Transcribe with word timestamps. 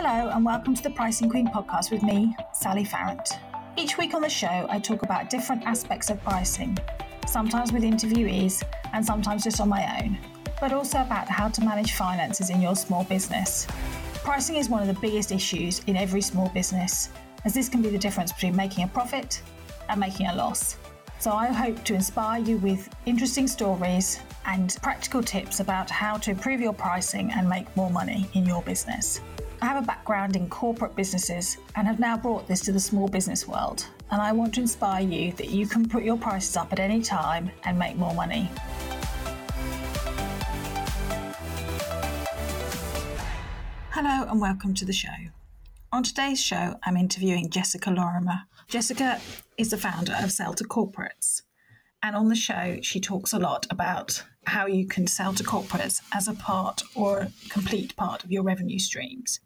Hello, 0.00 0.30
and 0.30 0.44
welcome 0.44 0.76
to 0.76 0.82
the 0.84 0.90
Pricing 0.90 1.28
Queen 1.28 1.48
podcast 1.48 1.90
with 1.90 2.04
me, 2.04 2.32
Sally 2.52 2.84
Farrant. 2.84 3.30
Each 3.76 3.98
week 3.98 4.14
on 4.14 4.22
the 4.22 4.28
show, 4.28 4.64
I 4.70 4.78
talk 4.78 5.02
about 5.02 5.28
different 5.28 5.64
aspects 5.64 6.08
of 6.08 6.22
pricing, 6.22 6.78
sometimes 7.26 7.72
with 7.72 7.82
interviewees 7.82 8.62
and 8.92 9.04
sometimes 9.04 9.42
just 9.42 9.60
on 9.60 9.68
my 9.68 10.00
own, 10.00 10.16
but 10.60 10.72
also 10.72 11.00
about 11.00 11.28
how 11.28 11.48
to 11.48 11.64
manage 11.64 11.94
finances 11.94 12.50
in 12.50 12.62
your 12.62 12.76
small 12.76 13.02
business. 13.02 13.66
Pricing 14.22 14.54
is 14.54 14.68
one 14.68 14.82
of 14.82 14.86
the 14.86 15.00
biggest 15.00 15.32
issues 15.32 15.80
in 15.88 15.96
every 15.96 16.20
small 16.20 16.48
business, 16.50 17.08
as 17.44 17.52
this 17.52 17.68
can 17.68 17.82
be 17.82 17.88
the 17.88 17.98
difference 17.98 18.30
between 18.30 18.54
making 18.54 18.84
a 18.84 18.86
profit 18.86 19.42
and 19.88 19.98
making 19.98 20.28
a 20.28 20.34
loss. 20.36 20.76
So 21.18 21.32
I 21.32 21.48
hope 21.48 21.82
to 21.86 21.94
inspire 21.94 22.40
you 22.40 22.58
with 22.58 22.88
interesting 23.06 23.48
stories 23.48 24.20
and 24.46 24.76
practical 24.80 25.24
tips 25.24 25.58
about 25.58 25.90
how 25.90 26.18
to 26.18 26.30
improve 26.30 26.60
your 26.60 26.72
pricing 26.72 27.32
and 27.32 27.48
make 27.48 27.66
more 27.74 27.90
money 27.90 28.28
in 28.34 28.46
your 28.46 28.62
business. 28.62 29.20
I 29.60 29.66
have 29.66 29.82
a 29.82 29.86
background 29.86 30.36
in 30.36 30.48
corporate 30.48 30.94
businesses 30.94 31.58
and 31.74 31.84
have 31.88 31.98
now 31.98 32.16
brought 32.16 32.46
this 32.46 32.60
to 32.60 32.70
the 32.70 32.78
small 32.78 33.08
business 33.08 33.48
world. 33.48 33.88
And 34.12 34.22
I 34.22 34.30
want 34.30 34.54
to 34.54 34.60
inspire 34.60 35.02
you 35.02 35.32
that 35.32 35.50
you 35.50 35.66
can 35.66 35.88
put 35.88 36.04
your 36.04 36.16
prices 36.16 36.56
up 36.56 36.72
at 36.72 36.78
any 36.78 37.02
time 37.02 37.50
and 37.64 37.76
make 37.76 37.96
more 37.96 38.14
money. 38.14 38.48
Hello 43.90 44.30
and 44.30 44.40
welcome 44.40 44.74
to 44.74 44.84
the 44.84 44.92
show. 44.92 45.08
On 45.90 46.04
today's 46.04 46.40
show, 46.40 46.76
I'm 46.84 46.96
interviewing 46.96 47.50
Jessica 47.50 47.90
Lorimer. 47.90 48.42
Jessica 48.68 49.20
is 49.56 49.70
the 49.70 49.76
founder 49.76 50.14
of 50.22 50.30
Sell 50.30 50.54
to 50.54 50.62
Corporates. 50.62 51.42
And 52.00 52.14
on 52.14 52.28
the 52.28 52.36
show, 52.36 52.78
she 52.82 53.00
talks 53.00 53.32
a 53.32 53.40
lot 53.40 53.66
about 53.70 54.22
how 54.46 54.66
you 54.66 54.86
can 54.86 55.08
sell 55.08 55.34
to 55.34 55.42
corporates 55.42 56.00
as 56.14 56.28
a 56.28 56.34
part 56.34 56.82
or 56.94 57.18
a 57.18 57.32
complete 57.48 57.96
part 57.96 58.22
of 58.22 58.30
your 58.30 58.44
revenue 58.44 58.78
streams. 58.78 59.40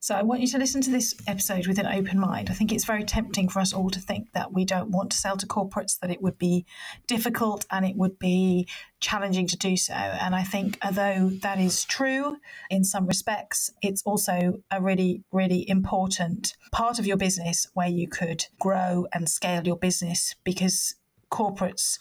So 0.00 0.14
I 0.14 0.22
want 0.22 0.40
you 0.40 0.46
to 0.48 0.58
listen 0.58 0.80
to 0.82 0.90
this 0.90 1.12
episode 1.26 1.66
with 1.66 1.78
an 1.80 1.86
open 1.86 2.20
mind. 2.20 2.50
I 2.50 2.52
think 2.52 2.70
it's 2.70 2.84
very 2.84 3.02
tempting 3.02 3.48
for 3.48 3.58
us 3.58 3.72
all 3.72 3.90
to 3.90 3.98
think 3.98 4.32
that 4.32 4.52
we 4.52 4.64
don't 4.64 4.90
want 4.90 5.10
to 5.10 5.16
sell 5.16 5.36
to 5.36 5.46
corporates, 5.46 5.98
that 5.98 6.10
it 6.10 6.22
would 6.22 6.38
be 6.38 6.64
difficult 7.08 7.66
and 7.72 7.84
it 7.84 7.96
would 7.96 8.16
be 8.16 8.68
challenging 9.00 9.48
to 9.48 9.56
do 9.56 9.76
so. 9.76 9.94
And 9.94 10.36
I 10.36 10.44
think, 10.44 10.78
although 10.84 11.30
that 11.42 11.58
is 11.58 11.84
true 11.84 12.36
in 12.70 12.84
some 12.84 13.06
respects, 13.06 13.72
it's 13.82 14.02
also 14.04 14.62
a 14.70 14.80
really, 14.80 15.24
really 15.32 15.68
important 15.68 16.56
part 16.70 17.00
of 17.00 17.06
your 17.06 17.16
business 17.16 17.66
where 17.74 17.88
you 17.88 18.06
could 18.06 18.46
grow 18.60 19.08
and 19.12 19.28
scale 19.28 19.66
your 19.66 19.76
business 19.76 20.36
because 20.44 20.94
corporates 21.32 21.98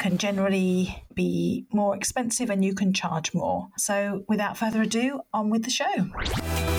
can 0.00 0.18
generally 0.18 1.04
be 1.14 1.66
more 1.72 1.94
expensive 1.94 2.50
and 2.50 2.64
you 2.64 2.74
can 2.74 2.92
charge 2.92 3.32
more. 3.32 3.68
So, 3.76 4.24
without 4.28 4.56
further 4.56 4.82
ado, 4.82 5.20
on 5.32 5.50
with 5.50 5.64
the 5.64 5.70
show. 5.70 6.77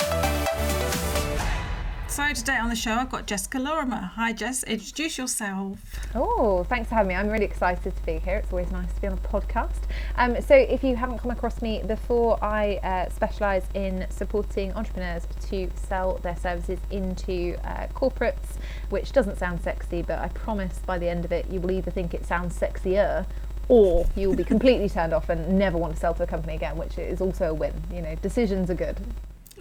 So 2.19 2.33
today 2.33 2.57
on 2.57 2.67
the 2.67 2.75
show, 2.75 2.91
I've 2.91 3.09
got 3.09 3.27
Jessica 3.27 3.59
Lorimer. 3.59 4.11
Hi, 4.15 4.33
Jess. 4.33 4.63
Introduce 4.63 5.17
yourself. 5.17 5.79
Oh, 6.13 6.65
thanks 6.65 6.89
for 6.89 6.95
having 6.95 7.07
me. 7.07 7.15
I'm 7.15 7.29
really 7.29 7.45
excited 7.45 7.95
to 7.95 8.05
be 8.05 8.19
here. 8.19 8.35
It's 8.35 8.51
always 8.51 8.69
nice 8.71 8.91
to 8.91 8.99
be 8.99 9.07
on 9.07 9.13
a 9.13 9.17
podcast. 9.17 9.83
Um, 10.17 10.39
so, 10.41 10.53
if 10.53 10.83
you 10.83 10.97
haven't 10.97 11.19
come 11.19 11.31
across 11.31 11.61
me 11.61 11.81
before, 11.81 12.37
I 12.43 12.75
uh, 12.83 13.09
specialise 13.09 13.63
in 13.73 14.05
supporting 14.09 14.73
entrepreneurs 14.73 15.27
to 15.49 15.71
sell 15.75 16.17
their 16.17 16.35
services 16.35 16.77
into 16.91 17.55
uh, 17.63 17.87
corporates, 17.95 18.57
which 18.89 19.13
doesn't 19.13 19.37
sound 19.37 19.61
sexy, 19.61 20.01
but 20.01 20.19
I 20.19 20.27
promise 20.27 20.81
by 20.85 20.97
the 20.97 21.07
end 21.07 21.23
of 21.23 21.31
it, 21.31 21.49
you 21.49 21.61
will 21.61 21.71
either 21.71 21.89
think 21.89 22.13
it 22.13 22.25
sounds 22.25 22.59
sexier 22.59 23.25
or 23.69 24.05
you 24.17 24.27
will 24.27 24.35
be 24.35 24.43
completely 24.55 24.89
turned 24.89 25.13
off 25.13 25.29
and 25.29 25.57
never 25.57 25.77
want 25.77 25.93
to 25.93 25.99
sell 25.99 26.13
to 26.15 26.23
a 26.23 26.27
company 26.27 26.55
again, 26.55 26.75
which 26.75 26.97
is 26.97 27.21
also 27.21 27.51
a 27.51 27.53
win. 27.53 27.73
You 27.93 28.01
know, 28.01 28.15
decisions 28.15 28.69
are 28.69 28.75
good. 28.75 28.97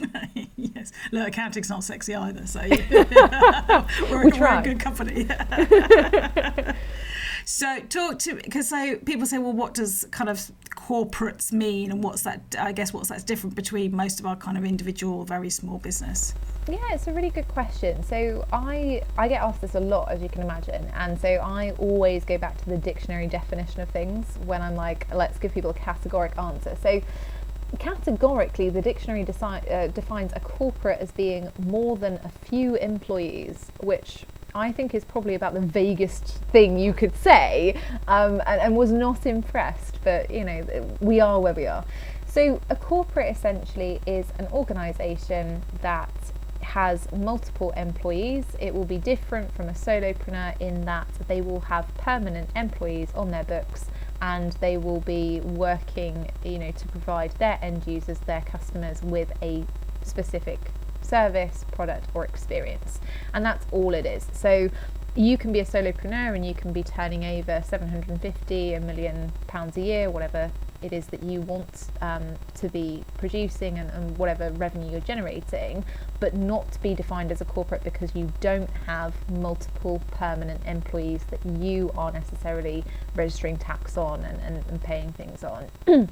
yes. 0.56 0.92
Look, 1.12 1.28
accounting's 1.28 1.70
not 1.70 1.84
sexy 1.84 2.14
either, 2.14 2.46
so 2.46 2.60
we're, 4.10 4.24
we 4.24 4.32
we're 4.38 4.58
a 4.58 4.62
good 4.62 4.80
company. 4.80 5.28
so 7.44 7.80
talk 7.88 8.18
to 8.20 8.34
because 8.36 8.68
so 8.68 8.96
people 8.96 9.26
say, 9.26 9.38
well, 9.38 9.52
what 9.52 9.74
does 9.74 10.06
kind 10.10 10.30
of 10.30 10.50
corporates 10.70 11.52
mean, 11.52 11.90
and 11.90 12.02
what's 12.02 12.22
that? 12.22 12.40
I 12.58 12.72
guess 12.72 12.92
what's 12.92 13.08
that's 13.08 13.24
different 13.24 13.56
between 13.56 13.94
most 13.94 14.20
of 14.20 14.26
our 14.26 14.36
kind 14.36 14.56
of 14.56 14.64
individual, 14.64 15.24
very 15.24 15.50
small 15.50 15.78
business. 15.78 16.34
Yeah, 16.68 16.92
it's 16.92 17.06
a 17.06 17.12
really 17.12 17.30
good 17.30 17.48
question. 17.48 18.02
So 18.02 18.46
I 18.52 19.02
I 19.16 19.28
get 19.28 19.42
asked 19.42 19.62
this 19.62 19.74
a 19.74 19.80
lot, 19.80 20.10
as 20.10 20.20
you 20.20 20.28
can 20.28 20.42
imagine, 20.42 20.84
and 20.94 21.18
so 21.18 21.28
I 21.28 21.72
always 21.78 22.24
go 22.24 22.36
back 22.38 22.58
to 22.58 22.66
the 22.68 22.76
dictionary 22.76 23.26
definition 23.26 23.80
of 23.80 23.88
things 23.88 24.26
when 24.44 24.60
I'm 24.60 24.76
like, 24.76 25.06
let's 25.14 25.38
give 25.38 25.54
people 25.54 25.70
a 25.70 25.74
categoric 25.74 26.36
answer. 26.38 26.76
So 26.82 27.00
categorically, 27.78 28.70
the 28.70 28.82
dictionary 28.82 29.24
deci- 29.24 29.70
uh, 29.70 29.88
defines 29.88 30.32
a 30.34 30.40
corporate 30.40 31.00
as 31.00 31.10
being 31.12 31.50
more 31.58 31.96
than 31.96 32.14
a 32.24 32.28
few 32.28 32.76
employees, 32.76 33.70
which 33.80 34.24
I 34.54 34.72
think 34.72 34.94
is 34.94 35.04
probably 35.04 35.34
about 35.34 35.54
the 35.54 35.60
vaguest 35.60 36.38
thing 36.52 36.78
you 36.78 36.92
could 36.92 37.14
say, 37.16 37.78
um, 38.08 38.42
and, 38.46 38.60
and 38.60 38.76
was 38.76 38.90
not 38.90 39.26
impressed. 39.26 39.98
But 40.02 40.30
you 40.30 40.44
know, 40.44 40.96
we 41.00 41.20
are 41.20 41.40
where 41.40 41.54
we 41.54 41.66
are. 41.66 41.84
So, 42.26 42.60
a 42.70 42.76
corporate 42.76 43.34
essentially 43.34 44.00
is 44.06 44.26
an 44.38 44.48
organisation 44.52 45.62
that 45.82 46.12
has 46.60 47.10
multiple 47.12 47.70
employees. 47.76 48.44
It 48.60 48.74
will 48.74 48.84
be 48.84 48.98
different 48.98 49.50
from 49.52 49.68
a 49.68 49.72
solopreneur 49.72 50.60
in 50.60 50.84
that 50.84 51.08
they 51.26 51.40
will 51.40 51.60
have 51.60 51.86
permanent 51.96 52.50
employees 52.54 53.08
on 53.14 53.30
their 53.30 53.44
books 53.44 53.86
and 54.20 54.52
they 54.54 54.76
will 54.76 55.00
be 55.00 55.40
working 55.40 56.30
you 56.44 56.58
know 56.58 56.70
to 56.72 56.88
provide 56.88 57.30
their 57.32 57.58
end 57.62 57.86
users 57.86 58.18
their 58.20 58.40
customers 58.42 59.02
with 59.02 59.30
a 59.42 59.64
specific 60.02 60.58
service 61.08 61.64
product 61.72 62.06
or 62.14 62.24
experience. 62.24 63.00
And 63.34 63.44
that's 63.44 63.66
all 63.72 63.94
it 63.94 64.06
is. 64.06 64.26
So 64.32 64.68
you 65.18 65.36
can 65.36 65.52
be 65.52 65.58
a 65.58 65.64
solopreneur 65.64 66.36
and 66.36 66.46
you 66.46 66.54
can 66.54 66.72
be 66.72 66.82
turning 66.82 67.24
over 67.24 67.60
750 67.66 68.74
a 68.74 68.80
million 68.80 69.32
pounds 69.48 69.76
a 69.76 69.80
year 69.80 70.10
whatever 70.10 70.50
it 70.80 70.92
is 70.92 71.08
that 71.08 71.24
you 71.24 71.40
want 71.40 71.88
um, 72.00 72.22
to 72.54 72.68
be 72.68 73.04
producing 73.16 73.78
and, 73.78 73.90
and, 73.90 74.16
whatever 74.16 74.50
revenue 74.52 74.92
you're 74.92 75.00
generating, 75.00 75.84
but 76.20 76.34
not 76.34 76.80
be 76.82 76.94
defined 76.94 77.32
as 77.32 77.40
a 77.40 77.44
corporate 77.44 77.82
because 77.82 78.14
you 78.14 78.32
don't 78.40 78.70
have 78.86 79.12
multiple 79.28 80.00
permanent 80.12 80.64
employees 80.66 81.24
that 81.30 81.44
you 81.60 81.90
are 81.96 82.12
necessarily 82.12 82.84
registering 83.16 83.56
tax 83.56 83.96
on 83.96 84.24
and, 84.24 84.40
and, 84.40 84.64
and 84.68 84.80
paying 84.80 85.12
things 85.14 85.42
on. 85.42 85.66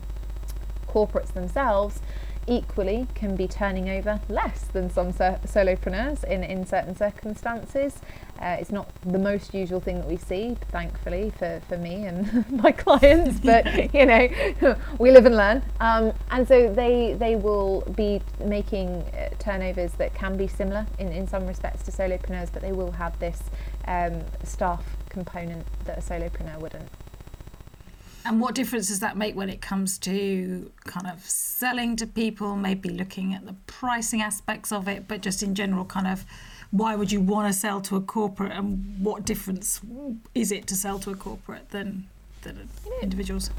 Corporates 0.89 1.33
themselves 1.33 2.01
equally 2.49 3.07
can 3.15 3.37
be 3.37 3.49
turning 3.49 3.89
over 3.89 4.21
less 4.29 4.65
than 4.73 4.89
some 4.91 5.13
solopreneurs 5.13 6.25
in, 6.25 6.45
in 6.45 6.65
certain 6.65 6.95
circumstances. 6.95 7.99
Uh, 8.41 8.57
it's 8.59 8.71
not 8.71 8.89
the 9.03 9.19
most 9.19 9.55
usual 9.55 9.81
thing 9.81 9.97
that 9.97 10.07
we 10.07 10.17
see, 10.17 10.57
thankfully, 10.71 11.33
for, 11.39 11.61
for 11.69 11.77
me 11.77 12.07
and 12.07 12.51
my 12.63 12.73
clients, 12.73 13.41
but 13.41 13.95
you 13.95 14.07
know, 14.07 14.77
we 14.99 15.11
live 15.11 15.27
and 15.27 15.37
learn. 15.37 15.63
Um, 15.81 16.13
and 16.31 16.47
so 16.47 16.73
they, 16.73 17.15
they 17.15 17.37
will 17.37 17.81
be 17.97 18.21
making 18.45 18.89
uh, 18.89 19.31
turnovers 19.39 19.93
that 19.95 20.15
can 20.15 20.37
be 20.37 20.47
similar 20.47 20.87
in, 20.99 21.09
in 21.09 21.27
some 21.27 21.47
respects 21.47 21.83
to 21.85 21.91
solopreneurs, 21.91 22.53
but 22.53 22.63
they 22.63 22.73
will 22.73 22.93
have 22.93 23.19
this 23.19 23.43
um, 23.87 24.23
staff 24.45 24.85
component 25.09 25.67
that 25.85 25.99
a 25.99 26.01
solopreneur 26.01 26.59
wouldn't. 26.59 26.89
And 28.27 28.41
what 28.41 28.57
difference 28.57 28.89
does 28.89 28.99
that 29.01 29.17
make 29.17 29.37
when 29.37 29.49
it 29.49 29.61
comes 29.61 29.99
to 29.99 30.73
kind 30.85 31.07
of 31.07 31.21
selling 31.21 31.95
to 31.95 32.09
people, 32.09 32.57
maybe 32.57 32.89
looking 32.89 33.33
at 33.33 33.47
the 33.47 33.55
pricing 33.69 34.21
aspects 34.21 34.73
of 34.73 34.89
it, 34.89 35.07
but 35.07 35.21
just 35.21 35.45
in 35.45 35.55
general, 35.55 35.85
kind 35.85 36.09
of 36.09 36.27
why 36.71 36.97
would 36.97 37.13
you 37.13 37.21
want 37.21 37.53
to 37.53 37.59
sell 37.59 37.81
to 37.83 37.97
a 37.97 38.01
corporate 38.01 38.53
and 38.53 38.97
what 39.01 39.25
difference 39.25 39.81
is 40.35 40.53
it 40.53 40.67
to 40.69 40.75
sell 40.75 40.99
to 41.01 41.11
a 41.11 41.15
corporate 41.15 41.71
than, 41.71 42.07
than 42.43 42.69
hmm. 42.85 43.03
individuals? 43.03 43.51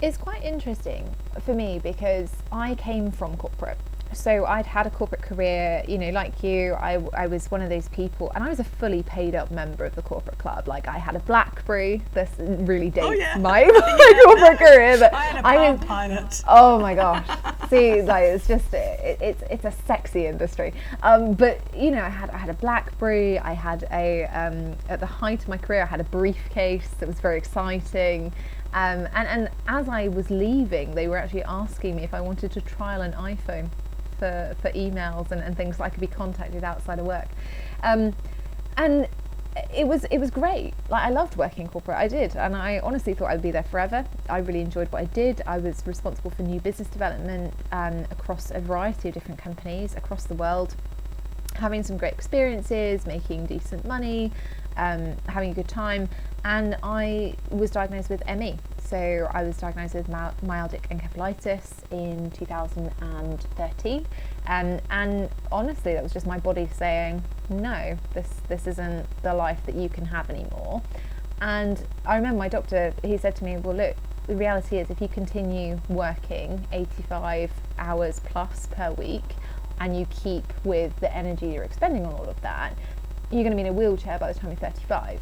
It's 0.00 0.16
quite 0.16 0.42
interesting 0.42 1.08
for 1.44 1.54
me 1.54 1.78
because 1.78 2.30
I 2.50 2.74
came 2.74 3.12
from 3.12 3.36
corporate 3.36 3.78
so 4.14 4.44
I'd 4.46 4.66
had 4.66 4.86
a 4.86 4.90
corporate 4.90 5.22
career, 5.22 5.82
you 5.88 5.98
know, 5.98 6.10
like 6.10 6.42
you, 6.42 6.74
I, 6.74 7.02
I 7.14 7.26
was 7.26 7.50
one 7.50 7.62
of 7.62 7.68
those 7.68 7.88
people, 7.88 8.30
and 8.34 8.44
I 8.44 8.48
was 8.48 8.60
a 8.60 8.64
fully 8.64 9.02
paid 9.02 9.34
up 9.34 9.50
member 9.50 9.84
of 9.84 9.94
the 9.94 10.02
corporate 10.02 10.38
club. 10.38 10.68
Like 10.68 10.88
I 10.88 10.98
had 10.98 11.16
a 11.16 11.20
BlackBerry. 11.20 12.02
This 12.14 12.30
really 12.38 12.90
dates 12.90 13.06
oh, 13.06 13.12
yeah. 13.12 13.36
my, 13.38 13.64
my 13.66 14.22
corporate 14.24 14.58
career. 14.58 14.98
But 14.98 15.14
I 15.14 15.24
had 15.24 15.44
a 15.44 15.48
I 15.48 15.70
was, 15.70 15.84
pilot. 15.84 16.42
Oh 16.48 16.78
my 16.80 16.94
gosh! 16.94 17.26
See, 17.70 18.02
like 18.02 18.24
it's 18.24 18.46
just 18.46 18.72
it, 18.74 19.18
it's 19.20 19.42
it's 19.50 19.64
a 19.64 19.72
sexy 19.86 20.26
industry. 20.26 20.74
Um, 21.02 21.34
but 21.34 21.60
you 21.74 21.90
know, 21.90 22.02
I 22.02 22.08
had 22.08 22.30
I 22.30 22.38
had 22.38 22.50
a 22.50 22.54
BlackBerry. 22.54 23.38
I 23.38 23.52
had 23.52 23.88
a 23.90 24.24
um, 24.26 24.76
at 24.88 25.00
the 25.00 25.06
height 25.06 25.42
of 25.42 25.48
my 25.48 25.58
career, 25.58 25.82
I 25.82 25.86
had 25.86 26.00
a 26.00 26.04
briefcase 26.04 26.88
that 27.00 27.06
was 27.06 27.20
very 27.20 27.38
exciting. 27.38 28.32
Um, 28.74 29.06
and, 29.14 29.28
and 29.28 29.50
as 29.68 29.86
I 29.88 30.08
was 30.08 30.30
leaving, 30.30 30.94
they 30.94 31.06
were 31.06 31.18
actually 31.18 31.44
asking 31.44 31.96
me 31.96 32.04
if 32.04 32.14
I 32.14 32.22
wanted 32.22 32.52
to 32.52 32.62
trial 32.62 33.02
an 33.02 33.12
iPhone 33.12 33.68
for, 34.22 34.54
for 34.62 34.70
emails 34.70 35.32
and, 35.32 35.42
and 35.42 35.56
things 35.56 35.78
so 35.78 35.82
I 35.82 35.90
could 35.90 36.00
be 36.00 36.06
contacted 36.06 36.62
outside 36.62 37.00
of 37.00 37.06
work. 37.06 37.26
Um, 37.82 38.14
and 38.76 39.08
it 39.74 39.86
was 39.86 40.04
it 40.04 40.18
was 40.18 40.30
great. 40.30 40.74
Like 40.88 41.02
I 41.02 41.10
loved 41.10 41.36
working 41.36 41.66
corporate. 41.66 41.98
I 41.98 42.06
did, 42.06 42.36
and 42.36 42.54
I 42.54 42.78
honestly 42.78 43.14
thought 43.14 43.30
I'd 43.30 43.42
be 43.42 43.50
there 43.50 43.64
forever. 43.64 44.04
I 44.30 44.38
really 44.38 44.60
enjoyed 44.60 44.90
what 44.92 45.02
I 45.02 45.06
did. 45.06 45.42
I 45.44 45.58
was 45.58 45.82
responsible 45.84 46.30
for 46.30 46.42
new 46.42 46.60
business 46.60 46.86
development 46.88 47.52
um, 47.72 48.04
across 48.12 48.52
a 48.52 48.60
variety 48.60 49.08
of 49.08 49.14
different 49.14 49.40
companies 49.40 49.96
across 49.96 50.24
the 50.24 50.34
world, 50.34 50.76
having 51.56 51.82
some 51.82 51.96
great 51.96 52.12
experiences, 52.12 53.06
making 53.06 53.46
decent 53.46 53.84
money, 53.84 54.30
um, 54.76 55.16
having 55.26 55.50
a 55.50 55.54
good 55.54 55.68
time. 55.68 56.08
And 56.44 56.76
I 56.84 57.34
was 57.50 57.72
diagnosed 57.72 58.08
with 58.08 58.22
ME. 58.26 58.56
So 58.92 59.26
I 59.32 59.42
was 59.42 59.56
diagnosed 59.56 59.94
with 59.94 60.08
myalgic 60.08 60.82
encephalitis 60.90 61.90
in 61.90 62.30
2013. 62.32 64.06
Um, 64.46 64.80
and 64.90 65.30
honestly, 65.50 65.94
that 65.94 66.02
was 66.02 66.12
just 66.12 66.26
my 66.26 66.38
body 66.38 66.68
saying, 66.76 67.24
no, 67.48 67.96
this, 68.12 68.28
this 68.48 68.66
isn't 68.66 69.06
the 69.22 69.32
life 69.32 69.64
that 69.64 69.76
you 69.76 69.88
can 69.88 70.04
have 70.04 70.28
anymore. 70.28 70.82
And 71.40 71.82
I 72.04 72.16
remember 72.16 72.36
my 72.36 72.50
doctor, 72.50 72.92
he 73.02 73.16
said 73.16 73.34
to 73.36 73.44
me, 73.44 73.56
well, 73.56 73.74
look, 73.74 73.96
the 74.26 74.36
reality 74.36 74.76
is 74.76 74.90
if 74.90 75.00
you 75.00 75.08
continue 75.08 75.80
working 75.88 76.66
85 76.70 77.50
hours 77.78 78.20
plus 78.20 78.68
per 78.72 78.92
week 78.92 79.24
and 79.80 79.98
you 79.98 80.04
keep 80.10 80.44
with 80.64 80.94
the 81.00 81.10
energy 81.16 81.46
you're 81.46 81.64
expending 81.64 82.04
on 82.04 82.12
all 82.12 82.28
of 82.28 82.38
that, 82.42 82.74
you're 83.30 83.42
going 83.42 83.56
to 83.56 83.56
be 83.56 83.62
in 83.62 83.68
a 83.68 83.72
wheelchair 83.72 84.18
by 84.18 84.30
the 84.30 84.38
time 84.38 84.50
you're 84.50 84.58
35. 84.58 85.18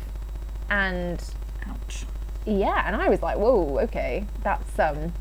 And 0.70 1.22
ouch. 1.68 2.04
Yeah, 2.46 2.82
and 2.86 2.96
I 2.96 3.08
was 3.08 3.22
like, 3.22 3.36
whoa, 3.36 3.78
okay, 3.80 4.26
that's 4.42 4.78
um, 4.78 5.12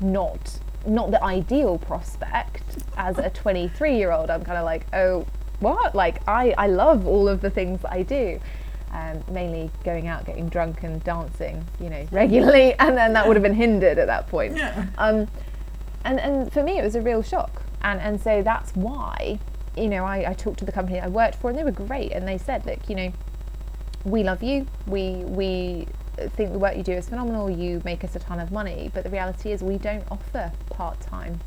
not 0.00 0.60
not 0.86 1.10
the 1.10 1.22
ideal 1.22 1.78
prospect 1.78 2.84
as 2.96 3.18
a 3.18 3.28
23 3.30 3.96
year 3.96 4.12
old. 4.12 4.30
I'm 4.30 4.44
kind 4.44 4.58
of 4.58 4.64
like, 4.64 4.86
oh, 4.92 5.26
what? 5.60 5.94
Like, 5.94 6.26
I, 6.28 6.54
I 6.56 6.68
love 6.68 7.06
all 7.06 7.28
of 7.28 7.40
the 7.40 7.50
things 7.50 7.82
that 7.82 7.92
I 7.92 8.02
do. 8.02 8.40
Um, 8.92 9.24
mainly 9.28 9.70
going 9.84 10.06
out, 10.06 10.24
getting 10.24 10.48
drunk, 10.48 10.82
and 10.82 11.02
dancing, 11.02 11.66
you 11.80 11.90
know, 11.90 12.06
regularly, 12.12 12.72
and 12.78 12.96
then 12.96 13.12
that 13.14 13.26
would 13.26 13.36
have 13.36 13.42
been 13.42 13.54
hindered 13.54 13.98
at 13.98 14.06
that 14.06 14.28
point. 14.28 14.56
Yeah. 14.56 14.86
Um, 14.96 15.28
and 16.04 16.20
and 16.20 16.52
for 16.52 16.62
me, 16.62 16.78
it 16.78 16.84
was 16.84 16.94
a 16.94 17.02
real 17.02 17.20
shock, 17.20 17.62
and 17.82 18.00
and 18.00 18.20
so 18.20 18.42
that's 18.42 18.74
why, 18.74 19.38
you 19.76 19.88
know, 19.88 20.04
I, 20.04 20.30
I 20.30 20.34
talked 20.34 20.60
to 20.60 20.64
the 20.64 20.72
company 20.72 21.00
I 21.00 21.08
worked 21.08 21.34
for, 21.34 21.50
and 21.50 21.58
they 21.58 21.64
were 21.64 21.72
great, 21.72 22.12
and 22.12 22.26
they 22.26 22.38
said, 22.38 22.64
look, 22.64 22.88
you 22.88 22.94
know, 22.94 23.12
we 24.04 24.22
love 24.22 24.42
you, 24.42 24.66
we 24.86 25.16
we 25.26 25.88
think 26.16 26.52
the 26.52 26.58
work 26.58 26.76
you 26.76 26.82
do 26.82 26.92
is 26.92 27.08
phenomenal, 27.08 27.50
you 27.50 27.82
make 27.84 28.04
us 28.04 28.16
a 28.16 28.18
ton 28.18 28.40
of 28.40 28.50
money, 28.50 28.90
but 28.94 29.04
the 29.04 29.10
reality 29.10 29.52
is 29.52 29.62
we 29.62 29.78
don't 29.78 30.04
offer 30.10 30.52
part 30.70 31.00
time 31.00 31.40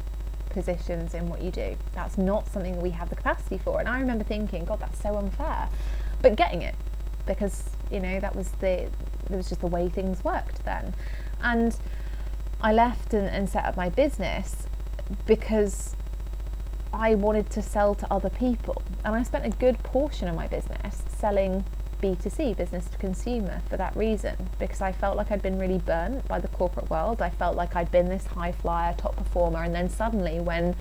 positions 0.49 1.13
in 1.13 1.29
what 1.29 1.41
you 1.41 1.51
do. 1.51 1.75
That's 1.93 2.17
not 2.17 2.47
something 2.47 2.73
that 2.73 2.81
we 2.81 2.91
have 2.91 3.09
the 3.09 3.15
capacity 3.15 3.57
for. 3.57 3.79
And 3.79 3.87
I 3.87 3.99
remember 3.99 4.23
thinking, 4.23 4.65
God, 4.65 4.79
that's 4.79 5.01
so 5.01 5.15
unfair. 5.17 5.69
But 6.21 6.35
getting 6.35 6.61
it 6.61 6.75
because, 7.25 7.69
you 7.91 7.99
know, 7.99 8.19
that 8.19 8.35
was 8.35 8.49
the 8.59 8.89
it 9.29 9.35
was 9.35 9.49
just 9.49 9.61
the 9.61 9.67
way 9.67 9.89
things 9.89 10.23
worked 10.23 10.65
then. 10.65 10.93
And 11.41 11.75
I 12.61 12.73
left 12.73 13.13
and, 13.13 13.27
and 13.27 13.47
set 13.47 13.65
up 13.65 13.77
my 13.77 13.89
business 13.89 14.67
because 15.25 15.95
I 16.91 17.15
wanted 17.15 17.49
to 17.51 17.61
sell 17.61 17.95
to 17.95 18.11
other 18.11 18.29
people. 18.29 18.81
And 19.05 19.15
I 19.15 19.23
spent 19.23 19.45
a 19.45 19.49
good 19.49 19.77
portion 19.83 20.27
of 20.27 20.35
my 20.35 20.47
business 20.47 21.03
selling 21.15 21.63
B2C, 22.01 22.55
business 22.55 22.85
to 22.87 22.97
consumer, 22.97 23.61
for 23.69 23.77
that 23.77 23.95
reason, 23.95 24.49
because 24.57 24.81
I 24.81 24.91
felt 24.91 25.17
like 25.17 25.31
I'd 25.31 25.41
been 25.41 25.59
really 25.59 25.79
burnt 25.79 26.27
by 26.27 26.39
the 26.39 26.47
corporate 26.47 26.89
world. 26.89 27.21
I 27.21 27.29
felt 27.29 27.55
like 27.55 27.75
I'd 27.75 27.91
been 27.91 28.09
this 28.09 28.25
high 28.25 28.51
flyer, 28.51 28.93
top 28.97 29.15
performer, 29.15 29.63
and 29.63 29.73
then 29.75 29.89
suddenly, 29.89 30.39
when 30.39 30.75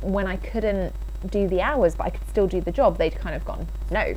when 0.00 0.26
I 0.26 0.36
couldn't 0.36 0.94
do 1.28 1.48
the 1.48 1.60
hours, 1.60 1.96
but 1.96 2.06
I 2.06 2.10
could 2.10 2.28
still 2.28 2.46
do 2.46 2.60
the 2.60 2.70
job, 2.72 2.98
they'd 2.98 3.16
kind 3.16 3.34
of 3.34 3.44
gone, 3.44 3.66
no, 3.90 4.14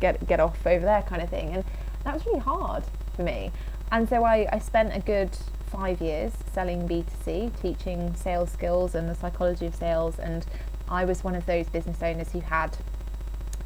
get 0.00 0.26
get 0.26 0.40
off 0.40 0.66
over 0.66 0.84
there, 0.84 1.02
kind 1.02 1.22
of 1.22 1.30
thing, 1.30 1.54
and 1.54 1.64
that 2.04 2.14
was 2.14 2.26
really 2.26 2.40
hard 2.40 2.84
for 3.16 3.22
me. 3.22 3.50
And 3.90 4.08
so 4.08 4.24
I, 4.24 4.46
I 4.52 4.58
spent 4.58 4.94
a 4.94 5.00
good 5.00 5.36
five 5.66 6.00
years 6.00 6.32
selling 6.52 6.88
B2C, 6.88 7.60
teaching 7.60 8.14
sales 8.14 8.50
skills 8.50 8.94
and 8.94 9.08
the 9.08 9.14
psychology 9.14 9.66
of 9.66 9.74
sales, 9.74 10.18
and 10.18 10.46
I 10.88 11.04
was 11.04 11.24
one 11.24 11.34
of 11.34 11.46
those 11.46 11.68
business 11.68 12.02
owners 12.02 12.30
who 12.32 12.40
had 12.40 12.76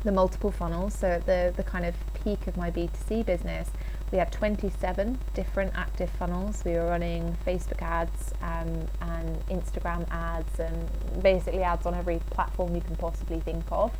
the 0.08 0.12
multiple 0.12 0.50
funnels. 0.50 0.94
So 0.94 1.06
at 1.08 1.26
the, 1.26 1.52
the 1.54 1.62
kind 1.62 1.84
of 1.84 1.94
peak 2.24 2.46
of 2.46 2.56
my 2.56 2.70
B2C 2.70 3.26
business, 3.26 3.68
we 4.10 4.16
had 4.16 4.32
27 4.32 5.18
different 5.34 5.74
active 5.76 6.08
funnels. 6.08 6.64
We 6.64 6.72
were 6.72 6.86
running 6.86 7.36
Facebook 7.46 7.82
ads 7.82 8.32
um, 8.40 8.86
and 9.02 9.46
Instagram 9.48 10.10
ads 10.10 10.60
and 10.60 10.88
basically 11.22 11.62
ads 11.62 11.84
on 11.84 11.94
every 11.94 12.20
platform 12.30 12.74
you 12.74 12.80
can 12.80 12.96
possibly 12.96 13.40
think 13.40 13.64
of. 13.70 13.92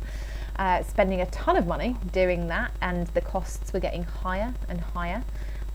Uh, 0.55 0.81
spending 0.81 1.21
a 1.21 1.27
ton 1.27 1.55
of 1.55 1.67
money 1.67 1.95
doing 2.11 2.47
that, 2.47 2.71
and 2.81 3.05
the 3.09 3.21
costs 3.21 3.71
were 3.71 3.79
getting 3.79 4.03
higher 4.03 4.51
and 4.67 4.81
higher. 4.81 5.23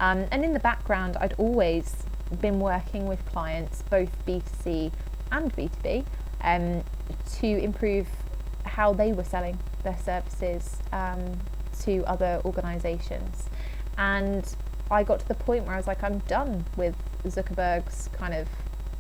Um, 0.00 0.26
and 0.32 0.44
in 0.44 0.52
the 0.52 0.58
background, 0.58 1.16
I'd 1.19 1.34
always 1.34 1.94
been 2.40 2.58
working 2.58 3.06
with 3.06 3.25
clients, 3.26 3.82
both 3.88 4.10
B2C 4.26 4.90
and 5.31 5.54
B2B, 5.54 6.04
um, 6.40 6.82
to 7.36 7.46
improve 7.46 8.08
how 8.64 8.92
they 8.92 9.12
were 9.12 9.25
selling 9.25 9.56
their 9.84 9.96
services 9.98 10.78
um, 10.92 11.38
to 11.81 12.02
other 12.04 12.40
organisations. 12.44 13.48
And 13.96 14.44
I 14.90 15.04
got 15.04 15.20
to 15.20 15.28
the 15.28 15.34
point 15.34 15.64
where 15.64 15.75
I 15.75 15.76
was 15.76 15.86
like, 15.86 16.02
I'm 16.02 16.19
done 16.20 16.64
with 16.76 16.94
Zuckerberg's 17.25 18.08
kind 18.12 18.34
of 18.34 18.48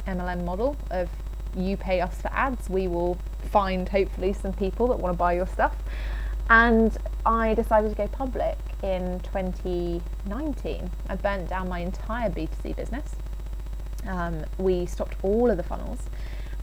MLM 0.06 0.44
model 0.44 0.76
of 0.90 1.08
you 1.56 1.76
pay 1.76 2.00
us 2.00 2.20
for 2.20 2.28
ads, 2.32 2.68
we 2.68 2.88
will 2.88 3.18
find 3.50 3.88
hopefully 3.88 4.32
some 4.32 4.52
people 4.52 4.88
that 4.88 4.98
want 4.98 5.12
to 5.14 5.18
buy 5.18 5.34
your 5.34 5.46
stuff. 5.46 5.76
And 6.50 6.96
I 7.24 7.54
decided 7.54 7.90
to 7.90 7.96
go 7.96 8.08
public 8.08 8.58
in 8.82 9.20
2019. 9.20 10.90
I 11.08 11.16
burnt 11.16 11.48
down 11.48 11.68
my 11.68 11.80
entire 11.80 12.28
B2C 12.28 12.76
business. 12.76 13.14
Um, 14.06 14.44
we 14.58 14.84
stopped 14.84 15.16
all 15.22 15.50
of 15.50 15.56
the 15.56 15.62
funnels 15.62 16.00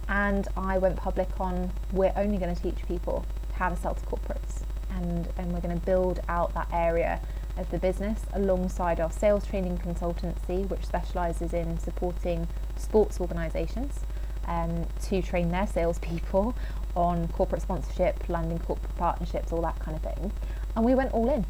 and 0.08 0.48
I 0.56 0.78
went 0.78 0.98
public 0.98 1.30
on 1.40 1.72
we're 1.92 2.14
only 2.16 2.38
going 2.38 2.54
to 2.54 2.62
teach 2.62 2.86
people 2.88 3.26
how 3.62 3.70
to 3.70 3.76
sell 3.76 3.94
to 3.94 4.04
corporates 4.08 4.64
and, 4.90 5.30
and 5.38 5.54
we're 5.54 5.62
going 5.62 5.80
to 5.80 5.86
build 5.86 6.20
out 6.28 6.52
that 6.56 6.68
area 6.74 7.22
of 7.58 7.70
the 7.70 7.78
business 7.78 8.22
alongside 8.34 9.00
our 9.00 9.12
sales 9.12 9.46
training 9.46 9.78
consultancy 9.78 10.68
which 10.70 10.84
specialises 10.84 11.54
in 11.54 11.78
supporting 11.78 12.48
sports 12.76 13.22
organisations 13.22 14.00
um, 14.48 14.88
to 15.04 15.22
train 15.22 15.52
their 15.52 15.68
salespeople 15.68 16.56
on 16.96 17.28
corporate 17.28 17.62
sponsorship, 17.62 18.28
landing 18.30 18.58
corporate 18.58 18.96
partnerships, 18.98 19.52
all 19.52 19.62
that 19.62 19.78
kind 19.80 19.96
of 19.96 20.02
thing. 20.02 20.32
And 20.76 20.84
we 20.84 20.96
went 20.96 21.14
all 21.14 21.30
in. 21.30 21.46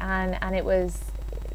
And, 0.00 0.38
and 0.40 0.54
it 0.54 0.64
was 0.64 1.00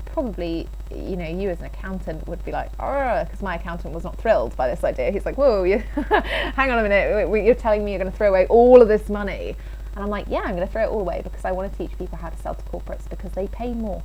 probably, 0.06 0.68
you 0.94 1.16
know, 1.16 1.28
you 1.28 1.50
as 1.50 1.60
an 1.60 1.68
accountant 1.68 2.28
would 2.28 2.44
be 2.44 2.52
like, 2.52 2.70
oh, 2.82 3.24
because 3.24 3.42
my 3.42 3.56
accountant 3.56 3.94
was 3.94 4.04
not 4.04 4.18
thrilled 4.18 4.56
by 4.58 4.68
this 4.68 4.84
idea. 4.84 5.10
He's 5.10 5.26
like, 5.26 5.38
whoa, 5.38 5.64
hang 5.94 6.70
on 6.70 6.80
a 6.80 6.84
minute, 6.84 7.46
you're 7.46 7.56
telling 7.56 7.86
me 7.86 7.92
you're 7.92 8.00
going 8.00 8.12
to 8.12 8.18
throw 8.18 8.28
away 8.28 8.46
all 8.48 8.82
of 8.82 8.90
this 8.90 9.08
money. 9.08 9.56
And 9.96 10.04
I'm 10.04 10.10
like, 10.10 10.26
yeah, 10.30 10.42
I'm 10.42 10.56
going 10.56 10.66
to 10.66 10.72
throw 10.72 10.84
it 10.84 10.90
all 10.90 11.02
away 11.02 11.22
because 11.24 11.46
I 11.46 11.52
want 11.52 11.72
to 11.72 11.78
teach 11.78 11.98
people 11.98 12.18
how 12.18 12.30
to 12.30 12.38
sell 12.38 12.56
to 12.56 12.64
corporates 12.64 13.10
because 13.10 13.32
they 13.34 13.48
pay 13.48 13.74
more. 13.74 14.02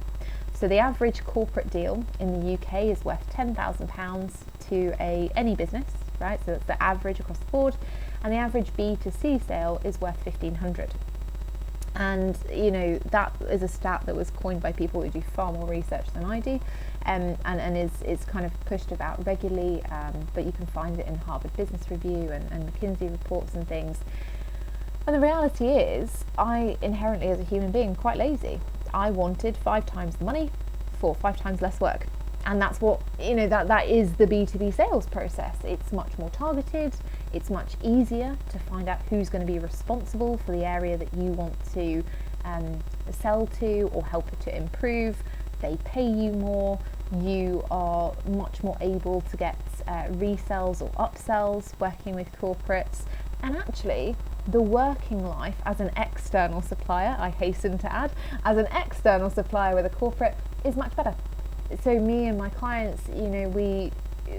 So 0.55 0.67
the 0.67 0.79
average 0.79 1.25
corporate 1.25 1.71
deal 1.71 2.05
in 2.19 2.41
the 2.41 2.55
UK 2.55 2.85
is 2.85 3.05
worth 3.05 3.31
£10,000 3.33 4.33
to 4.69 4.95
a 4.99 5.31
any 5.37 5.55
business, 5.55 5.85
right? 6.19 6.41
So 6.45 6.53
that's 6.53 6.65
the 6.65 6.83
average 6.83 7.21
across 7.21 7.39
the 7.39 7.45
board. 7.47 7.77
And 8.25 8.33
the 8.33 8.39
average 8.39 8.73
B2C 8.73 9.47
sale 9.47 9.81
is 9.85 10.01
worth 10.01 10.25
1500 10.25 10.95
and 11.97 12.39
you 12.53 12.71
know 12.71 12.99
that 13.11 13.35
is 13.49 13.63
a 13.63 13.69
stat 13.69 14.03
that 14.07 14.15
was 14.15 14.31
coined 14.31 14.61
by 14.61 14.71
people 14.73 15.03
who 15.03 15.09
do 15.09 15.23
far 15.35 15.53
more 15.53 15.67
research 15.67 16.07
than 16.13 16.25
I 16.25 16.41
do, 16.41 16.61
um, 17.07 17.37
and 17.45 17.61
and 17.61 17.77
is 17.77 18.03
is 18.03 18.25
kind 18.25 18.45
of 18.45 18.53
pushed 18.67 18.93
about 18.93 19.27
regularly. 19.27 19.83
Um, 19.87 20.29
but 20.35 20.45
you 20.45 20.53
can 20.53 20.67
find 20.67 20.99
it 20.99 21.07
in 21.07 21.17
Harvard 21.17 21.57
Business 21.57 21.91
Review 21.91 22.31
and, 22.31 22.51
and 22.53 22.71
McKinsey 22.71 23.11
reports 23.11 23.55
and 23.55 23.67
things. 23.67 23.99
And 25.07 25.15
the 25.15 25.21
reality 25.21 25.69
is, 25.69 26.25
I 26.37 26.77
inherently, 26.83 27.29
as 27.29 27.39
a 27.39 27.45
human 27.45 27.71
being, 27.71 27.95
quite 27.95 28.17
lazy. 28.17 28.61
I 28.93 29.11
wanted 29.11 29.57
five 29.57 29.87
times 29.87 30.17
the 30.17 30.25
money 30.25 30.51
for 30.99 31.15
five 31.15 31.37
times 31.37 31.63
less 31.63 31.81
work. 31.81 32.07
And 32.45 32.61
that's 32.61 32.81
what 32.81 33.01
you 33.21 33.35
know 33.35 33.49
that 33.49 33.67
that 33.69 33.89
is 33.89 34.15
the 34.15 34.27
b2b 34.27 34.73
sales 34.75 35.07
process. 35.07 35.57
It's 35.65 35.93
much 35.93 36.17
more 36.17 36.31
targeted. 36.31 36.95
It's 37.33 37.51
much 37.51 37.75
easier 37.83 38.37
to 38.51 38.59
find 38.61 38.89
out 38.89 39.01
who's 39.11 39.29
going 39.29 39.45
to 39.45 39.53
be 39.53 39.59
responsible 39.59 40.39
for 40.39 40.53
the 40.53 40.65
area 40.65 40.97
that 40.97 41.13
you 41.15 41.33
want 41.33 41.55
to 41.75 42.05
um, 42.45 42.79
sell 43.11 43.47
to 43.59 43.91
or 43.93 44.05
help 44.05 44.33
it 44.33 44.41
to 44.43 44.57
improve. 44.57 45.17
They 45.61 45.77
pay 45.85 46.07
you 46.07 46.33
more. 46.33 46.79
You 47.21 47.65
are 47.71 48.13
much 48.29 48.63
more 48.63 48.77
able 48.81 49.23
to 49.23 49.37
get 49.37 49.59
uh, 49.87 50.05
resells 50.11 50.83
or 50.83 50.91
upsells 50.93 51.79
working 51.81 52.15
with 52.15 52.31
corporates. 52.41 53.03
And 53.43 53.57
actually 53.57 54.17
the 54.49 54.61
working 54.61 55.27
life 55.27 55.57
as 55.65 55.81
an 55.81 55.91
external 55.97 56.63
supplier 56.63 57.17
i 57.19 57.31
hasten 57.31 57.77
to 57.79 57.93
add 57.93 58.13
as 58.45 58.57
an 58.57 58.67
external 58.67 59.29
supplier 59.29 59.75
with 59.75 59.87
a 59.87 59.91
corporate 59.91 60.37
is 60.67 60.77
much 60.77 60.95
better. 60.97 61.15
So 61.83 61.99
me 61.99 62.27
and 62.27 62.37
my 62.37 62.49
clients, 62.51 63.03
you 63.09 63.29
know, 63.29 63.49
we 63.49 63.93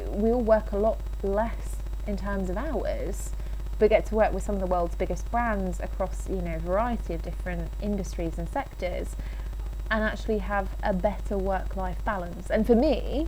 we 0.09 0.31
all 0.31 0.41
work 0.41 0.73
a 0.73 0.77
lot 0.77 0.99
less 1.23 1.77
in 2.05 2.17
terms 2.17 2.49
of 2.49 2.57
hours, 2.57 3.31
but 3.79 3.89
get 3.89 4.05
to 4.07 4.15
work 4.15 4.33
with 4.33 4.43
some 4.43 4.55
of 4.55 4.61
the 4.61 4.67
world's 4.67 4.95
biggest 4.95 5.29
brands 5.31 5.79
across 5.79 6.27
you 6.29 6.41
know 6.41 6.55
a 6.55 6.59
variety 6.59 7.13
of 7.13 7.21
different 7.21 7.69
industries 7.81 8.37
and 8.37 8.49
sectors 8.49 9.15
and 9.89 10.03
actually 10.03 10.39
have 10.39 10.75
a 10.83 10.93
better 10.93 11.37
work 11.37 11.75
life 11.75 12.03
balance. 12.03 12.49
And 12.49 12.67
for 12.67 12.75
me 12.75 13.27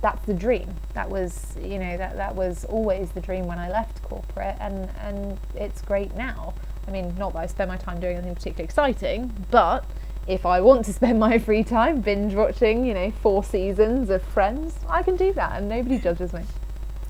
that's 0.00 0.24
the 0.26 0.34
dream. 0.34 0.74
That 0.94 1.08
was 1.08 1.56
you 1.60 1.78
know 1.78 1.96
that 1.96 2.16
that 2.16 2.34
was 2.34 2.64
always 2.64 3.10
the 3.10 3.20
dream 3.20 3.46
when 3.46 3.58
I 3.58 3.70
left 3.70 4.02
corporate 4.02 4.56
and 4.60 4.90
and 5.00 5.38
it's 5.54 5.82
great 5.82 6.14
now. 6.14 6.54
I 6.86 6.90
mean 6.90 7.14
not 7.18 7.32
that 7.34 7.40
I 7.40 7.46
spend 7.46 7.68
my 7.68 7.76
time 7.76 8.00
doing 8.00 8.16
anything 8.16 8.34
particularly 8.34 8.64
exciting 8.64 9.46
but 9.50 9.84
if 10.26 10.46
I 10.46 10.60
want 10.60 10.84
to 10.86 10.92
spend 11.00 11.18
my 11.18 11.38
free 11.38 11.64
time 11.64 12.00
binge 12.00 12.34
watching 12.34 12.84
you 12.84 12.94
know 12.94 13.10
four 13.10 13.44
seasons 13.44 14.10
of 14.10 14.22
friends 14.22 14.74
I 14.88 15.02
can 15.02 15.16
do 15.16 15.32
that 15.34 15.52
and 15.56 15.68
nobody 15.68 15.98
judges 15.98 16.32
me 16.32 16.42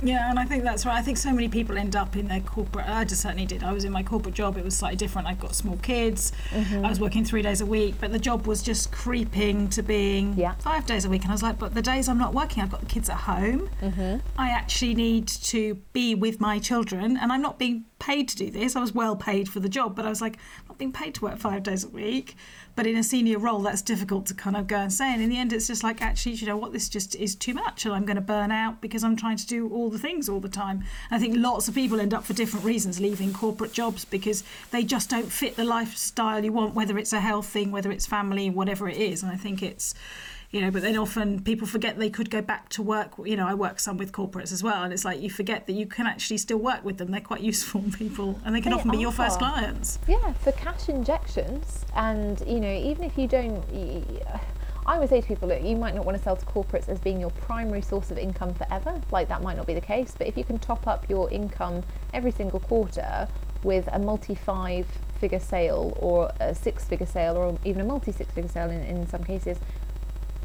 yeah, 0.03 0.31
and 0.31 0.39
I 0.39 0.45
think 0.45 0.65
that's 0.65 0.87
right. 0.87 0.97
I 0.97 1.03
think 1.03 1.17
so 1.17 1.33
many 1.33 1.49
people 1.49 1.77
end 1.77 1.97
up 1.97 2.17
in 2.17 2.29
their 2.29 2.41
corporate. 2.41 2.89
I 2.89 3.05
just 3.05 3.23
certainly 3.23 3.47
did. 3.47 3.63
I 3.63 3.73
was 3.73 3.85
in 3.85 3.93
my 3.93 4.03
corporate 4.03 4.35
job. 4.35 4.57
It 4.57 4.65
was 4.65 4.77
slightly 4.77 4.97
different. 4.97 5.27
I've 5.27 5.41
got 5.41 5.55
small 5.55 5.77
kids. 5.79 6.33
Mm-hmm. 6.51 6.85
I 6.85 6.89
was 6.89 7.01
working 7.01 7.25
three 7.25 7.43
days 7.43 7.61
a 7.61 7.67
week, 7.67 7.97
but 8.01 8.13
the 8.13 8.19
job 8.19 8.47
was 8.47 8.63
just 8.63 8.93
creeping 8.93 9.69
to 9.71 9.83
being 9.83 10.35
yeah. 10.37 10.55
five 10.55 10.87
days 10.87 11.05
a 11.05 11.11
week. 11.11 11.23
And 11.23 11.31
I 11.31 11.35
was 11.35 11.43
like, 11.43 11.59
but 11.59 11.75
the 11.75 11.83
days 11.83 12.09
I'm 12.09 12.19
not 12.19 12.35
working, 12.35 12.63
I've 12.63 12.71
got 12.71 12.81
the 12.81 12.87
kids 12.87 13.11
at 13.11 13.17
home. 13.17 13.71
Mm-hmm. 13.83 14.19
I 14.39 14.51
actually 14.51 14.95
need 14.95 15.27
to 15.29 15.75
be 15.93 16.15
with 16.15 16.41
my 16.41 16.59
children, 16.59 17.17
and 17.17 17.33
I'm 17.33 17.43
not 17.43 17.59
being 17.59 17.85
paid 17.99 18.29
to 18.29 18.37
do 18.37 18.51
this. 18.51 18.77
I 18.77 18.81
was 18.81 18.93
well 18.93 19.17
paid 19.17 19.49
for 19.49 19.61
the 19.61 19.69
job, 19.69 19.97
but 19.97 20.07
I 20.07 20.09
was 20.09 20.21
like, 20.21 20.37
I'm 20.37 20.69
not 20.69 20.79
being 20.79 20.93
paid 20.93 21.15
to 21.17 21.25
work 21.25 21.39
five 21.39 21.63
days 21.63 21.85
a 21.85 21.89
week. 21.89 22.37
But 22.77 22.87
in 22.87 22.97
a 22.97 23.03
senior 23.03 23.39
role, 23.39 23.59
that's 23.61 23.83
difficult 23.83 24.27
to 24.27 24.35
kind 24.35 24.57
of 24.57 24.69
go 24.69 24.77
and 24.77 24.93
say. 24.93 25.13
And 25.13 25.21
in 25.21 25.31
the 25.31 25.39
end, 25.39 25.53
it's 25.53 25.67
just 25.67 25.83
like, 25.83 26.01
actually, 26.01 26.37
you 26.37 26.47
know 26.47 26.57
what, 26.57 26.73
this 26.73 26.89
just 26.89 27.17
is 27.17 27.35
too 27.35 27.55
much, 27.55 27.85
and 27.85 27.93
I'm 27.95 28.05
going 28.05 28.17
to 28.17 28.23
burn 28.23 28.53
out 28.53 28.81
because 28.81 29.03
I'm 29.03 29.17
trying 29.17 29.37
to 29.39 29.47
do 29.47 29.69
all 29.71 29.91
the 29.91 29.99
things 29.99 30.29
all 30.29 30.41
the 30.41 30.49
time. 30.49 30.85
And 31.11 31.17
I 31.17 31.19
think 31.19 31.37
lots 31.37 31.67
of 31.67 31.75
people 31.75 32.01
end 32.01 32.15
up 32.15 32.25
for 32.25 32.35
different 32.35 32.65
reasons 32.65 33.01
leaving 33.01 33.33
corporate 33.33 33.73
jobs 33.73 34.05
because 34.05 34.45
they 34.71 34.85
just 34.85 35.11
don't 35.11 35.31
fit 35.31 35.57
the 35.57 35.65
lifestyle 35.65 36.45
you 36.45 36.53
want, 36.53 36.75
whether 36.75 36.99
it's 36.99 37.13
a 37.13 37.21
health 37.21 37.49
thing, 37.49 37.73
whether 37.73 37.91
it's 37.91 38.07
family, 38.07 38.49
whatever 38.49 38.89
it 38.89 38.97
is. 38.97 39.23
And 39.23 39.33
I 39.33 39.37
think 39.37 39.63
it's 39.63 39.95
you 40.51 40.61
know 40.61 40.71
but 40.71 40.83
then 40.83 40.97
often 40.97 41.43
people 41.43 41.67
forget 41.67 41.99
they 41.99 42.09
could 42.09 42.31
go 42.31 42.41
back 42.41 42.69
to 42.71 42.83
work 42.83 43.13
you 43.25 43.37
know 43.37 43.47
i 43.47 43.53
work 43.53 43.79
some 43.79 43.99
with 43.99 44.13
corporates 44.13 44.53
as 44.53 44.63
well 44.63 44.83
and 44.83 44.93
it's 44.93 45.05
like 45.05 45.21
you 45.21 45.29
forget 45.29 45.67
that 45.67 45.75
you 45.75 45.87
can 45.87 46.07
actually 46.07 46.39
still 46.39 46.59
work 46.59 46.85
with 46.85 46.99
them. 46.99 47.11
They're 47.11 47.21
quite 47.21 47.43
useful 47.43 47.85
people 47.99 48.41
and 48.45 48.55
they 48.55 48.61
can 48.61 48.71
they 48.71 48.77
often 48.77 48.91
be 48.91 48.99
your 48.99 49.13
first 49.13 49.39
clients. 49.39 49.99
Yeah 50.09 50.33
for 50.35 50.53
cash 50.53 50.89
injections 50.89 51.85
and 51.95 52.43
you 52.47 52.61
know 52.61 52.73
even 52.73 53.05
if 53.05 53.19
you 53.19 53.27
don't 53.27 53.65
I 54.89 54.99
would 54.99 55.11
say 55.11 55.21
to 55.21 55.27
people, 55.27 55.49
look, 55.49 55.63
you 55.63 55.77
might 55.77 55.95
not 55.95 56.07
want 56.07 56.17
to 56.17 56.25
sell 56.25 56.35
to 56.35 56.47
corporates 56.47 56.89
as 56.89 56.99
being 56.99 57.21
your 57.21 57.29
primary 57.29 57.83
source 57.83 58.11
of 58.11 58.17
income 58.17 58.55
forever. 58.55 58.99
Like 59.11 59.29
that 59.29 59.43
might 59.43 59.59
not 59.59 59.67
be 59.67 59.75
the 59.75 59.83
case, 59.83 60.15
but 60.17 60.27
if 60.27 60.35
you 60.35 60.45
can 60.45 60.59
top 60.59 60.87
up 60.87 61.11
your 61.11 61.31
income 61.31 61.83
every 62.15 62.31
single 62.31 62.59
quarter 62.59 63.29
with 63.63 63.87
a 63.93 63.99
multi 63.99 64.35
five 64.35 64.87
figure 65.21 65.41
sale 65.41 65.93
or 66.01 66.33
a 66.41 66.55
six 66.55 66.85
figure 66.85 67.05
sale 67.05 67.37
or 67.37 67.59
even 67.67 67.83
a 67.83 67.85
multi 67.85 68.13
six 68.13 68.33
figure 68.33 68.49
sale 68.49 68.71
in, 68.71 68.81
in 68.81 69.07
some 69.09 69.23
cases, 69.23 69.59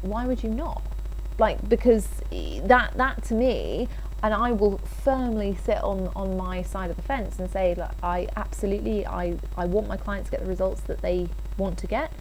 why 0.04 0.26
would 0.26 0.42
you 0.42 0.50
not? 0.50 0.82
Like 1.38 1.68
because 1.68 2.06
that 2.30 2.92
that 2.96 3.24
to 3.24 3.34
me, 3.34 3.88
and 4.22 4.32
I 4.32 4.52
will 4.52 4.78
firmly 4.78 5.56
sit 5.64 5.78
on 5.82 6.10
on 6.14 6.36
my 6.36 6.62
side 6.62 6.90
of 6.90 6.96
the 6.96 7.02
fence 7.02 7.38
and 7.38 7.50
say, 7.50 7.74
like, 7.74 7.90
I 8.02 8.28
absolutely 8.36 9.06
I 9.06 9.36
I 9.56 9.66
want 9.66 9.88
my 9.88 9.96
clients 9.96 10.30
to 10.30 10.36
get 10.36 10.40
the 10.40 10.48
results 10.48 10.82
that 10.82 11.02
they 11.02 11.28
want 11.58 11.78
to 11.78 11.86
get, 11.86 12.12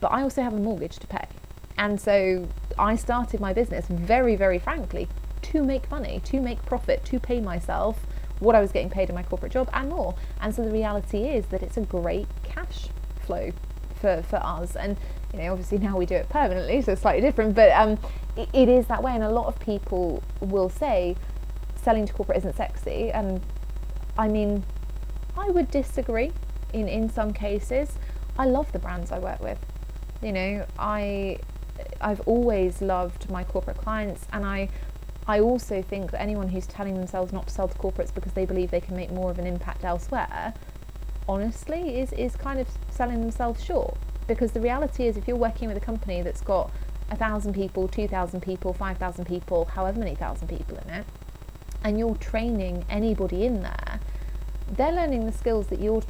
but 0.00 0.08
I 0.08 0.22
also 0.22 0.42
have 0.42 0.52
a 0.52 0.58
mortgage 0.58 0.98
to 0.98 1.06
pay, 1.06 1.26
and 1.76 2.00
so 2.00 2.48
I 2.78 2.96
started 2.96 3.40
my 3.40 3.52
business 3.52 3.86
very 3.88 4.36
very 4.36 4.58
frankly 4.58 5.08
to 5.42 5.62
make 5.62 5.90
money, 5.90 6.20
to 6.24 6.40
make 6.40 6.64
profit, 6.66 7.04
to 7.06 7.20
pay 7.20 7.40
myself 7.40 8.06
what 8.38 8.54
I 8.54 8.60
was 8.60 8.72
getting 8.72 8.90
paid 8.90 9.08
in 9.08 9.14
my 9.14 9.22
corporate 9.22 9.52
job 9.52 9.70
and 9.72 9.88
more. 9.88 10.14
And 10.40 10.54
so 10.54 10.64
the 10.64 10.70
reality 10.70 11.24
is 11.28 11.46
that 11.46 11.62
it's 11.62 11.76
a 11.76 11.80
great 11.80 12.26
cash 12.42 12.88
flow 13.20 13.52
for, 14.00 14.22
for 14.22 14.36
us. 14.36 14.76
And 14.76 14.96
you 15.32 15.40
know, 15.40 15.52
obviously 15.52 15.78
now 15.78 15.96
we 15.96 16.06
do 16.06 16.14
it 16.14 16.28
permanently, 16.28 16.80
so 16.82 16.92
it's 16.92 17.02
slightly 17.02 17.20
different, 17.20 17.54
but 17.54 17.70
um, 17.72 17.98
it, 18.36 18.48
it 18.52 18.68
is 18.68 18.86
that 18.86 19.02
way. 19.02 19.12
And 19.12 19.22
a 19.22 19.30
lot 19.30 19.46
of 19.46 19.58
people 19.58 20.22
will 20.40 20.68
say 20.68 21.16
selling 21.76 22.06
to 22.06 22.12
corporate 22.12 22.38
isn't 22.38 22.56
sexy. 22.56 23.10
And 23.10 23.40
I 24.18 24.28
mean, 24.28 24.64
I 25.36 25.50
would 25.50 25.70
disagree 25.70 26.32
in, 26.72 26.88
in 26.88 27.08
some 27.08 27.32
cases. 27.32 27.98
I 28.38 28.46
love 28.46 28.70
the 28.72 28.78
brands 28.78 29.12
I 29.12 29.18
work 29.18 29.40
with. 29.40 29.58
You 30.22 30.32
know, 30.32 30.66
I 30.78 31.38
I've 32.00 32.20
always 32.22 32.80
loved 32.80 33.30
my 33.30 33.44
corporate 33.44 33.76
clients 33.76 34.26
and 34.32 34.44
I 34.44 34.68
I 35.28 35.40
also 35.40 35.82
think 35.82 36.12
that 36.12 36.22
anyone 36.22 36.48
who's 36.48 36.66
telling 36.66 36.94
themselves 36.94 37.32
not 37.32 37.48
to 37.48 37.52
sell 37.52 37.68
to 37.68 37.76
corporates 37.78 38.14
because 38.14 38.32
they 38.32 38.44
believe 38.46 38.70
they 38.70 38.80
can 38.80 38.94
make 38.94 39.10
more 39.10 39.30
of 39.30 39.38
an 39.38 39.46
impact 39.46 39.84
elsewhere, 39.84 40.54
honestly, 41.28 41.98
is, 41.98 42.12
is 42.12 42.36
kind 42.36 42.60
of 42.60 42.68
selling 42.90 43.20
themselves 43.20 43.62
short. 43.62 43.96
Because 44.26 44.52
the 44.52 44.60
reality 44.60 45.06
is, 45.06 45.16
if 45.16 45.28
you're 45.28 45.36
working 45.36 45.68
with 45.68 45.76
a 45.76 45.80
company 45.80 46.22
that's 46.22 46.40
got 46.40 46.70
a 47.10 47.16
thousand 47.16 47.54
people, 47.54 47.88
two 47.88 48.08
thousand 48.08 48.40
people, 48.40 48.72
five 48.72 48.98
thousand 48.98 49.26
people, 49.26 49.66
however 49.66 49.98
many 49.98 50.14
thousand 50.14 50.48
people 50.48 50.78
in 50.78 50.90
it, 50.90 51.06
and 51.84 51.98
you're 51.98 52.16
training 52.16 52.84
anybody 52.90 53.44
in 53.44 53.62
there, 53.62 54.00
they're 54.70 54.92
learning 54.92 55.26
the 55.26 55.32
skills 55.32 55.68
that 55.68 55.80
you're 55.80 56.02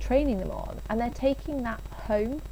training 0.00 0.38
them 0.38 0.50
on, 0.50 0.80
and 0.88 1.00
they're 1.00 1.10
taking 1.10 1.62
that 1.62 1.80
home 1.90 2.42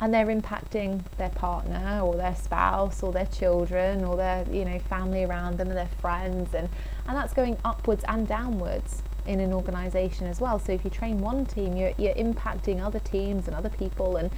and 0.00 0.12
they're 0.12 0.26
impacting 0.26 1.02
their 1.18 1.30
partner 1.30 2.00
or 2.02 2.16
their 2.16 2.34
spouse 2.34 3.02
or 3.02 3.12
their 3.12 3.26
children 3.26 4.04
or 4.04 4.16
their 4.16 4.44
you 4.50 4.64
know 4.64 4.78
family 4.78 5.24
around 5.24 5.56
them 5.56 5.68
and 5.68 5.76
their 5.76 5.90
friends 6.00 6.54
and 6.54 6.68
and 7.06 7.16
that's 7.16 7.32
going 7.32 7.56
upwards 7.64 8.04
and 8.08 8.26
downwards 8.26 9.02
in 9.26 9.40
an 9.40 9.52
organization 9.52 10.26
as 10.26 10.40
well. 10.40 10.58
So 10.58 10.72
if 10.72 10.84
you 10.84 10.90
train 10.90 11.20
one 11.20 11.46
team, 11.46 11.76
you're, 11.76 11.92
you're 11.96 12.14
impacting 12.14 12.84
other 12.84 13.00
teams 13.00 13.46
and 13.46 13.56
other 13.56 13.70
people. 13.70 14.16
And 14.16 14.30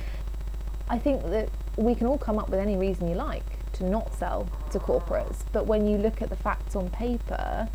I 0.89 0.99
think 0.99 1.23
that 1.25 1.49
we 1.77 1.95
can 1.95 2.07
all 2.07 2.19
come 2.19 2.39
up 2.39 2.49
with 2.49 2.61
any 2.61 2.77
reason 2.77 3.09
you 3.09 3.15
like 3.15 3.45
to 3.75 3.85
not 3.85 4.15
sell 4.15 4.49
to 4.71 4.79
corporates. 4.79 5.45
But 5.53 5.67
when 5.67 5.87
you 5.87 5.99
look 5.99 6.23
at 6.23 6.31
the 6.31 6.37
facts 6.37 6.77
on 6.77 6.91
paper, 6.91 7.69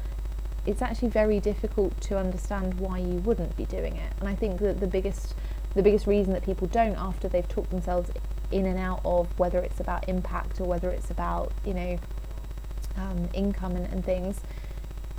it's 0.65 0.82
actually 0.82 1.10
very 1.10 1.39
difficult 1.39 2.00
to 2.01 2.18
understand 2.18 2.75
why 2.75 3.00
you 3.00 3.20
wouldn't 3.20 3.56
be 3.58 3.65
doing 3.65 3.96
it. 3.96 4.13
And 4.20 4.30
I 4.30 4.36
think 4.36 4.60
that 4.60 4.80
the 4.80 4.88
biggest 4.88 5.36
the 5.74 5.82
biggest 5.82 6.06
reason 6.06 6.34
that 6.34 6.44
people 6.44 6.68
don't 6.68 6.98
after 6.98 7.30
they've 7.30 7.48
talked 7.48 7.70
themselves 7.70 8.12
in 8.51 8.65
and 8.65 8.77
out 8.77 9.00
of 9.06 9.27
whether 9.39 9.60
it's 9.60 9.80
about 9.80 10.08
impact 10.10 10.60
or 10.60 10.65
whether 10.65 10.89
it's 10.89 11.10
about 11.10 11.51
you 11.65 11.74
know 11.74 11.98
um, 12.98 13.30
income 13.34 13.77
and, 13.77 13.86
and 13.88 14.03
things 14.03 14.41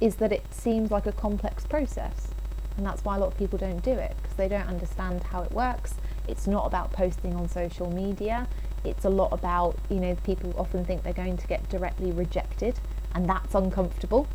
is 0.00 0.16
that 0.16 0.32
it 0.32 0.52
seems 0.52 0.90
like 0.90 1.06
a 1.06 1.12
complex 1.12 1.64
process. 1.64 2.28
And 2.76 2.86
that's 2.86 3.04
why 3.04 3.16
a 3.16 3.18
lot 3.18 3.26
of 3.26 3.38
people 3.38 3.58
don't 3.58 3.82
do 3.82 3.92
it 3.92 4.16
because 4.22 4.36
they 4.36 4.48
don't 4.48 4.66
understand 4.66 5.22
how 5.24 5.42
it 5.42 5.52
works. 5.52 5.94
It's 6.26 6.46
not 6.46 6.66
about 6.66 6.92
posting 6.92 7.34
on 7.34 7.48
social 7.48 7.90
media. 7.90 8.48
It's 8.84 9.04
a 9.04 9.10
lot 9.10 9.32
about, 9.32 9.76
you 9.88 10.00
know, 10.00 10.16
people 10.24 10.54
often 10.56 10.84
think 10.84 11.02
they're 11.02 11.12
going 11.12 11.36
to 11.36 11.46
get 11.46 11.68
directly 11.68 12.12
rejected 12.12 12.80
and 13.14 13.28
that's 13.28 13.54
uncomfortable. 13.54 14.26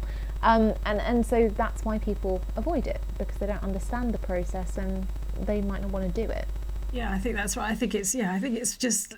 Um, 0.43 0.75
and, 0.85 1.01
and 1.01 1.25
so 1.25 1.49
that's 1.49 1.83
why 1.83 1.97
people 1.97 2.41
avoid 2.55 2.87
it 2.87 3.01
because 3.17 3.37
they 3.37 3.47
don't 3.47 3.63
understand 3.63 4.13
the 4.13 4.19
process 4.19 4.77
and 4.77 5.07
they 5.39 5.61
might 5.61 5.81
not 5.81 5.91
want 5.91 6.13
to 6.13 6.25
do 6.25 6.29
it. 6.31 6.47
Yeah, 6.91 7.11
I 7.11 7.17
think 7.19 7.35
that's 7.35 7.57
right. 7.57 7.71
I 7.71 7.75
think 7.75 7.95
it's, 7.95 8.13
yeah, 8.13 8.33
I 8.33 8.39
think 8.39 8.55
it's 8.57 8.77
just 8.77 9.15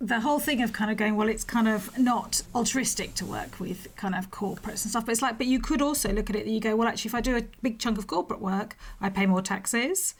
the 0.00 0.20
whole 0.20 0.38
thing 0.38 0.62
of 0.62 0.72
kind 0.72 0.90
of 0.90 0.96
going, 0.96 1.16
well, 1.16 1.28
it's 1.28 1.42
kind 1.42 1.66
of 1.66 1.96
not 1.98 2.42
altruistic 2.54 3.14
to 3.16 3.26
work 3.26 3.58
with 3.58 3.94
kind 3.96 4.14
of 4.14 4.30
corporates 4.30 4.84
and 4.84 4.90
stuff. 4.90 5.06
But 5.06 5.12
it's 5.12 5.22
like, 5.22 5.38
but 5.38 5.48
you 5.48 5.58
could 5.58 5.82
also 5.82 6.12
look 6.12 6.30
at 6.30 6.36
it 6.36 6.44
that 6.44 6.50
you 6.50 6.60
go, 6.60 6.76
well, 6.76 6.86
actually, 6.86 7.08
if 7.08 7.14
I 7.16 7.20
do 7.20 7.36
a 7.36 7.42
big 7.62 7.80
chunk 7.80 7.98
of 7.98 8.06
corporate 8.06 8.40
work, 8.40 8.76
I 9.00 9.08
pay 9.08 9.26
more 9.26 9.42
taxes. 9.42 10.14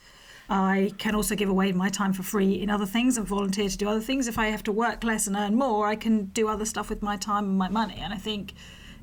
I 0.49 0.91
can 0.97 1.15
also 1.15 1.35
give 1.35 1.47
away 1.47 1.71
my 1.71 1.89
time 1.89 2.11
for 2.11 2.23
free 2.23 2.53
in 2.53 2.69
other 2.69 2.87
things 2.87 3.17
and 3.17 3.25
volunteer 3.25 3.69
to 3.69 3.77
do 3.77 3.87
other 3.87 4.01
things. 4.01 4.27
If 4.27 4.37
I 4.37 4.47
have 4.47 4.63
to 4.63 4.71
work 4.71 5.03
less 5.03 5.27
and 5.27 5.35
earn 5.35 5.55
more, 5.55 5.87
I 5.87 5.95
can 5.95 6.25
do 6.25 6.49
other 6.49 6.65
stuff 6.65 6.89
with 6.89 7.01
my 7.01 7.15
time 7.15 7.45
and 7.45 7.57
my 7.57 7.69
money. 7.69 7.99
And 7.99 8.11
I 8.13 8.17
think 8.17 8.53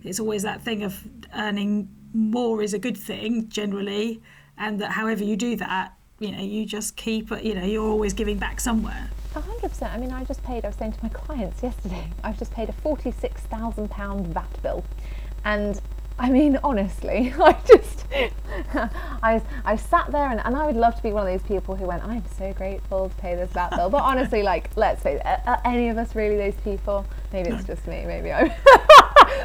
it's 0.02 0.20
always 0.20 0.42
that 0.42 0.62
thing 0.62 0.82
of 0.82 1.04
earning 1.34 1.88
more 2.12 2.62
is 2.62 2.74
a 2.74 2.78
good 2.78 2.96
thing 2.96 3.48
generally, 3.48 4.20
and 4.58 4.80
that 4.80 4.90
however 4.90 5.22
you 5.22 5.36
do 5.36 5.56
that, 5.56 5.94
you 6.18 6.32
know, 6.32 6.42
you 6.42 6.66
just 6.66 6.96
keep, 6.96 7.30
you 7.42 7.54
know, 7.54 7.64
you're 7.64 7.88
always 7.88 8.12
giving 8.12 8.38
back 8.38 8.58
somewhere 8.58 9.10
hundred 9.44 9.68
percent. 9.68 9.92
I 9.92 9.98
mean, 9.98 10.12
I 10.12 10.24
just 10.24 10.42
paid. 10.42 10.64
I 10.64 10.68
was 10.68 10.76
saying 10.76 10.92
to 10.92 11.02
my 11.02 11.08
clients 11.08 11.62
yesterday, 11.62 12.08
I've 12.24 12.38
just 12.38 12.52
paid 12.52 12.68
a 12.68 12.72
forty-six 12.72 13.42
thousand 13.42 13.90
pound 13.90 14.28
VAT 14.28 14.62
bill, 14.62 14.84
and 15.44 15.80
I 16.18 16.30
mean, 16.30 16.58
honestly, 16.64 17.34
I 17.38 17.52
just, 17.66 18.06
I, 19.22 19.42
I 19.64 19.76
sat 19.76 20.10
there 20.10 20.30
and, 20.30 20.40
and 20.44 20.56
I 20.56 20.66
would 20.66 20.76
love 20.76 20.96
to 20.96 21.02
be 21.02 21.12
one 21.12 21.26
of 21.26 21.32
those 21.32 21.46
people 21.46 21.76
who 21.76 21.86
went, 21.86 22.02
I'm 22.04 22.24
so 22.38 22.52
grateful 22.54 23.10
to 23.10 23.14
pay 23.16 23.34
this 23.34 23.50
VAT 23.50 23.70
bill. 23.76 23.90
But 23.90 24.02
honestly, 24.02 24.42
like, 24.42 24.70
let's 24.76 25.02
face 25.02 25.20
it, 25.24 25.40
are 25.46 25.60
any 25.64 25.88
of 25.88 25.98
us 25.98 26.14
really 26.14 26.36
those 26.36 26.58
people? 26.64 27.04
Maybe 27.32 27.50
it's 27.50 27.64
just 27.64 27.86
me, 27.86 28.04
maybe 28.06 28.32
I'm. 28.32 28.50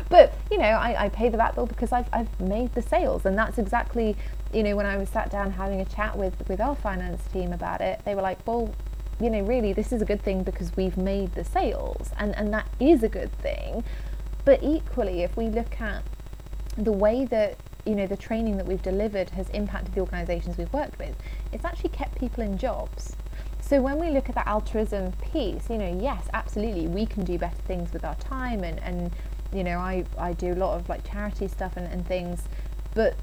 but, 0.09 0.33
you 0.49 0.57
know, 0.57 0.63
I, 0.63 1.05
I 1.05 1.09
pay 1.09 1.27
the 1.27 1.37
VAT 1.37 1.55
bill 1.55 1.65
because 1.65 1.91
I've, 1.91 2.07
I've 2.13 2.39
made 2.39 2.73
the 2.73 2.81
sales. 2.81 3.25
And 3.25 3.37
that's 3.37 3.57
exactly, 3.57 4.15
you 4.53 4.63
know, 4.63 4.75
when 4.77 4.85
I 4.85 4.95
was 4.95 5.09
sat 5.09 5.29
down 5.29 5.51
having 5.51 5.81
a 5.81 5.85
chat 5.85 6.17
with, 6.17 6.47
with 6.47 6.61
our 6.61 6.75
finance 6.75 7.21
team 7.33 7.51
about 7.51 7.81
it, 7.81 8.01
they 8.05 8.15
were 8.15 8.21
like, 8.21 8.39
well, 8.47 8.73
you 9.21 9.29
know, 9.29 9.41
really, 9.41 9.73
this 9.73 9.91
is 9.91 10.01
a 10.01 10.05
good 10.05 10.21
thing 10.21 10.43
because 10.43 10.75
we've 10.75 10.97
made 10.97 11.33
the 11.33 11.43
sales, 11.43 12.09
and, 12.17 12.35
and 12.35 12.53
that 12.53 12.67
is 12.79 13.03
a 13.03 13.09
good 13.09 13.31
thing. 13.39 13.83
But 14.45 14.63
equally, 14.63 15.21
if 15.21 15.37
we 15.37 15.47
look 15.47 15.79
at 15.79 16.03
the 16.77 16.91
way 16.91 17.25
that 17.25 17.57
you 17.85 17.95
know 17.95 18.07
the 18.07 18.17
training 18.17 18.57
that 18.57 18.65
we've 18.65 18.81
delivered 18.81 19.29
has 19.31 19.49
impacted 19.49 19.93
the 19.93 20.01
organisations 20.01 20.57
we've 20.57 20.71
worked 20.73 20.97
with, 20.99 21.15
it's 21.51 21.65
actually 21.65 21.89
kept 21.89 22.15
people 22.19 22.43
in 22.43 22.57
jobs. 22.57 23.15
So 23.59 23.81
when 23.81 23.99
we 23.99 24.09
look 24.09 24.27
at 24.27 24.35
that 24.35 24.47
altruism 24.47 25.13
piece, 25.13 25.69
you 25.69 25.77
know, 25.77 25.97
yes, 26.01 26.27
absolutely, 26.33 26.87
we 26.87 27.05
can 27.05 27.23
do 27.23 27.37
better 27.37 27.55
things 27.67 27.93
with 27.93 28.03
our 28.03 28.15
time 28.15 28.63
and, 28.63 28.79
and 28.79 29.11
you 29.53 29.63
know, 29.63 29.77
I, 29.77 30.03
I 30.17 30.33
do 30.33 30.53
a 30.53 30.55
lot 30.55 30.77
of 30.77 30.89
like 30.89 31.09
charity 31.09 31.47
stuff 31.47 31.77
and, 31.77 31.87
and 31.87 32.05
things, 32.05 32.43
but 32.93 33.15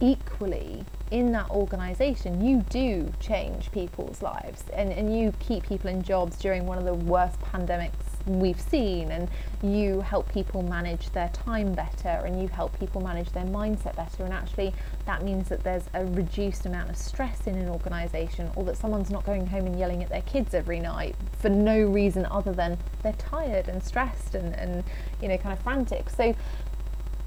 equally 0.00 0.84
in 1.10 1.32
that 1.32 1.48
organization 1.50 2.44
you 2.44 2.64
do 2.68 3.12
change 3.20 3.70
people's 3.72 4.20
lives 4.20 4.64
and, 4.72 4.92
and 4.92 5.16
you 5.16 5.32
keep 5.38 5.62
people 5.66 5.88
in 5.88 6.02
jobs 6.02 6.36
during 6.38 6.66
one 6.66 6.78
of 6.78 6.84
the 6.84 6.94
worst 6.94 7.40
pandemics 7.40 7.92
we've 8.26 8.60
seen 8.60 9.10
and 9.12 9.28
you 9.62 10.00
help 10.00 10.28
people 10.30 10.62
manage 10.62 11.10
their 11.10 11.28
time 11.28 11.72
better 11.72 12.08
and 12.08 12.40
you 12.40 12.48
help 12.48 12.76
people 12.78 13.00
manage 13.00 13.30
their 13.30 13.44
mindset 13.44 13.94
better. 13.96 14.24
And 14.24 14.32
actually 14.32 14.74
that 15.06 15.22
means 15.22 15.48
that 15.48 15.62
there's 15.62 15.84
a 15.94 16.04
reduced 16.06 16.66
amount 16.66 16.90
of 16.90 16.96
stress 16.96 17.46
in 17.46 17.56
an 17.56 17.68
organization 17.68 18.50
or 18.56 18.64
that 18.64 18.76
someone's 18.76 19.10
not 19.10 19.24
going 19.24 19.46
home 19.46 19.66
and 19.66 19.78
yelling 19.78 20.02
at 20.02 20.08
their 20.08 20.22
kids 20.22 20.54
every 20.54 20.80
night 20.80 21.14
for 21.38 21.48
no 21.48 21.80
reason 21.82 22.26
other 22.26 22.52
than 22.52 22.78
they're 23.02 23.12
tired 23.12 23.68
and 23.68 23.82
stressed 23.82 24.34
and, 24.34 24.54
and 24.56 24.82
you 25.22 25.28
know 25.28 25.38
kind 25.38 25.56
of 25.56 25.62
frantic. 25.62 26.10
So 26.10 26.34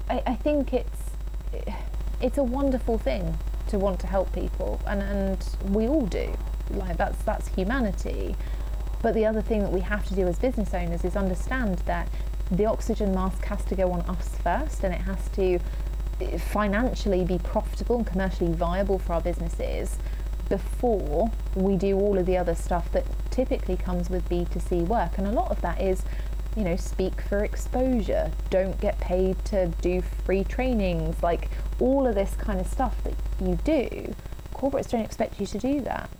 I, 0.08 0.22
I 0.26 0.34
think 0.34 0.74
it's 0.74 0.98
it's 2.20 2.38
a 2.38 2.42
wonderful 2.42 2.98
thing 2.98 3.38
to 3.68 3.78
want 3.78 4.00
to 4.00 4.06
help 4.06 4.32
people 4.32 4.80
and, 4.86 5.02
and 5.02 5.56
we 5.74 5.86
all 5.86 6.06
do 6.06 6.32
like 6.70 6.96
that's 6.96 7.22
that's 7.22 7.48
humanity 7.48 8.34
but 9.02 9.14
the 9.14 9.24
other 9.24 9.40
thing 9.40 9.60
that 9.60 9.72
we 9.72 9.80
have 9.80 10.06
to 10.06 10.14
do 10.14 10.26
as 10.26 10.38
business 10.38 10.74
owners 10.74 11.04
is 11.04 11.16
understand 11.16 11.78
that 11.86 12.08
the 12.50 12.66
oxygen 12.66 13.14
mask 13.14 13.44
has 13.44 13.64
to 13.64 13.74
go 13.74 13.92
on 13.92 14.00
us 14.02 14.36
first 14.42 14.84
and 14.84 14.92
it 14.92 15.00
has 15.00 15.28
to 15.30 15.58
eh, 16.20 16.36
financially 16.36 17.24
be 17.24 17.38
profitable 17.38 17.96
and 17.96 18.06
commercially 18.06 18.52
viable 18.52 18.98
for 18.98 19.14
our 19.14 19.20
businesses 19.20 19.98
before 20.48 21.30
we 21.54 21.76
do 21.76 21.96
all 21.96 22.18
of 22.18 22.26
the 22.26 22.36
other 22.36 22.54
stuff 22.54 22.90
that 22.92 23.06
typically 23.30 23.76
comes 23.76 24.10
with 24.10 24.28
B2C 24.28 24.86
work. 24.86 25.16
And 25.16 25.26
a 25.26 25.30
lot 25.30 25.50
of 25.50 25.60
that 25.62 25.80
is, 25.80 26.02
you 26.56 26.64
know, 26.64 26.76
speak 26.76 27.20
for 27.20 27.44
exposure, 27.44 28.30
don't 28.50 28.80
get 28.80 28.98
paid 29.00 29.42
to 29.46 29.68
do 29.80 30.02
free 30.24 30.44
trainings, 30.44 31.22
like 31.22 31.48
all 31.78 32.06
of 32.06 32.14
this 32.14 32.34
kind 32.36 32.60
of 32.60 32.66
stuff 32.66 32.96
that 33.04 33.14
you 33.40 33.56
do. 33.64 34.14
Corporates 34.54 34.90
don't 34.90 35.04
expect 35.04 35.40
you 35.40 35.46
to 35.46 35.58
do 35.58 35.80
that. 35.82 36.10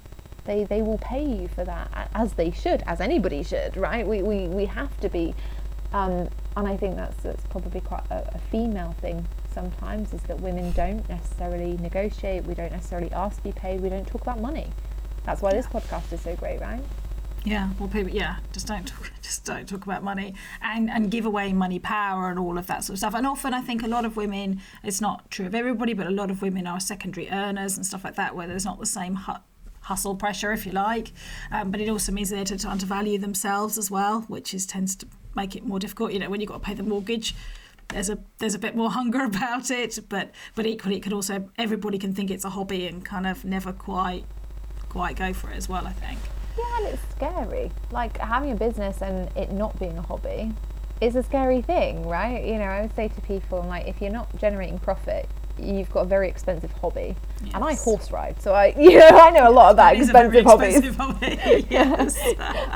They 0.45 0.65
they 0.65 0.83
will 0.83 0.99
pay 0.99 1.25
you 1.25 1.49
for 1.49 1.65
that 1.65 2.11
as 2.15 2.33
they 2.33 2.51
should 2.51 2.83
as 2.87 3.01
anybody 3.01 3.43
should 3.43 3.77
right? 3.77 4.07
We 4.07 4.23
we, 4.23 4.49
we 4.49 4.65
have 4.67 4.99
to 5.01 5.09
be 5.09 5.35
um, 5.93 6.29
and 6.57 6.69
I 6.69 6.77
think 6.77 6.97
that's 6.97 7.23
that's 7.23 7.45
probably 7.47 7.81
quite 7.81 8.05
a, 8.11 8.35
a, 8.35 8.39
female 8.51 8.95
thing 9.01 9.27
sometimes 9.53 10.15
is 10.15 10.23
that 10.23 10.41
women 10.41 10.71
don't 10.73 11.07
necessarily 11.09 11.77
negotiate. 11.79 12.45
We 12.45 12.55
don't 12.55 12.71
necessarily 12.73 13.13
ask 13.13 13.39
to 13.39 13.43
be 13.43 13.53
paid. 13.53 13.81
We 13.81 13.89
don't 13.89 14.07
talk 14.07 14.23
about 14.23 14.41
money. 14.41 14.69
That's 15.25 15.43
why 15.43 15.51
yeah. 15.51 15.57
this 15.57 15.67
podcast 15.67 16.13
is 16.13 16.21
so 16.21 16.37
great 16.37 16.61
right 16.61 16.83
yeah, 17.45 17.71
well, 17.79 17.89
people, 17.89 18.11
yeah, 18.11 18.37
just 18.53 18.67
don't 18.67 18.87
talk, 18.87 19.11
just 19.23 19.45
don't 19.45 19.69
talk 19.69 19.85
about 19.85 20.03
money 20.03 20.35
and 20.61 20.91
and 20.91 21.11
give 21.11 21.25
away 21.25 21.53
money 21.53 21.79
power 21.79 22.29
and 22.29 22.39
all 22.39 22.59
of 22.59 22.67
that 22.67 22.85
sort 22.85 22.95
of 22.95 22.99
stuff. 22.99 23.15
And 23.15 23.27
often, 23.27 23.55
I 23.55 23.63
think 23.63 23.83
a 23.83 23.89
lot 23.89 24.05
of 24.05 24.17
women, 24.17 24.61
it's 24.83 25.01
not 25.01 25.31
true 25.31 25.47
of 25.47 25.55
everybody, 25.55 25.95
but 25.95 26.07
a 26.07 26.11
lot 26.11 26.31
of 26.31 26.43
women 26.43 26.67
are 26.67 26.81
secondary 26.81 27.31
earners 27.31 27.77
and 27.77 27.87
stuff 27.87 28.05
like 28.05 28.17
that, 28.17 28.37
where 28.37 28.47
there's 28.47 28.65
not 28.65 28.79
the 28.79 28.87
same 28.87 29.19
hustle 29.81 30.15
pressure, 30.15 30.53
if 30.53 30.67
you 30.67 30.73
like. 30.73 31.13
Um, 31.51 31.71
but 31.71 31.81
it 31.81 31.89
also 31.89 32.13
means 32.13 32.31
they're 32.31 32.45
to 32.45 32.69
undervalue 32.69 33.19
themselves 33.19 33.79
as 33.79 33.91
well, 33.91 34.23
which 34.23 34.53
is 34.53 34.67
tends 34.67 34.95
to 34.97 35.07
make 35.35 35.57
it 35.57 35.65
more 35.65 35.79
difficult. 35.79 36.13
You 36.13 36.19
know, 36.19 36.29
when 36.29 36.41
you've 36.41 36.49
got 36.49 36.63
to 36.63 36.67
pay 36.67 36.75
the 36.75 36.83
mortgage, 36.83 37.35
there's 37.89 38.11
a 38.11 38.19
there's 38.39 38.55
a 38.55 38.59
bit 38.59 38.77
more 38.77 38.91
hunger 38.99 39.25
about 39.25 39.71
it. 39.71 39.99
But 40.11 40.33
but 40.55 40.67
equally, 40.67 40.97
it 40.97 41.01
could 41.01 41.15
also 41.15 41.49
everybody 41.57 41.97
can 41.97 42.15
think 42.15 42.31
it's 42.31 42.45
a 42.45 42.51
hobby 42.51 42.87
and 42.87 43.03
kind 43.03 43.27
of 43.27 43.47
never 43.47 43.73
quite 43.73 44.25
quite 44.91 45.17
go 45.17 45.33
for 45.33 45.51
it 45.51 45.57
as 45.57 45.71
well. 45.71 45.87
I 45.87 45.93
think. 45.93 46.19
Yeah, 46.59 46.79
and 46.79 46.87
it's 46.89 47.03
scary. 47.11 47.71
Like 47.91 48.19
having 48.19 48.53
a 48.53 48.57
business 48.57 49.03
and 49.03 49.29
it 49.37 49.53
not 49.53 49.79
being 49.79 49.97
a 49.99 50.03
hobby 50.03 50.53
is 51.01 51.17
a 51.17 51.23
scary 51.23 51.63
thing, 51.63 52.07
right? 52.07 52.45
You 52.45 52.59
know, 52.59 52.65
I 52.65 52.83
would 52.83 52.95
say 52.95 53.09
to 53.09 53.21
people, 53.23 53.63
like, 53.63 53.87
if 53.87 54.03
you're 54.03 54.13
not 54.13 54.35
generating 54.37 54.79
profit, 54.79 55.29
you've 55.59 55.91
got 55.91 56.03
a 56.03 56.07
very 56.07 56.29
expensive 56.29 56.73
hobby. 56.73 57.17
Yes. 57.43 57.55
And 57.55 57.65
I 57.65 57.75
horse 57.75 58.11
ride, 58.11 58.41
so 58.41 58.55
I 58.55 58.67
you 58.79 58.99
know 58.99 59.09
I 59.09 59.31
know 59.31 59.49
a 59.49 59.51
lot 59.51 59.73
about 59.73 59.97
expensive 59.97 60.45
hobbies. 60.45 60.77
Expensive 60.77 60.97
hobby. 60.97 61.67
yes. 61.71 62.19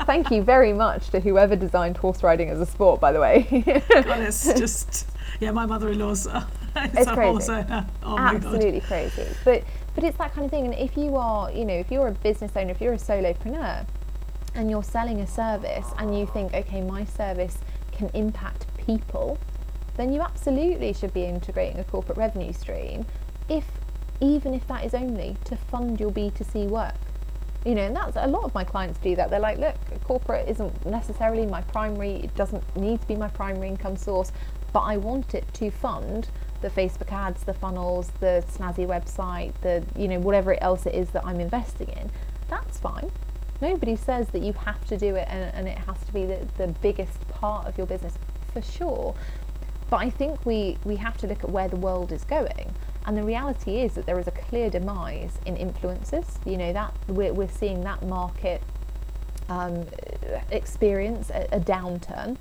Thank 0.05 0.31
you 0.31 0.43
very 0.43 0.73
much 0.73 1.09
to 1.09 1.19
whoever 1.19 1.55
designed 1.55 1.97
horse 1.97 2.23
riding 2.23 2.49
as 2.49 2.59
a 2.59 2.65
sport, 2.65 2.99
by 2.99 3.11
the 3.11 3.19
way. 3.19 3.63
God, 3.65 4.19
it's 4.21 4.45
just 4.53 5.07
yeah, 5.39 5.51
my 5.51 5.65
mother-in-law's 5.65 6.27
uh, 6.27 6.45
it's 6.75 7.11
crazy. 7.11 7.65
Oh 8.03 8.17
Absolutely 8.17 8.81
crazy. 8.81 9.27
But 9.43 9.63
but 9.95 10.03
it's 10.03 10.17
that 10.17 10.33
kind 10.33 10.45
of 10.45 10.51
thing. 10.51 10.65
And 10.65 10.75
if 10.75 10.95
you 10.95 11.15
are, 11.15 11.51
you 11.51 11.65
know, 11.65 11.73
if 11.73 11.89
you're 11.89 12.07
a 12.07 12.11
business 12.11 12.51
owner, 12.55 12.71
if 12.71 12.81
you're 12.81 12.93
a 12.93 12.97
solopreneur, 12.97 13.87
and 14.53 14.69
you're 14.69 14.83
selling 14.83 15.19
a 15.21 15.27
service, 15.27 15.87
and 15.97 16.17
you 16.17 16.27
think, 16.27 16.53
okay, 16.53 16.81
my 16.81 17.03
service 17.05 17.57
can 17.91 18.09
impact 18.13 18.65
people 18.77 19.37
then 19.97 20.11
you 20.11 20.21
absolutely 20.21 20.93
should 20.93 21.13
be 21.13 21.23
integrating 21.23 21.79
a 21.79 21.83
corporate 21.83 22.17
revenue 22.17 22.53
stream 22.53 23.05
if 23.49 23.65
even 24.21 24.53
if 24.53 24.65
that 24.67 24.85
is 24.85 24.93
only 24.93 25.35
to 25.43 25.55
fund 25.55 25.99
your 25.99 26.11
B2C 26.11 26.67
work. 26.67 26.95
You 27.65 27.75
know, 27.75 27.81
and 27.81 27.95
that's 27.95 28.15
a 28.15 28.27
lot 28.27 28.43
of 28.43 28.53
my 28.53 28.63
clients 28.63 28.99
do 28.99 29.15
that. 29.15 29.29
They're 29.29 29.39
like, 29.39 29.57
look, 29.57 29.75
corporate 30.03 30.47
isn't 30.47 30.85
necessarily 30.85 31.45
my 31.45 31.61
primary, 31.63 32.17
it 32.17 32.35
doesn't 32.35 32.63
need 32.77 33.01
to 33.01 33.07
be 33.07 33.15
my 33.15 33.27
primary 33.27 33.67
income 33.67 33.97
source, 33.97 34.31
but 34.71 34.81
I 34.81 34.97
want 34.97 35.33
it 35.33 35.51
to 35.55 35.71
fund 35.71 36.29
the 36.61 36.69
Facebook 36.69 37.11
ads, 37.11 37.43
the 37.43 37.53
funnels, 37.53 38.11
the 38.19 38.43
snazzy 38.51 38.87
website, 38.87 39.53
the 39.61 39.83
you 39.95 40.07
know, 40.07 40.19
whatever 40.19 40.61
else 40.63 40.85
it 40.85 40.95
is 40.95 41.09
that 41.11 41.25
I'm 41.25 41.39
investing 41.39 41.89
in. 41.89 42.09
That's 42.49 42.79
fine. 42.79 43.11
Nobody 43.61 43.95
says 43.95 44.27
that 44.29 44.41
you 44.41 44.53
have 44.53 44.85
to 44.87 44.97
do 44.97 45.15
it 45.15 45.27
and, 45.29 45.53
and 45.53 45.67
it 45.67 45.77
has 45.77 45.97
to 46.05 46.13
be 46.13 46.25
the, 46.25 46.45
the 46.57 46.67
biggest 46.67 47.27
part 47.29 47.67
of 47.67 47.77
your 47.77 47.87
business 47.87 48.17
for 48.53 48.61
sure. 48.61 49.15
But 49.89 49.97
I 49.97 50.09
think 50.09 50.45
we, 50.45 50.77
we 50.83 50.95
have 50.97 51.17
to 51.17 51.27
look 51.27 51.43
at 51.43 51.49
where 51.49 51.67
the 51.67 51.75
world 51.75 52.11
is 52.11 52.23
going. 52.23 52.73
And 53.05 53.15
the 53.15 53.23
reality 53.23 53.81
is 53.81 53.93
that 53.93 54.05
there 54.05 54.19
is 54.19 54.27
a 54.27 54.31
clear 54.31 54.69
demise 54.69 55.37
in 55.45 55.55
influencers. 55.55 56.25
You 56.45 56.57
know, 56.57 56.73
that 56.73 56.93
we're, 57.07 57.33
we're 57.33 57.47
seeing 57.47 57.81
that 57.81 58.01
market 58.03 58.61
um, 59.47 59.85
experience 60.49 61.29
a, 61.29 61.47
a 61.51 61.59
downturn. 61.59 62.37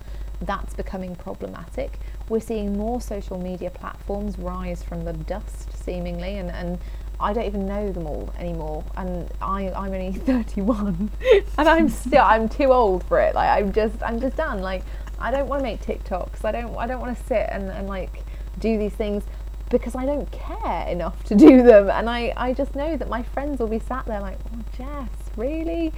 That's 0.46 0.74
becoming 0.74 1.16
problematic. 1.16 1.98
We're 2.28 2.40
seeing 2.40 2.76
more 2.76 3.00
social 3.00 3.38
media 3.38 3.70
platforms 3.70 4.38
rise 4.38 4.82
from 4.82 5.04
the 5.04 5.12
dust, 5.12 5.84
seemingly, 5.84 6.38
and, 6.38 6.50
and 6.50 6.78
I 7.20 7.32
don't 7.32 7.44
even 7.44 7.66
know 7.66 7.92
them 7.92 8.06
all 8.06 8.32
anymore. 8.38 8.84
And 8.96 9.30
I, 9.40 9.70
I'm 9.70 9.92
only 9.92 10.12
31, 10.26 11.10
and 11.58 11.68
I'm 11.68 11.88
still 11.88 12.22
I'm 12.22 12.48
too 12.48 12.72
old 12.72 13.04
for 13.04 13.20
it. 13.20 13.34
Like 13.34 13.48
I'm 13.50 13.72
just 13.72 14.02
I'm 14.02 14.20
just 14.20 14.36
done. 14.36 14.60
Like 14.60 14.84
I 15.18 15.30
don't 15.30 15.48
want 15.48 15.60
to 15.60 15.64
make 15.64 15.82
TikToks. 15.82 16.44
I 16.44 16.52
don't 16.52 16.76
I 16.76 16.86
don't 16.86 17.00
want 17.00 17.16
to 17.16 17.24
sit 17.24 17.48
and, 17.50 17.70
and 17.70 17.88
like 17.88 18.24
do 18.58 18.78
these 18.78 18.92
things 18.94 19.24
because 19.70 19.94
I 19.94 20.04
don't 20.06 20.30
care 20.30 20.86
enough 20.88 21.24
to 21.24 21.34
do 21.34 21.62
them. 21.62 21.90
And 21.90 22.08
I, 22.08 22.32
I 22.36 22.52
just 22.52 22.74
know 22.74 22.96
that 22.96 23.08
my 23.08 23.22
friends 23.22 23.58
will 23.60 23.68
be 23.68 23.78
sat 23.80 24.04
there 24.06 24.20
like, 24.20 24.38
oh, 24.52 24.60
Jess, 24.76 25.10
really? 25.36 25.92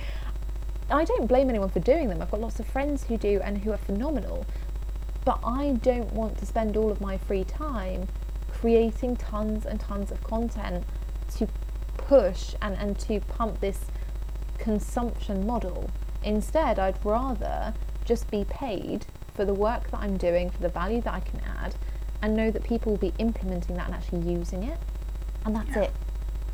I 0.90 1.04
don't 1.04 1.26
blame 1.26 1.48
anyone 1.48 1.68
for 1.68 1.80
doing 1.80 2.08
them. 2.08 2.22
I've 2.22 2.30
got 2.30 2.40
lots 2.40 2.60
of 2.60 2.66
friends 2.66 3.04
who 3.04 3.16
do 3.16 3.40
and 3.42 3.58
who 3.58 3.72
are 3.72 3.76
phenomenal. 3.78 4.46
But 5.24 5.40
I 5.44 5.72
don't 5.82 6.12
want 6.12 6.38
to 6.38 6.46
spend 6.46 6.76
all 6.76 6.90
of 6.90 7.00
my 7.00 7.18
free 7.18 7.44
time 7.44 8.06
creating 8.48 9.16
tons 9.16 9.66
and 9.66 9.80
tons 9.80 10.12
of 10.12 10.22
content 10.22 10.84
to 11.36 11.48
push 11.96 12.54
and, 12.62 12.76
and 12.76 12.98
to 13.00 13.20
pump 13.20 13.60
this 13.60 13.86
consumption 14.58 15.44
model. 15.46 15.90
Instead, 16.22 16.78
I'd 16.78 17.04
rather 17.04 17.74
just 18.04 18.30
be 18.30 18.44
paid 18.48 19.06
for 19.34 19.44
the 19.44 19.54
work 19.54 19.90
that 19.90 19.98
I'm 19.98 20.16
doing, 20.16 20.50
for 20.50 20.58
the 20.58 20.68
value 20.68 21.00
that 21.02 21.12
I 21.12 21.20
can 21.20 21.40
add, 21.58 21.74
and 22.22 22.36
know 22.36 22.50
that 22.50 22.62
people 22.62 22.92
will 22.92 22.98
be 22.98 23.12
implementing 23.18 23.76
that 23.76 23.86
and 23.86 23.94
actually 23.94 24.20
using 24.20 24.62
it. 24.62 24.78
And 25.44 25.54
that's 25.54 25.68
yeah. 25.70 25.82
it. 25.82 25.92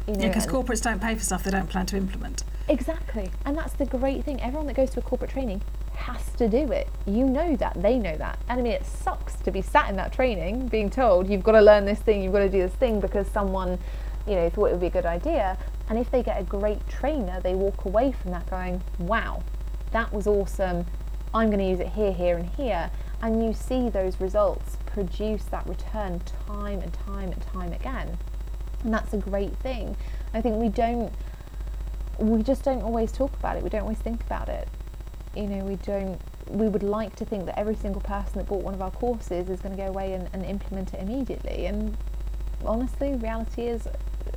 You 0.06 0.14
know, 0.14 0.20
yeah, 0.22 0.28
because 0.28 0.46
corporates 0.46 0.82
don't 0.82 1.00
pay 1.00 1.14
for 1.14 1.22
stuff 1.22 1.44
they 1.44 1.50
don't 1.50 1.68
plan 1.68 1.86
to 1.86 1.96
implement. 1.96 2.42
Exactly. 2.68 3.30
And 3.44 3.56
that's 3.56 3.72
the 3.74 3.86
great 3.86 4.24
thing. 4.24 4.40
Everyone 4.40 4.66
that 4.68 4.76
goes 4.76 4.90
to 4.90 5.00
a 5.00 5.02
corporate 5.02 5.30
training 5.30 5.62
has 5.94 6.32
to 6.34 6.48
do 6.48 6.72
it. 6.72 6.88
You 7.06 7.26
know 7.26 7.56
that. 7.56 7.80
They 7.80 7.98
know 7.98 8.16
that. 8.16 8.38
And 8.48 8.60
I 8.60 8.62
mean, 8.62 8.72
it 8.72 8.84
sucks 8.84 9.34
to 9.36 9.50
be 9.50 9.62
sat 9.62 9.90
in 9.90 9.96
that 9.96 10.12
training 10.12 10.68
being 10.68 10.90
told 10.90 11.28
you've 11.28 11.42
got 11.42 11.52
to 11.52 11.60
learn 11.60 11.84
this 11.84 12.00
thing, 12.00 12.22
you've 12.22 12.32
got 12.32 12.40
to 12.40 12.48
do 12.48 12.58
this 12.58 12.74
thing 12.74 13.00
because 13.00 13.26
someone, 13.28 13.78
you 14.26 14.34
know, 14.34 14.48
thought 14.50 14.66
it 14.66 14.72
would 14.72 14.80
be 14.80 14.86
a 14.86 14.90
good 14.90 15.06
idea. 15.06 15.58
And 15.88 15.98
if 15.98 16.10
they 16.10 16.22
get 16.22 16.40
a 16.40 16.44
great 16.44 16.86
trainer, 16.88 17.40
they 17.40 17.54
walk 17.54 17.84
away 17.84 18.12
from 18.12 18.30
that 18.30 18.48
going, 18.48 18.82
wow, 18.98 19.42
that 19.90 20.12
was 20.12 20.26
awesome. 20.26 20.86
I'm 21.34 21.48
going 21.48 21.58
to 21.60 21.68
use 21.68 21.80
it 21.80 21.88
here, 21.88 22.12
here, 22.12 22.36
and 22.36 22.48
here. 22.50 22.90
And 23.22 23.44
you 23.44 23.54
see 23.54 23.88
those 23.88 24.20
results 24.20 24.78
produce 24.86 25.44
that 25.44 25.66
return 25.66 26.20
time 26.46 26.80
and 26.80 26.92
time 26.92 27.32
and 27.32 27.42
time 27.42 27.72
again. 27.72 28.18
And 28.84 28.92
that's 28.92 29.14
a 29.14 29.18
great 29.18 29.56
thing. 29.58 29.96
I 30.34 30.40
think 30.40 30.56
we 30.56 30.68
don't, 30.68 31.12
we 32.18 32.42
just 32.42 32.62
don't 32.62 32.82
always 32.82 33.12
talk 33.12 33.32
about 33.38 33.56
it. 33.56 33.62
We 33.62 33.70
don't 33.70 33.82
always 33.82 33.98
think 33.98 34.22
about 34.22 34.48
it. 34.48 34.68
You 35.34 35.44
know, 35.44 35.64
we 35.64 35.76
don't, 35.76 36.20
we 36.48 36.68
would 36.68 36.82
like 36.82 37.16
to 37.16 37.24
think 37.24 37.46
that 37.46 37.58
every 37.58 37.74
single 37.74 38.02
person 38.02 38.38
that 38.38 38.46
bought 38.46 38.62
one 38.62 38.74
of 38.74 38.82
our 38.82 38.90
courses 38.90 39.48
is 39.48 39.60
going 39.60 39.76
to 39.76 39.82
go 39.82 39.88
away 39.88 40.12
and, 40.12 40.28
and 40.32 40.44
implement 40.44 40.94
it 40.94 41.00
immediately. 41.00 41.66
And 41.66 41.96
honestly, 42.64 43.14
reality 43.14 43.62
is 43.62 43.88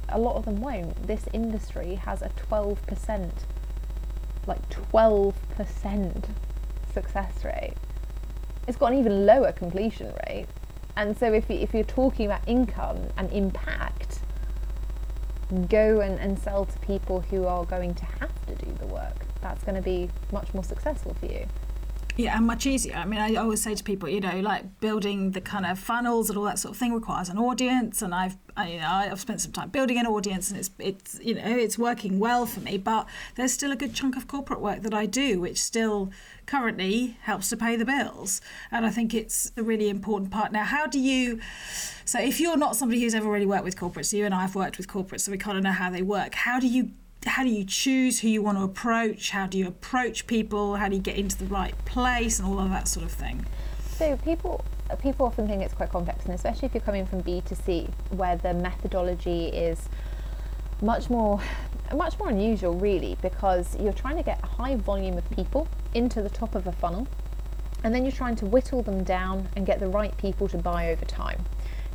a 0.09 0.19
lot 0.19 0.35
of 0.35 0.45
them 0.45 0.61
won't. 0.61 1.07
This 1.07 1.25
industry 1.33 1.95
has 1.95 2.21
a 2.21 2.29
12%, 2.49 3.31
like 4.47 4.69
12% 4.69 6.29
success 6.93 7.43
rate. 7.43 7.73
It's 8.67 8.77
got 8.77 8.93
an 8.93 8.99
even 8.99 9.25
lower 9.25 9.51
completion 9.51 10.13
rate. 10.27 10.47
And 10.97 11.17
so 11.17 11.33
if, 11.33 11.51
if 11.51 11.73
you're 11.73 11.83
talking 11.83 12.25
about 12.25 12.41
income 12.47 12.99
and 13.17 13.31
impact, 13.31 14.21
go 15.67 15.99
and, 15.99 16.19
and 16.19 16.39
sell 16.39 16.65
to 16.65 16.77
people 16.79 17.21
who 17.21 17.45
are 17.45 17.65
going 17.65 17.93
to 17.95 18.05
have 18.05 18.31
to 18.47 18.55
do 18.55 18.75
the 18.79 18.87
work. 18.87 19.25
That's 19.41 19.63
going 19.63 19.75
to 19.75 19.81
be 19.81 20.09
much 20.31 20.53
more 20.53 20.63
successful 20.63 21.15
for 21.19 21.25
you. 21.27 21.47
Yeah, 22.17 22.37
and 22.37 22.47
much 22.47 22.65
easier. 22.65 22.95
I 22.95 23.03
mean, 23.03 23.19
I 23.19 23.35
always 23.35 23.61
say 23.61 23.75
to 23.75 23.83
people, 23.83 24.07
you 24.07 24.21
know, 24.21 24.39
like 24.39 24.79
building 24.79 25.31
the 25.31 25.41
kind 25.41 25.65
of 25.65 25.77
funnels 25.77 26.29
and 26.29 26.37
all 26.37 26.45
that 26.45 26.57
sort 26.57 26.73
of 26.73 26.79
thing 26.79 26.93
requires 26.93 27.27
an 27.27 27.37
audience, 27.37 28.01
and 28.01 28.15
I've, 28.15 28.37
I, 28.55 28.69
you 28.71 28.79
know, 28.79 28.87
I've 28.87 29.19
spent 29.19 29.41
some 29.41 29.51
time 29.51 29.67
building 29.67 29.97
an 29.97 30.05
audience, 30.05 30.49
and 30.49 30.57
it's, 30.57 30.69
it's, 30.79 31.19
you 31.21 31.35
know, 31.35 31.41
it's 31.43 31.77
working 31.77 32.17
well 32.17 32.45
for 32.45 32.61
me. 32.61 32.77
But 32.77 33.05
there's 33.35 33.51
still 33.51 33.73
a 33.73 33.75
good 33.75 33.93
chunk 33.93 34.15
of 34.15 34.29
corporate 34.29 34.61
work 34.61 34.81
that 34.83 34.93
I 34.93 35.05
do, 35.07 35.41
which 35.41 35.61
still 35.61 36.09
currently 36.45 37.17
helps 37.23 37.49
to 37.49 37.57
pay 37.57 37.75
the 37.75 37.85
bills, 37.85 38.39
and 38.71 38.85
I 38.85 38.91
think 38.91 39.13
it's 39.13 39.51
a 39.57 39.63
really 39.63 39.89
important 39.89 40.31
part. 40.31 40.53
Now, 40.53 40.63
how 40.63 40.87
do 40.87 41.01
you? 41.01 41.41
So, 42.05 42.17
if 42.21 42.39
you're 42.39 42.55
not 42.55 42.77
somebody 42.77 43.01
who's 43.01 43.13
ever 43.13 43.29
really 43.29 43.45
worked 43.45 43.65
with 43.65 43.75
corporates, 43.75 44.13
you 44.13 44.23
and 44.23 44.33
I 44.33 44.43
have 44.43 44.55
worked 44.55 44.77
with 44.77 44.87
corporates, 44.87 45.21
so 45.21 45.33
we 45.33 45.37
kind 45.37 45.57
of 45.57 45.65
know 45.65 45.73
how 45.73 45.89
they 45.89 46.01
work. 46.01 46.35
How 46.35 46.61
do 46.61 46.67
you 46.67 46.91
how 47.25 47.43
do 47.43 47.49
you 47.49 47.63
choose 47.65 48.19
who 48.19 48.27
you 48.27 48.41
want 48.41 48.57
to 48.57 48.63
approach? 48.63 49.31
How 49.31 49.47
do 49.47 49.57
you 49.57 49.67
approach 49.67 50.27
people? 50.27 50.75
How 50.75 50.89
do 50.89 50.95
you 50.95 51.01
get 51.01 51.17
into 51.17 51.37
the 51.37 51.45
right 51.45 51.73
place 51.85 52.39
and 52.39 52.47
all 52.47 52.59
of 52.59 52.69
that 52.69 52.87
sort 52.87 53.05
of 53.05 53.11
thing? 53.11 53.45
So 53.97 54.17
people 54.17 54.63
people 55.01 55.25
often 55.25 55.47
think 55.47 55.63
it's 55.63 55.73
quite 55.73 55.89
complex, 55.89 56.25
and 56.25 56.33
especially 56.33 56.67
if 56.67 56.73
you're 56.73 56.81
coming 56.81 57.05
from 57.05 57.21
B 57.21 57.41
to 57.45 57.55
C, 57.55 57.89
where 58.11 58.37
the 58.37 58.53
methodology 58.53 59.47
is 59.47 59.89
much 60.81 61.09
more 61.09 61.41
much 61.93 62.17
more 62.19 62.29
unusual 62.29 62.73
really 62.73 63.17
because 63.21 63.77
you're 63.79 63.93
trying 63.93 64.17
to 64.17 64.23
get 64.23 64.41
a 64.43 64.45
high 64.45 64.75
volume 64.75 65.17
of 65.17 65.29
people 65.29 65.67
into 65.93 66.21
the 66.21 66.29
top 66.29 66.55
of 66.55 66.67
a 66.67 66.71
funnel 66.71 67.07
and 67.83 67.93
then 67.93 68.03
you're 68.03 68.11
trying 68.11 68.35
to 68.35 68.45
whittle 68.45 68.81
them 68.81 69.03
down 69.03 69.47
and 69.55 69.65
get 69.65 69.79
the 69.79 69.87
right 69.87 70.17
people 70.17 70.47
to 70.47 70.57
buy 70.57 70.91
over 70.91 71.05
time 71.05 71.45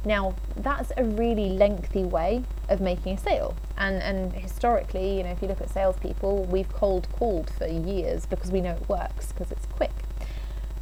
now, 0.04 0.34
that's 0.56 0.92
a 0.96 1.04
really 1.04 1.50
lengthy 1.50 2.04
way 2.04 2.42
of 2.68 2.80
making 2.80 3.14
a 3.14 3.18
sale. 3.18 3.54
And, 3.76 4.02
and 4.02 4.32
historically, 4.32 5.18
you 5.18 5.22
know, 5.22 5.30
if 5.30 5.42
you 5.42 5.48
look 5.48 5.60
at 5.60 5.68
salespeople, 5.68 6.44
we've 6.44 6.72
cold 6.72 7.08
called 7.12 7.50
for 7.50 7.66
years 7.66 8.24
because 8.24 8.50
we 8.50 8.60
know 8.60 8.72
it 8.72 8.88
works, 8.88 9.32
because 9.32 9.52
it's 9.52 9.66
quick. 9.66 9.92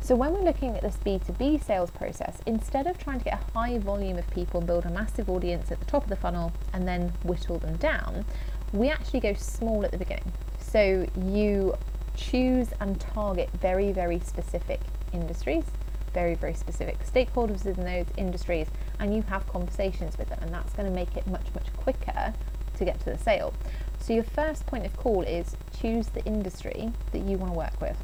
So 0.00 0.14
when 0.14 0.32
we're 0.32 0.44
looking 0.44 0.74
at 0.74 0.82
this 0.82 0.96
B2B 1.04 1.62
sales 1.64 1.90
process, 1.90 2.38
instead 2.46 2.86
of 2.86 2.96
trying 2.96 3.18
to 3.18 3.24
get 3.24 3.34
a 3.34 3.58
high 3.58 3.78
volume 3.78 4.16
of 4.18 4.30
people 4.30 4.58
and 4.60 4.66
build 4.66 4.86
a 4.86 4.90
massive 4.90 5.28
audience 5.28 5.70
at 5.72 5.80
the 5.80 5.86
top 5.86 6.04
of 6.04 6.08
the 6.08 6.16
funnel 6.16 6.52
and 6.72 6.86
then 6.86 7.12
whittle 7.24 7.58
them 7.58 7.76
down, 7.76 8.24
we 8.72 8.88
actually 8.88 9.20
go 9.20 9.34
small 9.34 9.84
at 9.84 9.90
the 9.90 9.98
beginning. 9.98 10.32
So 10.60 11.06
you 11.26 11.76
choose 12.16 12.68
and 12.80 12.98
target 13.00 13.50
very, 13.60 13.92
very 13.92 14.20
specific 14.20 14.80
industries, 15.12 15.64
very, 16.14 16.34
very 16.34 16.54
specific 16.54 16.98
stakeholders 17.04 17.66
in 17.66 17.84
those 17.84 18.06
industries, 18.16 18.68
and 19.00 19.14
you 19.14 19.22
have 19.22 19.46
conversations 19.48 20.18
with 20.18 20.28
them, 20.28 20.38
and 20.42 20.52
that's 20.52 20.72
going 20.72 20.88
to 20.88 20.94
make 20.94 21.16
it 21.16 21.26
much, 21.26 21.46
much 21.54 21.72
quicker 21.76 22.34
to 22.76 22.84
get 22.84 22.98
to 23.00 23.06
the 23.06 23.18
sale. 23.18 23.52
So, 23.98 24.12
your 24.12 24.24
first 24.24 24.66
point 24.66 24.86
of 24.86 24.96
call 24.96 25.22
is 25.22 25.56
choose 25.80 26.08
the 26.08 26.24
industry 26.24 26.92
that 27.12 27.20
you 27.20 27.36
want 27.36 27.52
to 27.52 27.58
work 27.58 27.80
with. 27.80 27.96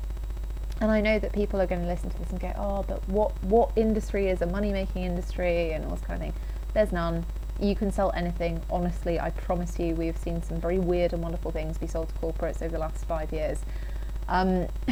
And 0.80 0.90
I 0.90 1.00
know 1.00 1.18
that 1.18 1.32
people 1.32 1.60
are 1.60 1.66
going 1.66 1.82
to 1.82 1.86
listen 1.86 2.10
to 2.10 2.18
this 2.18 2.30
and 2.30 2.40
go, 2.40 2.52
oh, 2.56 2.84
but 2.86 3.08
what, 3.08 3.32
what 3.44 3.70
industry 3.76 4.28
is 4.28 4.42
a 4.42 4.46
money 4.46 4.72
making 4.72 5.04
industry 5.04 5.72
and 5.72 5.84
all 5.84 5.92
this 5.92 6.00
kind 6.00 6.20
of 6.20 6.20
thing? 6.20 6.34
There's 6.74 6.92
none. 6.92 7.24
You 7.60 7.76
can 7.76 7.92
sell 7.92 8.10
anything. 8.16 8.60
Honestly, 8.68 9.20
I 9.20 9.30
promise 9.30 9.78
you, 9.78 9.94
we've 9.94 10.18
seen 10.18 10.42
some 10.42 10.60
very 10.60 10.80
weird 10.80 11.12
and 11.12 11.22
wonderful 11.22 11.52
things 11.52 11.78
be 11.78 11.86
sold 11.86 12.08
to 12.08 12.14
corporates 12.16 12.60
over 12.60 12.72
the 12.72 12.78
last 12.78 13.04
five 13.04 13.32
years. 13.32 13.60
Um, 14.28 14.66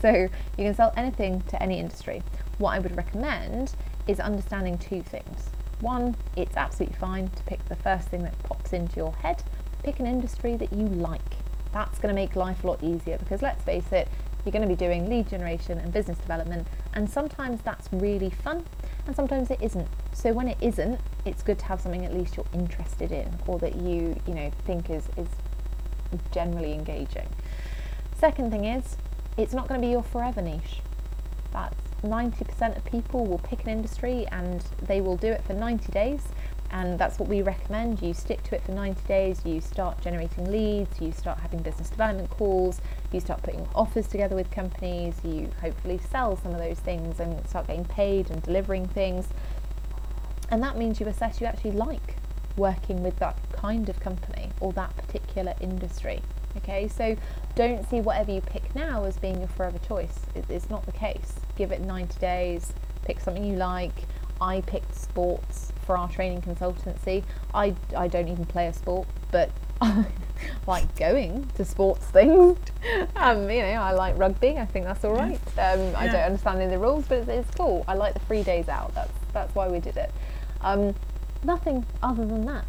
so 0.00 0.10
you 0.12 0.64
can 0.64 0.74
sell 0.74 0.92
anything 0.96 1.40
to 1.48 1.62
any 1.62 1.78
industry. 1.78 2.22
What 2.58 2.74
I 2.74 2.78
would 2.78 2.94
recommend 2.96 3.74
is 4.06 4.20
understanding 4.20 4.78
two 4.78 5.02
things. 5.02 5.50
One, 5.80 6.16
it's 6.36 6.56
absolutely 6.56 6.96
fine 6.96 7.28
to 7.28 7.42
pick 7.44 7.68
the 7.68 7.76
first 7.76 8.08
thing 8.08 8.22
that 8.22 8.40
pops 8.44 8.72
into 8.72 8.96
your 8.96 9.12
head. 9.14 9.42
Pick 9.82 9.98
an 9.98 10.06
industry 10.06 10.56
that 10.56 10.72
you 10.72 10.86
like. 10.86 11.20
That's 11.72 11.98
going 11.98 12.14
to 12.14 12.20
make 12.20 12.36
life 12.36 12.62
a 12.64 12.66
lot 12.66 12.82
easier 12.82 13.18
because 13.18 13.42
let's 13.42 13.62
face 13.64 13.90
it, 13.92 14.08
you're 14.44 14.52
going 14.52 14.62
to 14.62 14.68
be 14.68 14.76
doing 14.76 15.08
lead 15.08 15.28
generation 15.28 15.78
and 15.78 15.92
business 15.92 16.18
development, 16.18 16.66
and 16.94 17.08
sometimes 17.08 17.60
that's 17.62 17.88
really 17.92 18.30
fun, 18.30 18.64
and 19.06 19.14
sometimes 19.14 19.50
it 19.50 19.58
isn't. 19.62 19.86
So 20.12 20.32
when 20.32 20.48
it 20.48 20.58
isn't, 20.60 21.00
it's 21.24 21.42
good 21.42 21.58
to 21.60 21.64
have 21.66 21.80
something 21.80 22.04
at 22.04 22.12
least 22.12 22.36
you're 22.36 22.46
interested 22.52 23.12
in 23.12 23.38
or 23.46 23.58
that 23.60 23.76
you 23.76 24.20
you 24.26 24.34
know 24.34 24.50
think 24.64 24.90
is 24.90 25.08
is 25.16 25.28
generally 26.32 26.72
engaging. 26.72 27.28
Second 28.18 28.50
thing 28.50 28.64
is, 28.64 28.96
it's 29.36 29.52
not 29.52 29.68
going 29.68 29.80
to 29.80 29.86
be 29.86 29.90
your 29.90 30.02
forever 30.02 30.42
niche. 30.42 30.80
That's 31.52 31.76
90% 32.02 32.76
of 32.76 32.84
people 32.84 33.26
will 33.26 33.38
pick 33.38 33.62
an 33.64 33.70
industry 33.70 34.26
and 34.32 34.64
they 34.82 35.00
will 35.00 35.16
do 35.16 35.28
it 35.28 35.42
for 35.44 35.54
90 35.54 35.92
days. 35.92 36.22
And 36.72 36.98
that's 36.98 37.18
what 37.18 37.28
we 37.28 37.42
recommend. 37.42 38.00
You 38.00 38.14
stick 38.14 38.42
to 38.44 38.54
it 38.54 38.62
for 38.64 38.72
90 38.72 39.02
days. 39.06 39.42
You 39.44 39.60
start 39.60 40.00
generating 40.00 40.50
leads. 40.50 41.00
You 41.00 41.12
start 41.12 41.38
having 41.38 41.60
business 41.60 41.90
development 41.90 42.30
calls. 42.30 42.80
You 43.12 43.20
start 43.20 43.42
putting 43.42 43.68
offers 43.74 44.08
together 44.08 44.34
with 44.34 44.50
companies. 44.50 45.14
You 45.22 45.50
hopefully 45.60 46.00
sell 46.10 46.36
some 46.36 46.52
of 46.52 46.58
those 46.58 46.78
things 46.78 47.20
and 47.20 47.46
start 47.46 47.66
getting 47.66 47.84
paid 47.84 48.30
and 48.30 48.42
delivering 48.42 48.88
things. 48.88 49.28
And 50.50 50.62
that 50.62 50.78
means 50.78 50.98
you 50.98 51.06
assess 51.06 51.42
you 51.42 51.46
actually 51.46 51.72
like 51.72 52.16
working 52.56 53.02
with 53.02 53.18
that 53.18 53.36
kind 53.52 53.88
of 53.90 54.00
company 54.00 54.50
or 54.60 54.72
that 54.72 54.96
particular 54.96 55.54
industry. 55.60 56.22
Okay? 56.56 56.88
So 56.88 57.16
don't 57.54 57.88
see 57.88 58.00
whatever 58.00 58.32
you 58.32 58.40
pick 58.40 58.74
now 58.74 59.04
as 59.04 59.18
being 59.18 59.40
your 59.40 59.48
forever 59.48 59.78
choice. 59.78 60.20
It's 60.48 60.70
not 60.70 60.86
the 60.86 60.92
case 60.92 61.34
give 61.56 61.72
it 61.72 61.80
90 61.80 62.18
days, 62.18 62.72
pick 63.02 63.20
something 63.20 63.44
you 63.44 63.56
like. 63.56 63.94
I 64.40 64.60
picked 64.62 64.94
sports 64.94 65.72
for 65.86 65.96
our 65.96 66.08
training 66.08 66.42
consultancy. 66.42 67.22
I, 67.54 67.74
I 67.96 68.08
don't 68.08 68.28
even 68.28 68.44
play 68.44 68.66
a 68.66 68.72
sport, 68.72 69.06
but 69.30 69.50
I 69.80 70.06
like 70.66 70.94
going 70.96 71.48
to 71.56 71.64
sports 71.64 72.06
things. 72.06 72.58
Um, 73.14 73.48
you 73.48 73.60
know, 73.60 73.68
I 73.74 73.92
like 73.92 74.18
rugby. 74.18 74.58
I 74.58 74.66
think 74.66 74.84
that's 74.84 75.04
all 75.04 75.14
right. 75.14 75.38
Um, 75.56 75.80
yeah. 75.80 75.94
I 75.96 76.06
don't 76.08 76.22
understand 76.22 76.56
any 76.56 76.64
of 76.64 76.70
the 76.72 76.78
rules, 76.78 77.06
but 77.06 77.18
it's, 77.18 77.28
it's, 77.28 77.50
cool. 77.54 77.84
I 77.86 77.94
like 77.94 78.14
the 78.14 78.20
three 78.20 78.42
days 78.42 78.68
out. 78.68 78.92
That's 78.94 79.12
that's 79.32 79.54
why 79.54 79.68
we 79.68 79.78
did 79.78 79.96
it. 79.96 80.12
Um, 80.62 80.94
nothing 81.44 81.86
other 82.02 82.26
than 82.26 82.44
that. 82.46 82.64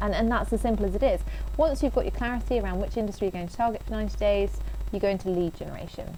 And, 0.00 0.14
and 0.14 0.30
that's 0.30 0.52
as 0.54 0.62
simple 0.62 0.86
as 0.86 0.94
it 0.94 1.02
is. 1.02 1.20
Once 1.58 1.82
you've 1.82 1.94
got 1.94 2.04
your 2.04 2.12
clarity 2.12 2.58
around 2.58 2.80
which 2.80 2.96
industry 2.96 3.26
you're 3.26 3.32
going 3.32 3.48
to 3.48 3.54
target 3.54 3.82
for 3.82 3.90
90 3.90 4.16
days, 4.16 4.50
you 4.92 4.98
go 5.00 5.08
into 5.08 5.28
lead 5.28 5.54
generation. 5.54 6.16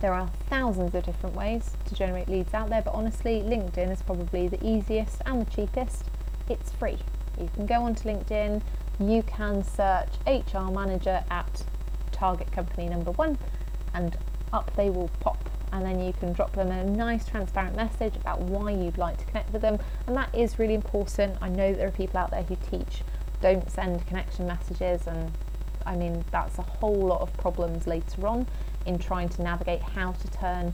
There 0.00 0.14
are 0.14 0.30
thousands 0.48 0.94
of 0.94 1.04
different 1.04 1.36
ways 1.36 1.76
to 1.86 1.94
generate 1.94 2.26
leads 2.26 2.54
out 2.54 2.70
there, 2.70 2.80
but 2.80 2.94
honestly, 2.94 3.42
LinkedIn 3.42 3.92
is 3.92 4.00
probably 4.00 4.48
the 4.48 4.64
easiest 4.66 5.20
and 5.26 5.44
the 5.44 5.50
cheapest. 5.50 6.06
It's 6.48 6.72
free. 6.72 6.96
You 7.38 7.50
can 7.54 7.66
go 7.66 7.82
onto 7.82 8.08
LinkedIn, 8.08 8.62
you 8.98 9.22
can 9.22 9.62
search 9.62 10.08
HR 10.26 10.70
manager 10.70 11.22
at 11.30 11.64
target 12.12 12.50
company 12.50 12.88
number 12.88 13.10
one, 13.10 13.36
and 13.92 14.16
up 14.54 14.74
they 14.74 14.88
will 14.88 15.10
pop. 15.20 15.38
And 15.72 15.84
then 15.84 16.00
you 16.00 16.14
can 16.14 16.32
drop 16.32 16.52
them 16.52 16.70
a 16.70 16.82
nice 16.82 17.26
transparent 17.26 17.76
message 17.76 18.16
about 18.16 18.40
why 18.40 18.70
you'd 18.70 18.98
like 18.98 19.18
to 19.18 19.24
connect 19.26 19.52
with 19.52 19.62
them. 19.62 19.78
And 20.06 20.16
that 20.16 20.34
is 20.34 20.58
really 20.58 20.74
important. 20.74 21.36
I 21.42 21.48
know 21.48 21.74
there 21.74 21.86
are 21.86 21.92
people 21.92 22.18
out 22.18 22.30
there 22.30 22.42
who 22.42 22.56
teach 22.70 23.02
don't 23.42 23.70
send 23.70 24.06
connection 24.06 24.46
messages, 24.46 25.06
and 25.06 25.30
I 25.86 25.94
mean, 25.94 26.24
that's 26.30 26.58
a 26.58 26.62
whole 26.62 27.06
lot 27.06 27.20
of 27.20 27.32
problems 27.36 27.86
later 27.86 28.26
on 28.26 28.46
in 28.86 28.98
trying 28.98 29.28
to 29.30 29.42
navigate 29.42 29.82
how 29.82 30.12
to 30.12 30.28
turn 30.28 30.72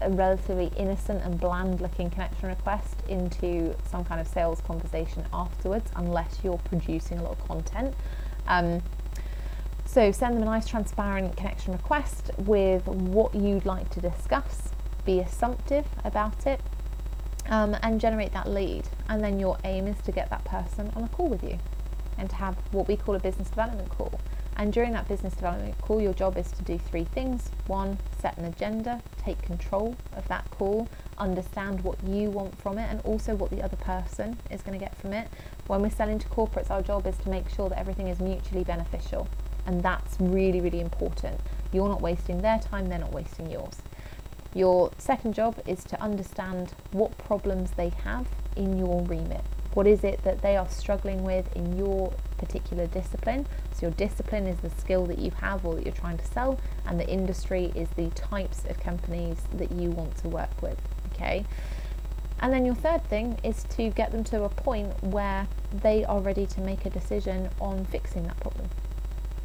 a, 0.00 0.10
relatively 0.10 0.70
innocent 0.76 1.22
and 1.24 1.40
bland 1.40 1.80
looking 1.80 2.08
connection 2.10 2.48
request 2.48 3.02
into 3.08 3.74
some 3.90 4.04
kind 4.04 4.20
of 4.20 4.28
sales 4.28 4.60
conversation 4.60 5.24
afterwards, 5.32 5.90
unless 5.96 6.38
you're 6.42 6.58
producing 6.58 7.18
a 7.18 7.22
lot 7.22 7.32
of 7.32 7.48
content. 7.48 7.94
Um, 8.46 8.82
so 9.84 10.12
send 10.12 10.36
them 10.36 10.42
a 10.42 10.46
nice 10.46 10.66
transparent 10.66 11.36
connection 11.36 11.72
request 11.72 12.30
with 12.36 12.86
what 12.86 13.34
you'd 13.34 13.64
like 13.64 13.88
to 13.90 14.00
discuss. 14.00 14.68
Be 15.04 15.20
assumptive 15.20 15.86
about 16.04 16.46
it 16.46 16.60
um, 17.48 17.74
and 17.82 18.00
generate 18.00 18.32
that 18.32 18.48
lead. 18.48 18.86
And 19.08 19.24
then 19.24 19.40
your 19.40 19.58
aim 19.64 19.86
is 19.86 20.00
to 20.02 20.12
get 20.12 20.30
that 20.30 20.44
person 20.44 20.92
on 20.94 21.04
a 21.04 21.08
call 21.08 21.28
with 21.28 21.42
you 21.42 21.58
and 22.18 22.28
to 22.30 22.36
have 22.36 22.56
what 22.72 22.86
we 22.86 22.96
call 22.96 23.14
a 23.14 23.18
business 23.18 23.48
development 23.48 23.88
call. 23.88 24.20
And 24.58 24.72
during 24.72 24.92
that 24.92 25.06
business 25.06 25.34
development 25.34 25.80
call, 25.80 26.00
your 26.00 26.12
job 26.12 26.36
is 26.36 26.50
to 26.50 26.62
do 26.62 26.78
three 26.78 27.04
things. 27.04 27.52
One, 27.68 27.96
set 28.20 28.36
an 28.38 28.44
agenda, 28.44 29.00
take 29.16 29.40
control 29.40 29.94
of 30.16 30.26
that 30.26 30.50
call, 30.50 30.88
understand 31.16 31.82
what 31.82 32.02
you 32.02 32.28
want 32.30 32.60
from 32.60 32.76
it, 32.76 32.90
and 32.90 33.00
also 33.02 33.36
what 33.36 33.50
the 33.50 33.62
other 33.62 33.76
person 33.76 34.36
is 34.50 34.62
going 34.62 34.76
to 34.76 34.84
get 34.84 34.96
from 34.96 35.12
it. 35.12 35.28
When 35.68 35.80
we're 35.80 35.90
selling 35.90 36.18
to 36.18 36.28
corporates, 36.28 36.72
our 36.72 36.82
job 36.82 37.06
is 37.06 37.16
to 37.18 37.30
make 37.30 37.48
sure 37.48 37.68
that 37.68 37.78
everything 37.78 38.08
is 38.08 38.18
mutually 38.18 38.64
beneficial. 38.64 39.28
And 39.64 39.80
that's 39.80 40.16
really, 40.18 40.60
really 40.60 40.80
important. 40.80 41.38
You're 41.72 41.88
not 41.88 42.00
wasting 42.00 42.42
their 42.42 42.58
time, 42.58 42.88
they're 42.88 42.98
not 42.98 43.12
wasting 43.12 43.48
yours. 43.48 43.76
Your 44.54 44.90
second 44.98 45.34
job 45.34 45.60
is 45.66 45.84
to 45.84 46.02
understand 46.02 46.74
what 46.90 47.16
problems 47.16 47.70
they 47.72 47.90
have 47.90 48.26
in 48.56 48.76
your 48.76 49.02
remit 49.02 49.42
What 49.74 49.86
is 49.86 50.02
it 50.02 50.24
that 50.24 50.42
they 50.42 50.56
are 50.56 50.68
struggling 50.68 51.22
with 51.22 51.54
in 51.54 51.78
your 51.78 52.12
particular 52.38 52.86
discipline? 52.86 53.46
So, 53.72 53.86
your 53.86 53.90
discipline 53.92 54.46
is 54.46 54.58
the 54.60 54.70
skill 54.70 55.06
that 55.06 55.18
you 55.18 55.30
have 55.32 55.64
or 55.64 55.74
that 55.74 55.84
you're 55.84 55.94
trying 55.94 56.18
to 56.18 56.26
sell, 56.26 56.58
and 56.86 56.98
the 56.98 57.08
industry 57.08 57.72
is 57.74 57.88
the 57.90 58.08
types 58.10 58.64
of 58.68 58.80
companies 58.80 59.38
that 59.54 59.72
you 59.72 59.90
want 59.90 60.16
to 60.18 60.28
work 60.28 60.62
with. 60.62 60.78
Okay. 61.12 61.44
And 62.40 62.52
then 62.52 62.64
your 62.64 62.74
third 62.74 63.04
thing 63.04 63.38
is 63.42 63.64
to 63.70 63.90
get 63.90 64.12
them 64.12 64.22
to 64.24 64.44
a 64.44 64.48
point 64.48 65.02
where 65.02 65.48
they 65.72 66.04
are 66.04 66.20
ready 66.20 66.46
to 66.46 66.60
make 66.60 66.86
a 66.86 66.90
decision 66.90 67.50
on 67.60 67.84
fixing 67.86 68.24
that 68.24 68.38
problem. 68.38 68.68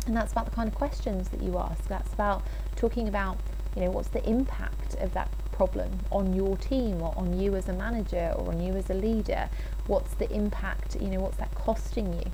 And 0.06 0.16
that's 0.16 0.32
about 0.32 0.46
the 0.46 0.52
kind 0.52 0.68
of 0.68 0.76
questions 0.76 1.30
that 1.30 1.42
you 1.42 1.58
ask. 1.58 1.88
That's 1.88 2.14
about 2.14 2.44
talking 2.76 3.08
about, 3.08 3.38
you 3.76 3.84
know, 3.84 3.90
what's 3.90 4.10
the 4.10 4.28
impact 4.30 4.96
of 4.96 5.14
that 5.14 5.30
problem 5.52 6.00
on 6.12 6.34
your 6.34 6.58
team 6.58 7.02
or 7.02 7.14
on 7.18 7.40
you 7.40 7.56
as 7.56 7.68
a 7.68 7.74
manager 7.74 8.34
or 8.38 8.50
on 8.50 8.62
you 8.62 8.74
as 8.74 8.90
a 8.90 8.94
leader? 8.94 9.50
What's 9.88 10.14
the 10.16 10.32
impact, 10.32 10.96
you 11.02 11.08
know, 11.08 11.20
what's 11.20 11.38
that 11.38 11.54
costing 11.56 12.14
you 12.14 12.32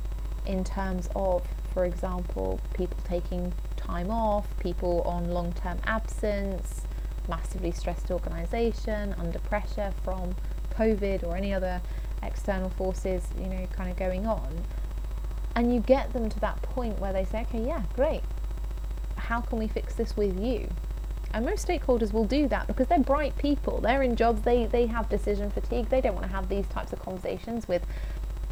in 0.49 0.63
terms 0.63 1.07
of, 1.15 1.43
for 1.73 1.85
example, 1.85 2.59
people 2.73 2.97
taking 3.05 3.53
time 3.77 4.09
off, 4.09 4.47
people 4.59 5.01
on 5.03 5.29
long 5.29 5.53
term 5.53 5.77
absence, 5.85 6.81
massively 7.29 7.71
stressed 7.71 8.09
organisation, 8.09 9.13
under 9.19 9.37
pressure 9.39 9.93
from 10.03 10.35
COVID 10.75 11.23
or 11.23 11.37
any 11.37 11.53
other 11.53 11.79
external 12.23 12.71
forces, 12.71 13.27
you 13.37 13.45
know, 13.45 13.67
kind 13.73 13.91
of 13.91 13.97
going 13.97 14.25
on. 14.25 14.63
And 15.55 15.73
you 15.73 15.81
get 15.81 16.13
them 16.13 16.29
to 16.29 16.39
that 16.39 16.59
point 16.63 16.99
where 16.99 17.13
they 17.13 17.25
say, 17.25 17.41
okay, 17.41 17.63
yeah, 17.63 17.83
great. 17.95 18.21
How 19.17 19.41
can 19.41 19.59
we 19.59 19.67
fix 19.67 19.93
this 19.93 20.17
with 20.17 20.39
you? 20.39 20.67
And 21.31 21.45
most 21.45 21.67
stakeholders 21.67 22.11
will 22.11 22.25
do 22.25 22.47
that 22.47 22.65
because 22.65 22.87
they're 22.87 22.97
bright 22.97 23.37
people. 23.37 23.79
They're 23.81 24.01
in 24.01 24.15
jobs, 24.15 24.41
they, 24.41 24.65
they 24.65 24.87
have 24.87 25.09
decision 25.09 25.51
fatigue. 25.51 25.89
They 25.89 26.01
don't 26.01 26.15
want 26.15 26.25
to 26.25 26.33
have 26.33 26.49
these 26.49 26.65
types 26.67 26.91
of 26.91 26.99
conversations 26.99 27.67
with 27.67 27.85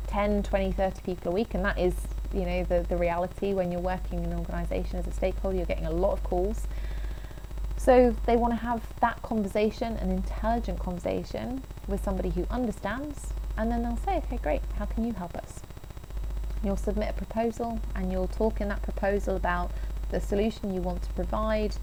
10, 0.07 0.43
20, 0.43 0.71
30 0.71 1.01
people 1.01 1.31
a 1.31 1.35
week. 1.35 1.53
And 1.53 1.63
that 1.63 1.77
is, 1.77 1.93
you 2.33 2.41
know, 2.41 2.63
the, 2.63 2.85
the 2.89 2.97
reality 2.97 3.53
when 3.53 3.71
you're 3.71 3.81
working 3.81 4.23
in 4.23 4.31
an 4.31 4.39
organisation 4.39 4.97
as 4.97 5.07
a 5.07 5.11
stakeholder, 5.11 5.57
you're 5.57 5.65
getting 5.65 5.85
a 5.85 5.91
lot 5.91 6.13
of 6.13 6.23
calls. 6.23 6.67
So 7.77 8.15
they 8.25 8.35
want 8.35 8.53
to 8.53 8.57
have 8.57 8.81
that 9.01 9.21
conversation, 9.21 9.93
an 9.97 10.11
intelligent 10.11 10.79
conversation 10.79 11.61
with 11.87 12.03
somebody 12.03 12.29
who 12.29 12.45
understands, 12.49 13.33
and 13.57 13.71
then 13.71 13.83
they'll 13.83 13.97
say, 13.97 14.17
okay, 14.17 14.37
great, 14.37 14.61
how 14.77 14.85
can 14.85 15.05
you 15.05 15.13
help 15.13 15.35
us? 15.35 15.61
You'll 16.63 16.75
submit 16.75 17.11
a 17.11 17.13
proposal 17.13 17.79
and 17.95 18.11
you'll 18.11 18.27
talk 18.27 18.61
in 18.61 18.67
that 18.69 18.81
proposal 18.81 19.35
about 19.35 19.71
the 20.09 20.19
solution 20.19 20.73
you 20.73 20.81
want 20.81 21.03
to 21.03 21.09
provide, 21.13 21.75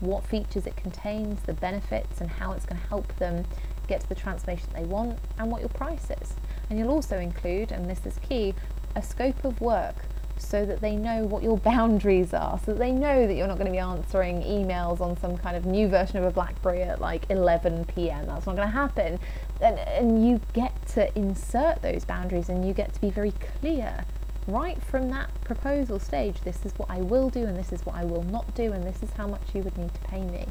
what 0.00 0.24
features 0.24 0.66
it 0.66 0.74
contains, 0.74 1.40
the 1.42 1.52
benefits, 1.52 2.20
and 2.20 2.28
how 2.28 2.52
it's 2.52 2.64
going 2.64 2.80
to 2.80 2.86
help 2.88 3.14
them 3.18 3.44
get 3.86 4.00
to 4.00 4.08
the 4.08 4.14
transformation 4.14 4.68
they 4.74 4.84
want, 4.84 5.18
and 5.38 5.50
what 5.50 5.60
your 5.60 5.68
price 5.68 6.08
is. 6.20 6.34
And 6.72 6.78
you'll 6.78 6.88
also 6.88 7.18
include, 7.18 7.70
and 7.70 7.84
this 7.90 8.06
is 8.06 8.18
key, 8.26 8.54
a 8.96 9.02
scope 9.02 9.44
of 9.44 9.60
work 9.60 9.94
so 10.38 10.64
that 10.64 10.80
they 10.80 10.96
know 10.96 11.26
what 11.26 11.42
your 11.42 11.58
boundaries 11.72 12.32
are, 12.32 12.58
so 12.64 12.72
that 12.72 12.78
they 12.78 12.92
know 12.92 13.26
that 13.26 13.34
you're 13.34 13.46
not 13.46 13.58
going 13.58 13.66
to 13.66 13.72
be 13.72 13.78
answering 13.78 14.40
emails 14.40 15.02
on 15.02 15.14
some 15.18 15.36
kind 15.36 15.54
of 15.54 15.66
new 15.66 15.86
version 15.86 16.16
of 16.16 16.24
a 16.24 16.30
Blackberry 16.30 16.82
at 16.82 16.98
like 16.98 17.28
11 17.28 17.84
pm. 17.84 18.24
That's 18.24 18.46
not 18.46 18.56
going 18.56 18.66
to 18.66 18.72
happen. 18.72 19.18
And, 19.60 19.78
and 19.80 20.26
you 20.26 20.40
get 20.54 20.72
to 20.94 21.14
insert 21.14 21.82
those 21.82 22.06
boundaries 22.06 22.48
and 22.48 22.66
you 22.66 22.72
get 22.72 22.94
to 22.94 23.00
be 23.02 23.10
very 23.10 23.34
clear 23.60 24.06
right 24.46 24.82
from 24.82 25.10
that 25.10 25.28
proposal 25.44 25.98
stage 25.98 26.40
this 26.40 26.64
is 26.64 26.72
what 26.78 26.88
I 26.90 27.02
will 27.02 27.28
do 27.28 27.44
and 27.44 27.54
this 27.54 27.70
is 27.70 27.84
what 27.84 27.96
I 27.96 28.06
will 28.06 28.24
not 28.24 28.54
do 28.54 28.72
and 28.72 28.82
this 28.82 29.02
is 29.02 29.10
how 29.12 29.26
much 29.26 29.42
you 29.52 29.60
would 29.60 29.76
need 29.76 29.92
to 29.92 30.00
pay 30.00 30.22
me. 30.22 30.46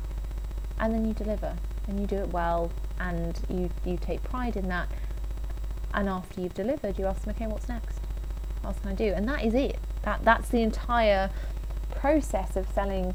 And 0.79 0.93
then 0.93 1.03
you 1.03 1.15
deliver 1.15 1.57
and 1.87 1.99
you 1.99 2.05
do 2.05 2.17
it 2.17 2.29
well 2.29 2.71
and 2.99 3.39
you, 3.49 3.71
you 3.85 3.97
take 3.97 4.21
pride 4.21 4.55
in 4.55 4.69
that. 4.69 4.87
And 5.93 6.07
after 6.07 6.41
you've 6.41 6.53
delivered, 6.53 6.97
you 6.97 7.05
ask 7.05 7.23
them, 7.23 7.35
okay, 7.35 7.47
what's 7.47 7.67
next? 7.67 7.99
What 8.61 8.71
else 8.71 8.79
can 8.79 8.91
I 8.91 8.95
do? 8.95 9.13
And 9.13 9.27
that 9.27 9.43
is 9.43 9.53
it. 9.53 9.77
That 10.03 10.23
that's 10.23 10.49
the 10.49 10.61
entire 10.61 11.29
process 11.91 12.55
of 12.55 12.67
selling 12.73 13.13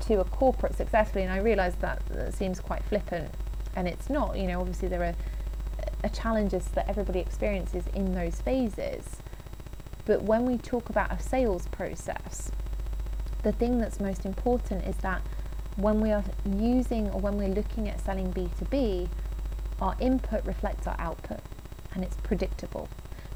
to 0.00 0.20
a 0.20 0.24
corporate 0.24 0.76
successfully. 0.76 1.24
And 1.24 1.32
I 1.32 1.38
realise 1.38 1.74
that, 1.76 2.02
that 2.10 2.34
seems 2.34 2.60
quite 2.60 2.84
flippant, 2.84 3.30
and 3.74 3.88
it's 3.88 4.08
not. 4.08 4.36
You 4.38 4.46
know, 4.46 4.60
obviously 4.60 4.88
there 4.88 5.02
are 5.02 5.14
uh, 6.04 6.08
challenges 6.08 6.66
that 6.68 6.88
everybody 6.88 7.18
experiences 7.18 7.84
in 7.94 8.14
those 8.14 8.40
phases. 8.40 9.16
But 10.04 10.22
when 10.22 10.46
we 10.46 10.56
talk 10.58 10.88
about 10.88 11.12
a 11.12 11.20
sales 11.20 11.66
process, 11.68 12.50
the 13.42 13.52
thing 13.52 13.78
that's 13.78 14.00
most 14.00 14.24
important 14.24 14.86
is 14.86 14.96
that 14.98 15.22
when 15.76 16.00
we 16.00 16.10
are 16.10 16.24
using 16.56 17.10
or 17.10 17.20
when 17.20 17.36
we're 17.36 17.48
looking 17.48 17.88
at 17.88 18.00
selling 18.04 18.32
B2B, 18.32 19.08
our 19.80 19.94
input 20.00 20.44
reflects 20.44 20.86
our 20.86 20.96
output 20.98 21.40
and 21.98 22.06
it's 22.06 22.16
predictable. 22.22 22.88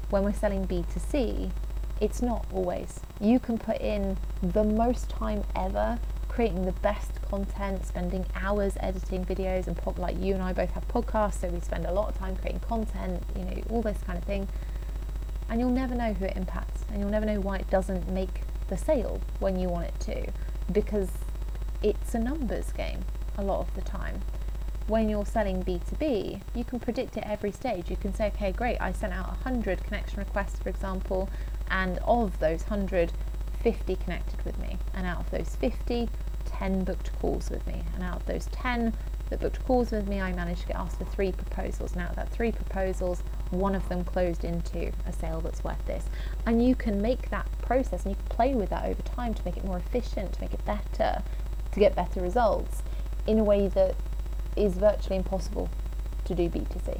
When 0.09 0.23
we're 0.23 0.31
selling 0.31 0.65
B2C, 0.65 1.51
it's 1.99 2.21
not 2.21 2.45
always. 2.53 3.01
You 3.19 3.39
can 3.39 3.57
put 3.57 3.81
in 3.81 4.17
the 4.41 4.63
most 4.63 5.09
time 5.09 5.43
ever 5.53 5.99
creating 6.29 6.65
the 6.65 6.71
best 6.71 7.21
content, 7.21 7.85
spending 7.85 8.25
hours 8.35 8.73
editing 8.79 9.25
videos 9.25 9.67
and 9.67 9.77
pop 9.77 9.99
like 9.99 10.17
you 10.19 10.33
and 10.33 10.41
I 10.41 10.53
both 10.53 10.71
have 10.71 10.87
podcasts, 10.87 11.41
so 11.41 11.49
we 11.49 11.59
spend 11.59 11.85
a 11.85 11.91
lot 11.91 12.07
of 12.07 12.17
time 12.17 12.37
creating 12.37 12.61
content, 12.61 13.21
you 13.35 13.43
know, 13.43 13.61
all 13.69 13.81
this 13.81 14.01
kind 14.03 14.17
of 14.17 14.23
thing. 14.23 14.47
And 15.49 15.59
you'll 15.59 15.69
never 15.69 15.93
know 15.93 16.13
who 16.13 16.25
it 16.25 16.37
impacts, 16.37 16.85
and 16.89 17.01
you'll 17.01 17.11
never 17.11 17.25
know 17.25 17.41
why 17.41 17.57
it 17.57 17.69
doesn't 17.69 18.07
make 18.07 18.43
the 18.69 18.77
sale 18.77 19.19
when 19.39 19.59
you 19.59 19.67
want 19.67 19.87
it 19.87 19.99
to, 19.99 20.31
because 20.71 21.09
it's 21.83 22.15
a 22.15 22.19
numbers 22.19 22.71
game 22.71 23.01
a 23.37 23.43
lot 23.43 23.59
of 23.59 23.75
the 23.75 23.81
time. 23.81 24.21
When 24.87 25.07
you're 25.07 25.25
selling 25.25 25.63
B2B, 25.63 26.41
you 26.53 26.63
can 26.65 26.77
predict 26.77 27.15
it 27.15 27.23
every 27.25 27.53
stage. 27.53 27.89
You 27.89 27.95
can 27.95 28.13
say, 28.13 28.27
okay, 28.27 28.51
great, 28.51 28.77
I 28.81 28.91
sent 28.91 29.13
out 29.13 29.27
100 29.27 29.81
connection 29.81 30.19
requests, 30.19 30.59
for 30.59 30.67
example, 30.67 31.29
and 31.71 31.99
of 31.99 32.37
those 32.39 32.63
100, 32.63 33.13
50 33.61 33.95
connected 33.95 34.43
with 34.43 34.59
me. 34.59 34.77
And 34.93 35.07
out 35.07 35.21
of 35.21 35.31
those 35.31 35.55
50, 35.55 36.09
10 36.45 36.83
booked 36.83 37.17
calls 37.19 37.49
with 37.49 37.65
me. 37.65 37.81
And 37.95 38.03
out 38.03 38.17
of 38.17 38.25
those 38.25 38.47
10 38.47 38.93
that 39.29 39.39
booked 39.39 39.63
calls 39.63 39.91
with 39.91 40.05
me, 40.09 40.19
I 40.19 40.33
managed 40.33 40.61
to 40.61 40.67
get 40.67 40.75
asked 40.75 40.97
for 40.97 41.05
three 41.05 41.31
proposals. 41.31 41.93
And 41.93 42.01
out 42.01 42.09
of 42.09 42.15
that 42.17 42.29
three 42.29 42.51
proposals, 42.51 43.23
one 43.51 43.75
of 43.75 43.87
them 43.87 44.03
closed 44.03 44.43
into 44.43 44.91
a 45.07 45.13
sale 45.13 45.39
that's 45.39 45.63
worth 45.63 45.85
this. 45.85 46.03
And 46.45 46.61
you 46.61 46.75
can 46.75 47.01
make 47.01 47.29
that 47.29 47.47
process 47.61 48.03
and 48.03 48.11
you 48.11 48.17
can 48.17 48.35
play 48.35 48.53
with 48.53 48.69
that 48.71 48.83
over 48.83 49.01
time 49.03 49.33
to 49.33 49.41
make 49.45 49.55
it 49.55 49.63
more 49.63 49.77
efficient, 49.77 50.33
to 50.33 50.41
make 50.41 50.53
it 50.53 50.65
better, 50.65 51.23
to 51.71 51.79
get 51.79 51.95
better 51.95 52.19
results 52.19 52.83
in 53.25 53.39
a 53.39 53.43
way 53.43 53.69
that 53.69 53.95
is 54.55 54.73
virtually 54.73 55.17
impossible 55.17 55.69
to 56.25 56.35
do 56.35 56.49
B2C. 56.49 56.99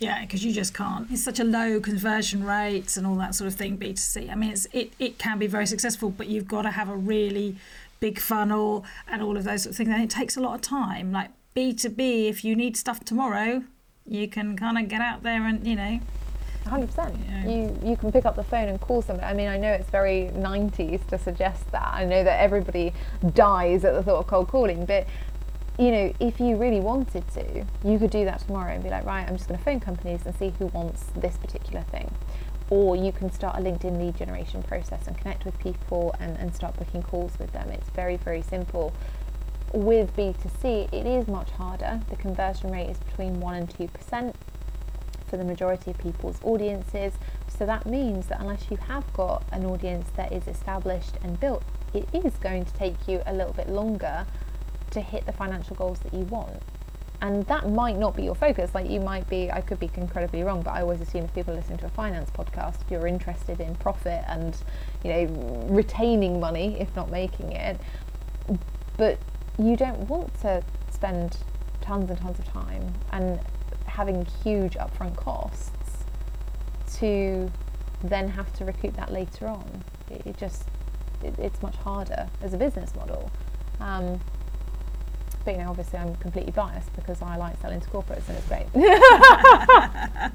Yeah, 0.00 0.20
because 0.22 0.44
you 0.44 0.52
just 0.52 0.74
can't. 0.74 1.10
It's 1.10 1.24
such 1.24 1.40
a 1.40 1.44
low 1.44 1.80
conversion 1.80 2.44
rates 2.44 2.96
and 2.96 3.06
all 3.06 3.16
that 3.16 3.34
sort 3.34 3.48
of 3.48 3.54
thing. 3.54 3.76
B 3.76 3.88
two 3.90 3.96
C. 3.96 4.30
I 4.30 4.36
mean, 4.36 4.52
it's 4.52 4.66
it 4.72 4.92
it 4.98 5.18
can 5.18 5.38
be 5.38 5.48
very 5.48 5.66
successful, 5.66 6.10
but 6.10 6.28
you've 6.28 6.46
got 6.46 6.62
to 6.62 6.70
have 6.70 6.88
a 6.88 6.96
really 6.96 7.56
big 7.98 8.20
funnel 8.20 8.84
and 9.08 9.22
all 9.22 9.36
of 9.36 9.42
those 9.42 9.64
sort 9.64 9.72
of 9.72 9.76
things, 9.76 9.88
and 9.88 10.02
it 10.02 10.10
takes 10.10 10.36
a 10.36 10.40
lot 10.40 10.54
of 10.54 10.60
time. 10.60 11.10
Like 11.10 11.30
B 11.54 11.72
two 11.72 11.88
B, 11.88 12.28
if 12.28 12.44
you 12.44 12.54
need 12.54 12.76
stuff 12.76 13.04
tomorrow, 13.04 13.64
you 14.06 14.28
can 14.28 14.56
kind 14.56 14.78
of 14.78 14.88
get 14.88 15.00
out 15.00 15.22
there 15.24 15.44
and 15.44 15.66
you 15.66 15.74
know. 15.74 16.00
100%. 16.64 17.16
Yeah. 17.26 17.48
You 17.48 17.78
you 17.82 17.96
can 17.96 18.12
pick 18.12 18.26
up 18.26 18.36
the 18.36 18.44
phone 18.44 18.68
and 18.68 18.78
call 18.78 19.00
somebody. 19.00 19.26
I 19.26 19.32
mean, 19.32 19.48
I 19.48 19.56
know 19.56 19.72
it's 19.72 19.88
very 19.88 20.30
90s 20.34 21.06
to 21.08 21.18
suggest 21.18 21.70
that. 21.72 21.88
I 21.94 22.04
know 22.04 22.22
that 22.22 22.40
everybody 22.40 22.92
dies 23.34 23.84
at 23.84 23.94
the 23.94 24.02
thought 24.02 24.18
of 24.18 24.26
cold 24.26 24.48
calling, 24.48 24.84
but 24.84 25.06
you 25.78 25.92
know, 25.92 26.12
if 26.18 26.40
you 26.40 26.56
really 26.56 26.80
wanted 26.80 27.26
to, 27.34 27.64
you 27.84 27.98
could 28.00 28.10
do 28.10 28.24
that 28.24 28.40
tomorrow 28.40 28.72
and 28.74 28.82
be 28.82 28.90
like, 28.90 29.04
right, 29.04 29.26
I'm 29.28 29.36
just 29.36 29.48
going 29.48 29.58
to 29.58 29.64
phone 29.64 29.78
companies 29.78 30.26
and 30.26 30.34
see 30.34 30.52
who 30.58 30.66
wants 30.66 31.04
this 31.14 31.36
particular 31.36 31.82
thing. 31.82 32.12
Or 32.68 32.96
you 32.96 33.12
can 33.12 33.30
start 33.30 33.56
a 33.56 33.60
LinkedIn 33.60 33.96
lead 33.96 34.16
generation 34.16 34.64
process 34.64 35.06
and 35.06 35.16
connect 35.16 35.44
with 35.44 35.56
people 35.60 36.14
and, 36.18 36.36
and 36.36 36.54
start 36.54 36.76
booking 36.76 37.04
calls 37.04 37.38
with 37.38 37.52
them. 37.52 37.68
It's 37.70 37.88
very, 37.90 38.16
very 38.16 38.42
simple. 38.42 38.92
With 39.72 40.14
B2C, 40.16 40.92
it 40.92 41.06
is 41.06 41.28
much 41.28 41.50
harder. 41.50 42.00
The 42.10 42.16
conversion 42.16 42.72
rate 42.72 42.90
is 42.90 42.98
between 42.98 43.36
1% 43.36 43.56
and 43.56 43.68
2% 43.68 44.34
for 45.28 45.36
the 45.36 45.44
majority 45.44 45.92
of 45.92 45.98
people's 45.98 46.40
audiences. 46.42 47.12
So 47.46 47.64
that 47.66 47.86
means 47.86 48.26
that 48.26 48.40
unless 48.40 48.68
you 48.68 48.78
have 48.88 49.10
got 49.12 49.44
an 49.52 49.64
audience 49.64 50.08
that 50.16 50.32
is 50.32 50.48
established 50.48 51.14
and 51.22 51.38
built, 51.38 51.62
it 51.94 52.08
is 52.12 52.34
going 52.34 52.64
to 52.64 52.72
take 52.74 53.06
you 53.06 53.22
a 53.26 53.32
little 53.32 53.52
bit 53.52 53.68
longer 53.68 54.26
to 54.90 55.00
hit 55.00 55.26
the 55.26 55.32
financial 55.32 55.76
goals 55.76 55.98
that 56.00 56.14
you 56.14 56.24
want. 56.24 56.62
And 57.20 57.44
that 57.46 57.68
might 57.68 57.96
not 57.96 58.14
be 58.14 58.22
your 58.22 58.36
focus. 58.36 58.70
Like 58.74 58.88
you 58.88 59.00
might 59.00 59.28
be, 59.28 59.50
I 59.50 59.60
could 59.60 59.80
be 59.80 59.90
incredibly 59.96 60.44
wrong, 60.44 60.62
but 60.62 60.70
I 60.70 60.82
always 60.82 61.00
assume 61.00 61.24
if 61.24 61.34
people 61.34 61.52
listen 61.54 61.76
to 61.78 61.86
a 61.86 61.90
finance 61.90 62.30
podcast, 62.30 62.78
you're 62.90 63.08
interested 63.08 63.60
in 63.60 63.74
profit 63.76 64.22
and, 64.28 64.56
you 65.02 65.12
know, 65.12 65.66
retaining 65.68 66.38
money, 66.38 66.80
if 66.80 66.94
not 66.94 67.10
making 67.10 67.52
it. 67.52 67.80
But 68.96 69.18
you 69.58 69.76
don't 69.76 70.08
want 70.08 70.32
to 70.42 70.62
spend 70.90 71.36
tons 71.80 72.08
and 72.10 72.18
tons 72.20 72.38
of 72.38 72.44
time 72.46 72.94
and 73.12 73.40
having 73.86 74.24
huge 74.44 74.74
upfront 74.74 75.16
costs 75.16 76.04
to 76.98 77.50
then 78.02 78.28
have 78.28 78.52
to 78.54 78.64
recoup 78.64 78.94
that 78.94 79.12
later 79.12 79.48
on. 79.48 79.82
It, 80.08 80.36
just, 80.36 80.64
it, 81.24 81.36
it's 81.38 81.60
much 81.62 81.74
harder 81.76 82.28
as 82.42 82.54
a 82.54 82.56
business 82.56 82.94
model. 82.94 83.30
Um, 83.80 84.20
know, 85.56 85.70
obviously 85.70 85.98
I'm 85.98 86.14
completely 86.16 86.52
biased 86.52 86.94
because 86.94 87.22
I 87.22 87.36
like 87.36 87.60
selling 87.60 87.80
to 87.80 87.88
corporates 87.88 88.28
and 88.28 88.36
it's 88.36 88.48
great. 88.48 88.66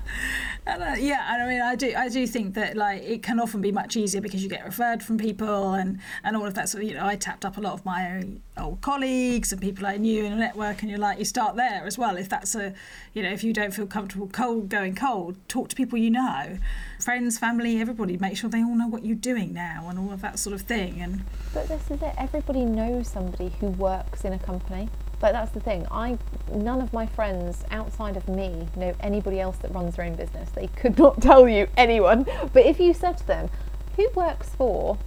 And, 0.66 0.82
uh, 0.82 0.96
yeah, 0.98 1.34
and 1.34 1.44
I 1.44 1.48
mean, 1.48 1.62
I 1.62 1.76
do, 1.76 1.94
I 1.96 2.08
do 2.08 2.26
think 2.26 2.54
that 2.54 2.78
like 2.78 3.04
it 3.04 3.22
can 3.22 3.40
often 3.40 3.60
be 3.60 3.72
much 3.72 3.98
easier 3.98 4.22
because 4.22 4.42
you 4.44 4.50
get 4.50 4.64
referred 4.64 5.04
from 5.04 5.18
people 5.18 5.74
and 5.74 6.00
and 6.24 6.38
all 6.38 6.46
of 6.46 6.54
that. 6.54 6.70
So 6.70 6.80
you 6.80 6.94
know, 6.94 7.06
I 7.06 7.18
tapped 7.18 7.44
up 7.44 7.58
a 7.58 7.62
lot 7.62 7.74
of 7.74 7.84
my 7.84 8.24
old 8.58 8.80
colleagues 8.80 9.52
and 9.52 9.62
people 9.62 9.86
I 9.86 9.98
knew 9.98 10.24
in 10.24 10.32
a 10.32 10.38
network, 10.38 10.82
and 10.82 10.90
you're 10.90 11.00
like, 11.00 11.20
you 11.20 11.26
start 11.26 11.58
there 11.58 11.84
as 11.86 11.98
well. 11.98 12.16
If 12.16 12.30
that's 12.30 12.56
a, 12.56 12.74
you 13.14 13.22
know, 13.24 13.32
if 13.32 13.44
you 13.44 13.52
don't 13.52 13.74
feel 13.74 13.88
comfortable 13.88 14.28
cold 14.28 14.70
going 14.70 14.96
cold, 14.96 15.36
talk 15.50 15.68
to 15.70 15.76
people 15.76 16.00
you 16.00 16.12
know, 16.12 16.58
friends, 17.00 17.38
family, 17.38 17.82
everybody. 17.82 18.16
Make 18.18 18.38
sure 18.38 18.50
they 18.50 18.64
all 18.64 18.76
know 18.76 18.88
what 18.88 19.04
you're 19.04 19.16
doing 19.16 19.54
now 19.54 19.88
and 19.90 20.00
all 20.00 20.14
of 20.14 20.22
that 20.22 20.40
sort 20.40 20.56
of 20.56 20.62
thing. 20.62 21.02
And 21.02 21.26
But 21.54 21.68
this 21.68 21.92
is 21.92 22.02
it. 22.02 22.14
Everybody 22.18 22.64
knows 22.64 23.10
somebody 23.10 23.52
who 23.60 23.68
works 23.68 24.24
in 24.24 24.32
a 24.32 24.40
company. 24.40 24.88
Like 25.22 25.32
that's 25.32 25.52
the 25.52 25.60
thing. 25.60 25.88
I 25.90 26.18
none 26.52 26.82
of 26.82 26.92
my 26.92 27.06
friends 27.06 27.64
outside 27.72 28.18
of 28.18 28.28
me 28.28 28.68
know 28.76 28.94
anybody 29.00 29.40
else 29.40 29.58
that 29.58 29.74
runs 29.74 29.96
their 29.96 30.06
own 30.06 30.16
business. 30.16 30.50
They 30.52 30.68
could 30.68 30.98
not 31.06 31.22
tell 31.22 31.48
you 31.48 31.68
anyone. 31.78 32.26
But 32.52 32.66
if 32.66 32.80
you 32.80 32.94
said 32.94 33.18
to 33.20 33.28
them, 33.28 33.50
"Who 33.96 34.10
works 34.16 34.50
for 34.50 34.98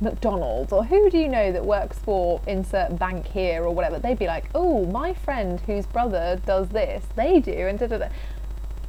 McDonald's 0.00 0.72
or 0.72 0.84
who 0.84 1.08
do 1.08 1.18
you 1.18 1.28
know 1.28 1.52
that 1.52 1.64
works 1.64 1.98
for 1.98 2.40
insert 2.46 2.98
bank 2.98 3.26
here 3.28 3.62
or 3.62 3.70
whatever?" 3.72 3.98
They'd 3.98 4.18
be 4.18 4.26
like, 4.26 4.50
"Oh, 4.54 4.84
my 4.86 5.14
friend 5.14 5.60
whose 5.60 5.86
brother 5.86 6.40
does 6.44 6.68
this. 6.70 7.04
They 7.14 7.40
do." 7.40 7.52
And 7.52 7.78
da 7.78 7.86
da 7.86 7.98
da. 7.98 8.08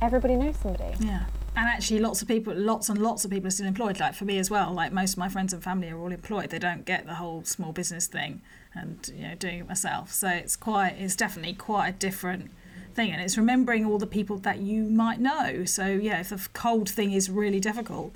Everybody 0.02 0.36
knows 0.36 0.58
somebody. 0.58 0.96
Yeah. 1.00 1.26
And 1.58 1.66
actually, 1.66 2.00
lots 2.00 2.22
of 2.22 2.28
people, 2.28 2.54
lots 2.54 2.88
and 2.88 3.00
lots 3.00 3.26
of 3.26 3.32
people 3.32 3.48
are 3.48 3.52
still 3.52 3.66
employed. 3.66 4.00
Like 4.00 4.14
for 4.14 4.26
me 4.26 4.38
as 4.38 4.52
well, 4.52 4.72
like 4.72 4.92
most 4.94 5.14
of 5.14 5.18
my 5.18 5.28
friends 5.28 5.54
and 5.54 5.64
family 5.64 5.90
are 5.90 5.98
all 5.98 6.12
employed. 6.12 6.52
They 6.52 6.60
don't 6.60 6.86
get 6.86 7.08
the 7.08 7.16
whole 7.16 7.44
small 7.46 7.72
business 7.72 8.06
thing 8.06 8.42
and, 8.76 9.12
you 9.16 9.28
know, 9.28 9.34
doing 9.34 9.62
it 9.62 9.68
myself. 9.68 10.14
So 10.14 10.28
it's 10.28 10.56
quite, 10.56 10.98
it's 11.00 11.16
definitely 11.16 11.56
quite 11.56 11.90
a 11.90 11.92
different 11.94 12.52
thing. 12.94 13.12
And 13.12 13.20
it's 13.24 13.40
remembering 13.40 13.86
all 13.86 13.98
the 13.98 14.06
people 14.06 14.38
that 14.38 14.60
you 14.60 14.84
might 14.84 15.20
know. 15.20 15.66
So, 15.66 15.88
yeah, 15.88 16.20
if 16.20 16.30
the 16.30 16.48
cold 16.54 16.90
thing 16.90 17.12
is 17.12 17.28
really 17.28 17.60
difficult, 17.60 18.14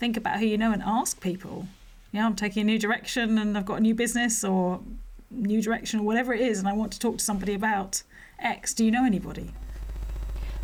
think 0.00 0.16
about 0.16 0.40
who 0.40 0.46
you 0.46 0.58
know 0.58 0.72
and 0.72 0.82
ask 0.84 1.20
people. 1.20 1.68
Yeah, 2.10 2.26
I'm 2.26 2.34
taking 2.34 2.62
a 2.62 2.64
new 2.64 2.78
direction 2.78 3.38
and 3.38 3.56
I've 3.56 3.66
got 3.66 3.78
a 3.78 3.82
new 3.82 3.94
business 3.94 4.42
or 4.42 4.80
new 5.30 5.62
direction 5.62 6.00
or 6.00 6.02
whatever 6.02 6.34
it 6.34 6.40
is, 6.40 6.58
and 6.58 6.66
I 6.66 6.72
want 6.72 6.90
to 6.94 6.98
talk 6.98 7.18
to 7.18 7.24
somebody 7.24 7.54
about 7.54 8.02
X. 8.40 8.74
Do 8.74 8.84
you 8.84 8.90
know 8.90 9.06
anybody? 9.06 9.52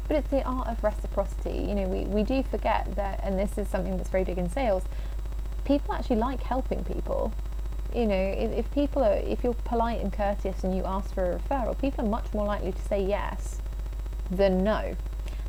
But 0.08 0.16
it's 0.16 0.28
the 0.28 0.42
art 0.44 0.68
of 0.68 0.82
reciprocity. 0.84 1.58
You 1.58 1.74
know, 1.74 1.88
we, 1.88 2.04
we 2.04 2.22
do 2.22 2.42
forget 2.42 2.94
that, 2.94 3.20
and 3.22 3.38
this 3.38 3.58
is 3.58 3.68
something 3.68 3.96
that's 3.96 4.08
very 4.08 4.24
big 4.24 4.38
in 4.38 4.48
sales. 4.48 4.84
People 5.64 5.94
actually 5.94 6.16
like 6.16 6.42
helping 6.42 6.84
people. 6.84 7.32
You 7.94 8.06
know, 8.06 8.14
if, 8.14 8.52
if 8.52 8.70
people 8.72 9.02
are, 9.02 9.14
if 9.16 9.42
you're 9.42 9.54
polite 9.54 10.00
and 10.00 10.12
courteous 10.12 10.62
and 10.64 10.76
you 10.76 10.84
ask 10.84 11.12
for 11.14 11.32
a 11.32 11.38
referral, 11.38 11.78
people 11.78 12.04
are 12.04 12.08
much 12.08 12.32
more 12.34 12.44
likely 12.46 12.72
to 12.72 12.82
say 12.82 13.02
yes 13.02 13.60
than 14.30 14.62
no. 14.62 14.96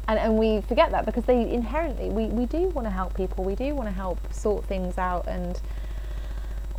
And, 0.07 0.17
and 0.17 0.37
we 0.37 0.61
forget 0.61 0.91
that 0.91 1.05
because 1.05 1.25
they 1.25 1.51
inherently, 1.51 2.09
we, 2.09 2.27
we 2.27 2.45
do 2.45 2.69
want 2.69 2.87
to 2.87 2.91
help 2.91 3.13
people, 3.13 3.43
we 3.43 3.55
do 3.55 3.75
want 3.75 3.89
to 3.89 3.93
help 3.93 4.17
sort 4.33 4.65
things 4.65 4.97
out 4.97 5.27
and 5.27 5.59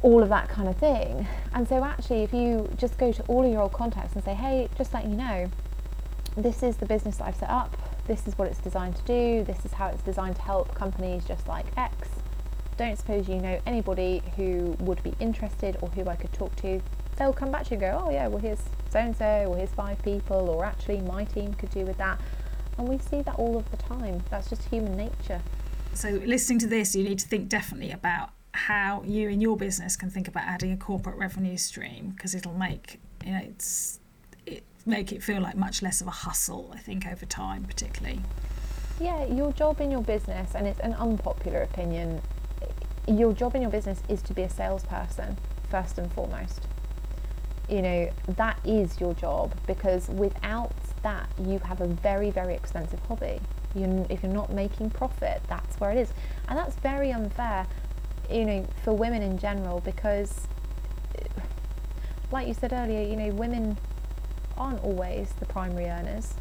all 0.03 0.23
of 0.23 0.29
that 0.31 0.49
kind 0.49 0.69
of 0.69 0.77
thing. 0.77 1.27
And 1.53 1.69
so, 1.69 1.85
actually, 1.85 2.23
if 2.23 2.33
you 2.33 2.71
just 2.77 2.97
go 2.99 3.13
to 3.13 3.23
all 3.25 3.45
of 3.45 3.53
your 3.53 3.63
old 3.63 3.73
contacts 3.73 4.15
and 4.15 4.25
say, 4.25 4.35
hey, 4.35 4.69
just 4.77 4.95
letting 4.95 5.11
you 5.11 5.17
know, 5.17 5.51
this 6.45 6.63
is 6.63 6.77
the 6.77 6.87
business 6.87 7.17
that 7.19 7.27
I've 7.27 7.37
set 7.37 7.51
up, 7.51 7.77
this 8.07 8.27
is 8.27 8.37
what 8.39 8.49
it's 8.49 8.59
designed 8.59 8.97
to 8.97 9.03
do, 9.03 9.45
this 9.45 9.65
is 9.65 9.73
how 9.73 9.89
it's 9.89 10.03
designed 10.03 10.37
to 10.37 10.43
help 10.43 10.75
companies 10.75 11.25
just 11.25 11.47
like 11.49 11.67
X. 11.77 12.09
Don't 12.77 12.97
suppose 12.97 13.29
you 13.29 13.37
know 13.37 13.61
anybody 13.67 14.23
who 14.37 14.77
would 14.81 15.03
be 15.03 15.15
interested 15.21 15.77
or 15.81 15.89
who 15.91 16.07
I 16.09 16.17
could 16.17 16.33
talk 16.33 16.55
to. 16.57 16.81
They'll 17.17 17.33
come 17.33 17.51
back 17.51 17.65
to 17.65 17.71
you 17.71 17.75
and 17.75 17.81
go, 17.81 18.05
oh, 18.07 18.11
yeah, 18.11 18.29
well, 18.29 18.39
here's 18.39 18.63
so 18.91 19.01
and 19.01 19.17
so, 19.17 19.47
or 19.49 19.57
here's 19.57 19.71
five 19.71 20.01
people, 20.03 20.49
or 20.49 20.65
actually, 20.65 21.01
my 21.01 21.25
team 21.25 21.55
could 21.55 21.71
do 21.71 21.85
with 21.85 21.99
that. 21.99 22.21
And 22.79 22.89
we 22.89 22.99
see 22.99 23.23
that 23.23 23.35
all 23.35 23.57
of 23.57 23.69
the 23.73 23.77
time. 23.77 24.23
That's 24.31 24.49
just 24.49 24.63
human 24.69 24.97
nature. 24.97 25.43
So, 25.95 26.11
listening 26.25 26.61
to 26.61 26.69
this, 26.69 26.95
you 26.95 27.03
need 27.03 27.19
to 27.19 27.27
think 27.27 27.49
definitely 27.49 27.91
about 27.91 28.31
how 28.53 29.03
you 29.05 29.29
in 29.29 29.41
your 29.41 29.57
business 29.57 29.97
can 29.97 30.11
think 30.11 30.29
about 30.29 30.45
adding 30.45 30.73
a 30.73 30.77
corporate 30.77 31.17
revenue 31.17 31.57
stream 31.57 32.11
because 32.11 32.35
it'll 32.35 32.55
make 32.55 33.01
you 33.25 33.33
know 33.33 33.41
it's 33.43 34.01
it 34.01 34.08
make 34.89 35.13
it 35.13 35.23
feel 35.23 35.41
like 35.41 35.57
much 35.57 35.83
less 35.83 36.01
of 36.01 36.07
a 36.07 36.13
hustle. 36.13 36.71
I 36.75 36.79
think 36.79 37.07
over 37.07 37.27
time, 37.27 37.65
particularly. 37.65 38.23
Yeah, 39.01 39.27
your 39.27 39.53
job 39.53 39.81
in 39.81 39.91
your 39.91 40.03
business, 40.03 40.55
and 40.55 40.67
it's 40.67 40.81
an 40.81 40.95
unpopular 40.95 41.63
opinion, 41.63 42.21
your 43.07 43.33
job 43.33 43.55
in 43.55 43.63
your 43.63 43.71
business 43.71 44.03
is 44.09 44.23
to 44.23 44.33
be 44.33 44.43
a 44.43 44.51
salesperson 44.51 45.37
first 45.71 45.99
and 45.99 46.13
foremost. 46.13 46.67
You 47.69 47.83
know, 47.83 48.11
that 48.29 48.59
is 48.65 49.01
your 49.01 49.15
job 49.15 49.55
because 49.67 50.09
without 50.09 50.73
that, 51.03 51.29
you 51.39 51.59
have 51.61 51.81
a 51.81 51.87
very, 51.87 52.31
very 52.31 52.55
expensive 52.55 52.99
hobby. 53.01 53.41
You, 53.75 54.07
if 54.09 54.23
you're 54.23 54.33
not 54.33 54.53
making 54.53 54.91
profit, 54.91 55.43
that's 55.49 55.79
where 55.79 55.91
it 55.91 55.99
is. 55.99 56.13
And 56.49 56.59
that's 56.59 56.75
very 56.77 57.13
unfair, 57.13 57.67
you 58.31 58.45
know, 58.47 58.67
for 58.83 58.95
women 58.95 59.23
in 59.23 59.39
general 59.39 59.81
because, 59.81 60.49
like 62.33 62.49
you 62.49 62.55
said 62.55 62.73
earlier, 62.73 63.07
you 63.07 63.17
know, 63.17 63.33
women 63.35 63.77
aren't 64.59 64.83
always 64.83 65.33
the 65.41 65.47
primary 65.47 65.87
earners. 65.87 66.35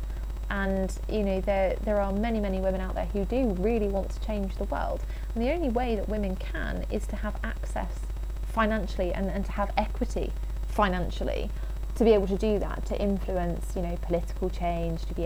And 0.49 0.97
you 1.09 1.23
know 1.23 1.41
there 1.41 1.75
there 1.83 1.99
are 1.99 2.13
many 2.13 2.39
many 2.39 2.59
women 2.59 2.79
out 2.79 2.95
there 2.95 3.05
who 3.07 3.25
do 3.25 3.49
really 3.59 3.87
want 3.87 4.09
to 4.11 4.19
change 4.21 4.55
the 4.55 4.63
world. 4.65 5.03
And 5.35 5.43
the 5.43 5.51
only 5.51 5.69
way 5.69 5.95
that 5.95 6.07
women 6.07 6.35
can 6.35 6.85
is 6.89 7.05
to 7.07 7.17
have 7.17 7.35
access 7.43 7.99
financially 8.43 9.13
and, 9.13 9.29
and 9.29 9.45
to 9.45 9.51
have 9.51 9.71
equity 9.77 10.31
financially 10.67 11.49
to 11.97 12.03
be 12.03 12.11
able 12.13 12.27
to 12.27 12.37
do 12.37 12.59
that 12.59 12.85
to 12.85 12.99
influence 13.01 13.75
you 13.75 13.81
know 13.81 13.97
political 14.03 14.49
change 14.49 15.03
to 15.05 15.13
be 15.15 15.25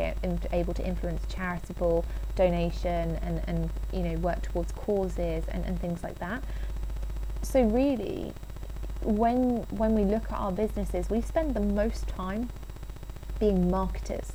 able 0.53 0.73
to 0.73 0.85
influence 0.85 1.21
charitable 1.27 2.05
donation 2.35 3.17
and, 3.21 3.41
and 3.47 3.69
you 3.91 4.01
know 4.01 4.17
work 4.19 4.41
towards 4.41 4.71
causes 4.71 5.43
and, 5.49 5.65
and 5.65 5.79
things 5.79 6.01
like 6.01 6.17
that. 6.19 6.41
So 7.41 7.63
really 7.63 8.33
when 9.03 9.65
when 9.69 9.95
we 9.95 10.03
look 10.03 10.31
at 10.31 10.37
our 10.37 10.51
businesses 10.51 11.09
we 11.09 11.21
spend 11.21 11.53
the 11.53 11.59
most 11.59 12.07
time 12.07 12.49
being 13.41 13.69
marketers 13.69 14.31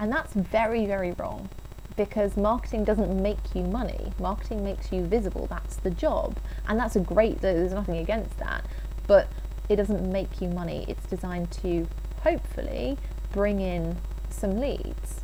and 0.00 0.10
that's 0.10 0.32
very, 0.32 0.86
very 0.86 1.12
wrong 1.12 1.50
because 1.94 2.34
marketing 2.34 2.84
doesn't 2.84 3.22
make 3.22 3.54
you 3.54 3.62
money. 3.62 4.14
Marketing 4.18 4.64
makes 4.64 4.90
you 4.90 5.04
visible. 5.04 5.46
That's 5.46 5.76
the 5.76 5.90
job. 5.90 6.38
And 6.66 6.80
that's 6.80 6.96
a 6.96 7.00
great, 7.00 7.42
there's 7.42 7.74
nothing 7.74 7.98
against 7.98 8.38
that. 8.38 8.64
But 9.06 9.28
it 9.68 9.76
doesn't 9.76 10.10
make 10.10 10.40
you 10.40 10.48
money. 10.48 10.86
It's 10.88 11.04
designed 11.04 11.50
to 11.62 11.86
hopefully 12.22 12.96
bring 13.32 13.60
in 13.60 13.98
some 14.30 14.58
leads. 14.58 15.20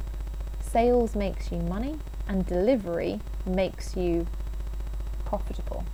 Sales 0.60 1.16
makes 1.16 1.50
you 1.50 1.58
money 1.58 1.98
and 2.28 2.44
delivery 2.44 3.20
makes 3.46 3.96
you 3.96 4.26
profitable. 5.24 5.84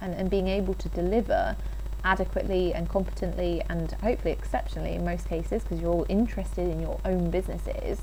And, 0.00 0.14
and 0.14 0.28
being 0.28 0.48
able 0.48 0.74
to 0.74 0.88
deliver 0.88 1.56
adequately 2.04 2.74
and 2.74 2.88
competently 2.88 3.62
and 3.68 3.92
hopefully 4.02 4.32
exceptionally 4.32 4.94
in 4.94 5.04
most 5.04 5.28
cases 5.28 5.62
because 5.62 5.80
you're 5.80 5.92
all 5.92 6.06
interested 6.08 6.68
in 6.68 6.80
your 6.80 7.00
own 7.04 7.30
businesses 7.30 8.02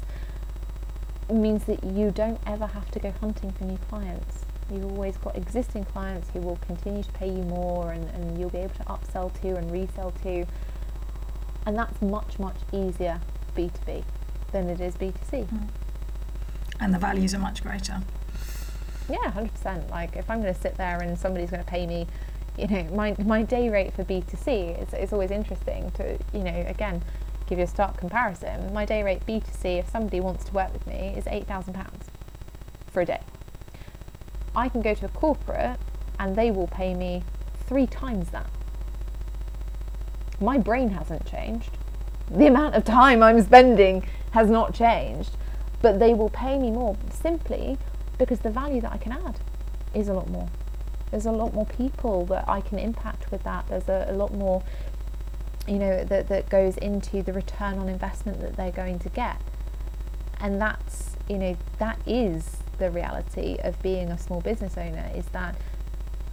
means 1.31 1.65
that 1.65 1.83
you 1.83 2.11
don't 2.11 2.39
ever 2.45 2.67
have 2.67 2.89
to 2.91 2.99
go 2.99 3.11
hunting 3.11 3.51
for 3.51 3.63
new 3.65 3.77
clients. 3.89 4.45
You've 4.71 4.85
always 4.85 5.17
got 5.17 5.35
existing 5.35 5.85
clients 5.85 6.29
who 6.29 6.39
will 6.39 6.57
continue 6.57 7.03
to 7.03 7.11
pay 7.11 7.27
you 7.27 7.43
more 7.43 7.91
and, 7.91 8.09
and 8.09 8.39
you'll 8.39 8.49
be 8.49 8.59
able 8.59 8.75
to 8.75 8.83
upsell 8.83 9.33
to 9.41 9.55
and 9.55 9.71
resell 9.71 10.11
to. 10.23 10.45
And 11.65 11.77
that's 11.77 12.01
much, 12.01 12.39
much 12.39 12.57
easier 12.71 13.21
B2B 13.55 14.03
than 14.51 14.69
it 14.69 14.79
is 14.79 14.95
B2C. 14.95 15.47
Mm. 15.47 15.67
And 16.79 16.93
the 16.93 16.99
values 16.99 17.33
are 17.33 17.39
much 17.39 17.61
greater. 17.61 18.01
Yeah, 19.09 19.31
100%. 19.31 19.89
Like 19.89 20.15
if 20.15 20.29
I'm 20.29 20.41
going 20.41 20.53
to 20.53 20.59
sit 20.59 20.77
there 20.77 21.01
and 21.01 21.17
somebody's 21.17 21.49
going 21.49 21.63
to 21.63 21.69
pay 21.69 21.85
me, 21.85 22.07
you 22.57 22.67
know, 22.67 22.83
my, 22.91 23.15
my 23.23 23.43
day 23.43 23.69
rate 23.69 23.93
for 23.93 24.03
B2C 24.03 24.81
is, 24.81 24.93
is 24.93 25.13
always 25.13 25.31
interesting 25.31 25.91
to, 25.91 26.17
you 26.33 26.43
know, 26.43 26.65
again, 26.67 27.01
give 27.47 27.57
you 27.57 27.63
a 27.63 27.67
stark 27.67 27.97
comparison, 27.97 28.71
my 28.73 28.85
day 28.85 29.01
rate 29.01 29.25
B2C, 29.25 29.79
if 29.79 29.89
somebody 29.89 30.19
wants 30.19 30.45
to 30.45 30.53
work 30.53 30.71
with 30.71 30.85
me, 30.85 31.15
is 31.17 31.25
£8,000 31.25 31.87
for 32.91 33.01
a 33.01 33.05
day. 33.05 33.21
I 34.55 34.69
can 34.69 34.81
go 34.81 34.93
to 34.93 35.05
a 35.05 35.09
corporate 35.09 35.79
and 36.19 36.35
they 36.35 36.51
will 36.51 36.67
pay 36.67 36.93
me 36.93 37.23
three 37.65 37.87
times 37.87 38.29
that. 38.29 38.49
My 40.39 40.57
brain 40.57 40.89
hasn't 40.89 41.25
changed. 41.25 41.71
The 42.29 42.47
amount 42.47 42.75
of 42.75 42.85
time 42.85 43.23
I'm 43.23 43.41
spending 43.41 44.07
has 44.31 44.49
not 44.49 44.73
changed, 44.73 45.31
but 45.81 45.99
they 45.99 46.13
will 46.13 46.29
pay 46.29 46.59
me 46.59 46.71
more 46.71 46.95
simply 47.11 47.77
because 48.17 48.39
the 48.39 48.49
value 48.49 48.81
that 48.81 48.91
I 48.91 48.97
can 48.97 49.13
add 49.13 49.39
is 49.93 50.07
a 50.07 50.13
lot 50.13 50.29
more. 50.29 50.47
There's 51.11 51.25
a 51.25 51.31
lot 51.31 51.53
more 51.53 51.65
people 51.65 52.25
that 52.25 52.47
I 52.47 52.61
can 52.61 52.79
impact 52.79 53.31
with 53.31 53.43
that. 53.43 53.67
There's 53.67 53.89
a, 53.89 54.07
a 54.09 54.13
lot 54.13 54.33
more 54.33 54.63
you 55.67 55.77
know 55.77 56.03
that, 56.03 56.27
that 56.29 56.49
goes 56.49 56.77
into 56.77 57.21
the 57.21 57.31
return 57.33 57.77
on 57.77 57.89
investment 57.89 58.41
that 58.41 58.55
they're 58.55 58.71
going 58.71 58.97
to 58.99 59.09
get 59.09 59.39
and 60.39 60.59
that's 60.59 61.15
you 61.27 61.37
know 61.37 61.55
that 61.77 61.99
is 62.07 62.57
the 62.79 62.89
reality 62.89 63.57
of 63.63 63.79
being 63.81 64.09
a 64.09 64.17
small 64.17 64.41
business 64.41 64.77
owner 64.77 65.11
is 65.15 65.25
that 65.27 65.55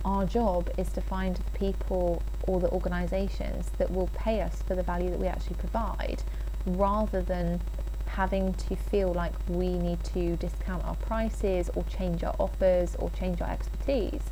our 0.05 0.24
job 0.24 0.70
is 0.79 0.91
to 0.93 1.01
find 1.01 1.37
the 1.37 1.59
people 1.59 2.22
or 2.47 2.61
the 2.61 2.70
organisations 2.70 3.66
that 3.77 3.91
will 3.91 4.09
pay 4.14 4.41
us 4.41 4.62
for 4.62 4.74
the 4.74 4.83
value 4.83 5.11
that 5.11 5.18
we 5.18 5.27
actually 5.27 5.57
provide 5.57 6.22
rather 6.64 7.20
than 7.20 7.61
having 8.07 8.55
to 8.55 8.77
feel 8.77 9.12
like 9.12 9.35
we 9.49 9.77
need 9.77 10.03
to 10.05 10.37
discount 10.37 10.83
our 10.85 10.95
prices 10.95 11.68
or 11.74 11.83
change 11.85 12.22
our 12.22 12.35
offers 12.39 12.95
or 13.01 13.11
change 13.11 13.43
our 13.43 13.51
expertise 13.51 14.22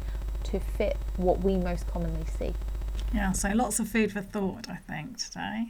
to 0.45 0.61
fit 0.61 0.97
what 1.17 1.41
we 1.41 1.57
most 1.57 1.87
commonly 1.89 2.25
see. 2.39 2.55
Yeah, 3.13 3.33
so 3.33 3.51
lots 3.51 3.79
of 3.79 3.89
food 3.89 4.13
for 4.13 4.21
thought, 4.21 4.69
I 4.69 4.77
think, 4.77 5.19
today. 5.19 5.67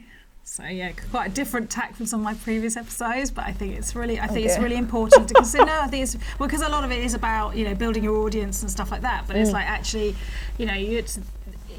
So 0.47 0.63
yeah, 0.63 0.91
quite 1.09 1.31
a 1.31 1.33
different 1.33 1.71
tack 1.71 1.95
from 1.95 2.05
some 2.05 2.19
of 2.19 2.23
my 2.23 2.35
previous 2.35 2.77
episodes, 2.77 3.31
but 3.31 3.45
I 3.45 3.51
think 3.51 3.75
it's 3.75 3.95
really, 3.95 4.19
I 4.19 4.27
think 4.27 4.45
okay. 4.45 4.45
it's 4.45 4.59
really 4.59 4.75
important 4.75 5.27
to 5.27 5.33
consider. 5.33 5.65
no, 5.65 5.81
I 5.81 5.87
think 5.87 6.03
it's 6.03 6.17
well, 6.37 6.47
because 6.47 6.61
a 6.61 6.69
lot 6.69 6.83
of 6.83 6.91
it 6.91 7.03
is 7.03 7.15
about 7.15 7.55
you 7.55 7.65
know 7.65 7.73
building 7.73 8.03
your 8.03 8.17
audience 8.17 8.61
and 8.61 8.69
stuff 8.69 8.91
like 8.91 9.01
that. 9.01 9.25
But 9.25 9.35
mm. 9.35 9.41
it's 9.41 9.51
like 9.51 9.65
actually, 9.65 10.15
you 10.59 10.67
know, 10.67 10.75
you 10.75 11.03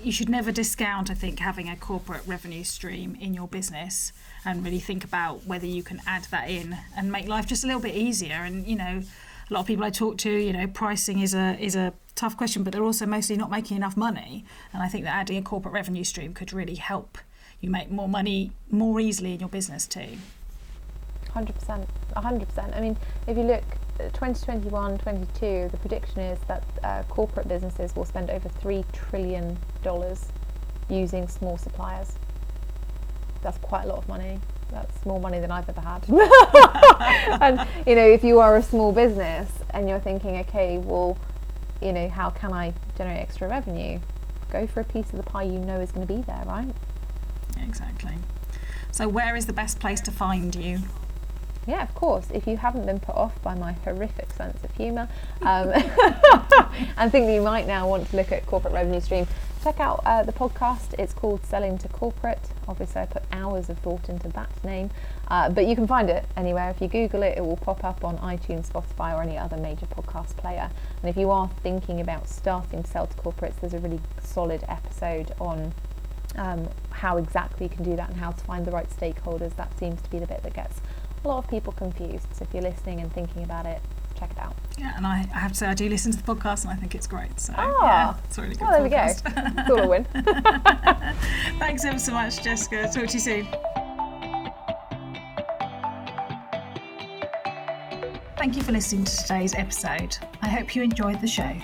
you 0.03 0.11
should 0.11 0.29
never 0.29 0.51
discount. 0.51 1.11
I 1.11 1.15
think 1.15 1.39
having 1.39 1.69
a 1.69 1.77
corporate 1.77 2.23
revenue 2.27 2.65
stream 2.65 3.17
in 3.21 3.35
your 3.35 3.47
business 3.47 4.13
and 4.45 4.65
really 4.65 4.81
think 4.81 5.05
about 5.05 5.47
whether 5.47 5.67
you 5.67 5.85
can 5.85 6.03
add 6.05 6.25
that 6.33 6.51
in 6.51 6.77
and 6.97 7.11
make 7.11 7.29
life 7.29 7.47
just 7.47 7.63
a 7.63 7.69
little 7.69 7.83
bit 7.83 7.95
easier. 7.95 8.35
And 8.35 8.67
you 8.67 8.77
know, 8.77 9.03
a 9.49 9.55
lot 9.55 9.61
of 9.61 9.67
people 9.67 9.85
I 9.85 9.91
talk 9.91 10.19
to, 10.19 10.31
you 10.31 10.53
know, 10.53 10.67
pricing 10.67 11.21
is 11.21 11.35
a 11.35 11.57
is 11.61 11.77
a 11.77 11.93
tough 12.17 12.37
question, 12.37 12.65
but 12.65 12.73
they're 12.73 12.83
also 12.83 13.07
mostly 13.07 13.37
not 13.37 13.51
making 13.51 13.77
enough 13.77 13.97
money. 13.97 14.45
And 14.73 14.83
I 14.83 14.89
think 14.89 15.05
that 15.05 15.15
adding 15.15 15.37
a 15.37 15.43
corporate 15.43 15.75
revenue 15.75 16.05
stream 16.05 16.35
could 16.35 16.53
really 16.53 16.75
help 16.75 17.19
you 17.61 17.71
make 17.71 17.91
more 17.91 18.09
money 18.09 18.53
more 18.71 19.01
easily 19.01 19.35
in 19.35 19.41
your 19.41 19.49
business 19.49 19.87
too. 19.87 20.19
100%. 21.35 21.87
100%. 22.17 22.77
I 22.77 22.81
mean, 22.81 22.97
if 23.27 23.37
you 23.37 23.43
look 23.45 23.65
2021 23.99 24.99
22, 24.99 25.69
the 25.71 25.77
prediction 25.79 26.21
is 26.21 26.39
that 26.49 26.65
uh, 26.83 27.03
corporate 27.09 27.49
businesses 27.49 27.95
will 27.97 28.05
spend 28.05 28.31
over 28.31 28.49
$3 28.49 28.85
trillion 28.93 29.57
using 30.89 31.29
small 31.29 31.59
suppliers. 31.59 32.13
That's 33.43 33.59
quite 33.59 33.85
a 33.85 33.89
lot 33.89 33.99
of 33.99 34.09
money. 34.09 34.41
That's 34.71 35.05
more 35.07 35.21
money 35.21 35.39
than 35.39 35.51
I've 35.51 35.69
ever 35.69 35.81
had. 35.81 36.05
and, 37.41 37.69
you 37.87 37.95
know, 37.95 38.07
if 38.07 38.25
you 38.25 38.41
are 38.41 38.57
a 38.57 38.63
small 38.63 38.93
business 38.93 39.51
and 39.71 39.89
you're 39.89 40.01
thinking, 40.01 40.37
okay, 40.39 40.79
well, 40.79 41.17
you 41.81 41.93
know, 41.93 42.09
how 42.09 42.31
can 42.31 42.53
I 42.53 42.75
generate 42.97 43.19
extra 43.19 43.49
revenue? 43.49 44.01
Go 44.51 44.67
for 44.67 44.81
a 44.81 44.85
piece 44.85 45.11
of 45.11 45.17
the 45.17 45.23
pie 45.23 45.43
you 45.43 45.59
know 45.59 45.81
is 45.81 45.93
going 45.93 46.07
to 46.07 46.13
be 46.13 46.23
there, 46.23 46.43
right? 46.47 46.75
exactly. 47.59 48.15
So, 48.91 49.09
where 49.09 49.37
is 49.37 49.47
the 49.47 49.53
best 49.53 49.81
place 49.81 50.01
to 50.03 50.11
find 50.11 50.55
you? 50.55 50.81
Yeah, 51.67 51.83
of 51.83 51.95
course. 51.95 52.29
If 52.33 52.47
you 52.47 52.57
haven't 52.57 52.87
been 52.87 53.01
put 53.01 53.17
off 53.17 53.41
by 53.43 53.55
my 53.55 53.73
horrific 53.73 54.31
sense 54.33 54.63
of 54.63 54.71
humour 54.77 55.09
um, 55.43 55.71
and 56.97 57.11
think 57.11 57.27
that 57.27 57.35
you 57.35 57.43
might 57.43 57.67
now 57.67 57.89
want 57.89 58.09
to 58.11 58.17
look 58.17 58.31
at 58.31 58.47
corporate 58.47 58.73
revenue 58.73 59.01
stream, 59.01 59.27
check 59.65 59.81
out 59.81 60.01
uh, 60.07 60.23
the 60.23 60.33
podcast. 60.33 60.95
It's 60.97 61.13
called 61.13 61.45
Selling 61.45 61.77
to 61.79 61.89
Corporate. 61.89 62.39
Obviously, 62.69 63.01
I 63.01 63.07
put 63.07 63.25
hours 63.33 63.69
of 63.69 63.79
thought 63.79 64.09
into 64.09 64.29
that 64.29 64.49
name, 64.65 64.91
uh, 65.27 65.51
but 65.51 65.67
you 65.67 65.75
can 65.75 65.89
find 65.89 66.09
it 66.09 66.25
anywhere. 66.37 66.71
If 66.71 66.81
you 66.81 66.87
Google 66.87 67.25
it, 67.25 67.37
it 67.37 67.41
will 67.41 67.57
pop 67.57 67.83
up 67.83 68.05
on 68.05 68.19
iTunes, 68.19 68.71
Spotify, 68.71 69.17
or 69.19 69.23
any 69.23 69.37
other 69.37 69.57
major 69.57 69.87
podcast 69.87 70.37
player. 70.37 70.71
And 71.03 71.11
if 71.11 71.17
you 71.17 71.31
are 71.33 71.51
thinking 71.65 72.01
about 72.01 72.29
starting 72.29 72.85
to 72.85 72.89
sell 72.89 73.09
to 73.09 73.17
corporates, 73.17 73.59
there's 73.61 73.75
a 73.75 73.81
really 73.81 74.01
solid 74.23 74.63
episode 74.69 75.33
on 75.41 75.75
um, 76.37 76.69
how 76.91 77.17
exactly 77.17 77.67
you 77.67 77.71
can 77.71 77.85
do 77.85 77.97
that 77.97 78.09
and 78.09 78.19
how 78.19 78.31
to 78.31 78.45
find 78.45 78.65
the 78.65 78.71
right 78.71 78.89
stakeholders. 78.89 79.57
That 79.57 79.77
seems 79.79 80.01
to 80.03 80.11
be 80.11 80.21
the 80.21 80.27
bit 80.27 80.43
that 80.45 80.55
gets 80.55 80.81
a 81.27 81.29
lot 81.29 81.39
of 81.45 81.51
people 81.51 81.73
confused. 81.73 82.29
So 82.33 82.45
if 82.45 82.55
you're 82.55 82.63
listening 82.63 83.01
and 83.01 83.13
thinking 83.13 83.43
about 83.43 83.67
it, 83.67 83.83
check 84.19 84.31
it 84.31 84.39
out. 84.39 84.55
Yeah, 84.79 84.93
and 84.97 85.07
I, 85.07 85.27
I 85.35 85.39
have 85.39 85.53
to 85.53 85.59
say 85.59 85.67
I 85.67 85.75
do 85.75 85.89
listen 85.89 86.13
to 86.13 86.19
the 86.19 86.35
podcast 86.35 86.63
and 86.63 86.73
I 86.73 86.77
think 86.77 86.95
it's 86.95 87.09
great. 87.09 87.39
So 87.41 87.53
ah, 87.57 87.83
yeah, 87.83 88.25
it's 88.25 88.39
really 88.39 88.55
good. 88.55 88.61
Well, 88.61 88.89
there 88.89 88.89
podcast. 88.89 89.25
we 89.25 89.33
go. 89.35 89.61
It's 89.61 89.71
all 89.71 89.81
a 89.81 89.89
win. 89.89 90.07
Thanks 91.59 91.85
ever 91.85 91.99
so 91.99 92.13
much, 92.13 92.43
Jessica. 92.43 92.85
Talk 92.85 93.09
to 93.09 93.13
you 93.15 93.19
soon. 93.19 93.49
Thank 98.37 98.57
you 98.57 98.63
for 98.63 98.71
listening 98.71 99.05
to 99.05 99.17
today's 99.17 99.55
episode. 99.55 100.17
I 100.43 100.49
hope 100.49 100.77
you 100.77 100.83
enjoyed 100.83 101.21
the 101.21 101.27
show. 101.27 101.57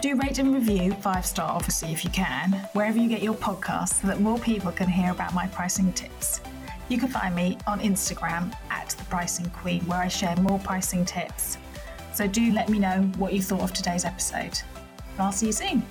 Do 0.00 0.14
rate 0.14 0.38
and 0.38 0.54
review, 0.54 0.92
five 0.92 1.26
star 1.26 1.50
obviously 1.50 1.90
if 1.90 2.04
you 2.04 2.10
can, 2.10 2.52
wherever 2.72 2.96
you 2.96 3.08
get 3.08 3.20
your 3.20 3.34
podcasts 3.34 4.00
so 4.00 4.06
that 4.06 4.20
more 4.20 4.38
people 4.38 4.70
can 4.70 4.86
hear 4.88 5.10
about 5.10 5.34
my 5.34 5.48
pricing 5.48 5.92
tips. 5.94 6.40
You 6.88 6.98
can 6.98 7.08
find 7.08 7.34
me 7.34 7.58
on 7.66 7.80
Instagram 7.80 8.54
at 8.70 8.90
the 8.90 9.04
Pricing 9.04 9.50
Queen, 9.50 9.82
where 9.86 9.98
I 9.98 10.08
share 10.08 10.34
more 10.36 10.58
pricing 10.58 11.04
tips. 11.04 11.58
So 12.14 12.26
do 12.26 12.52
let 12.52 12.68
me 12.68 12.78
know 12.78 13.02
what 13.18 13.32
you 13.34 13.42
thought 13.42 13.60
of 13.60 13.72
today's 13.72 14.04
episode. 14.04 14.58
I'll 15.18 15.32
see 15.32 15.46
you 15.46 15.52
soon. 15.52 15.82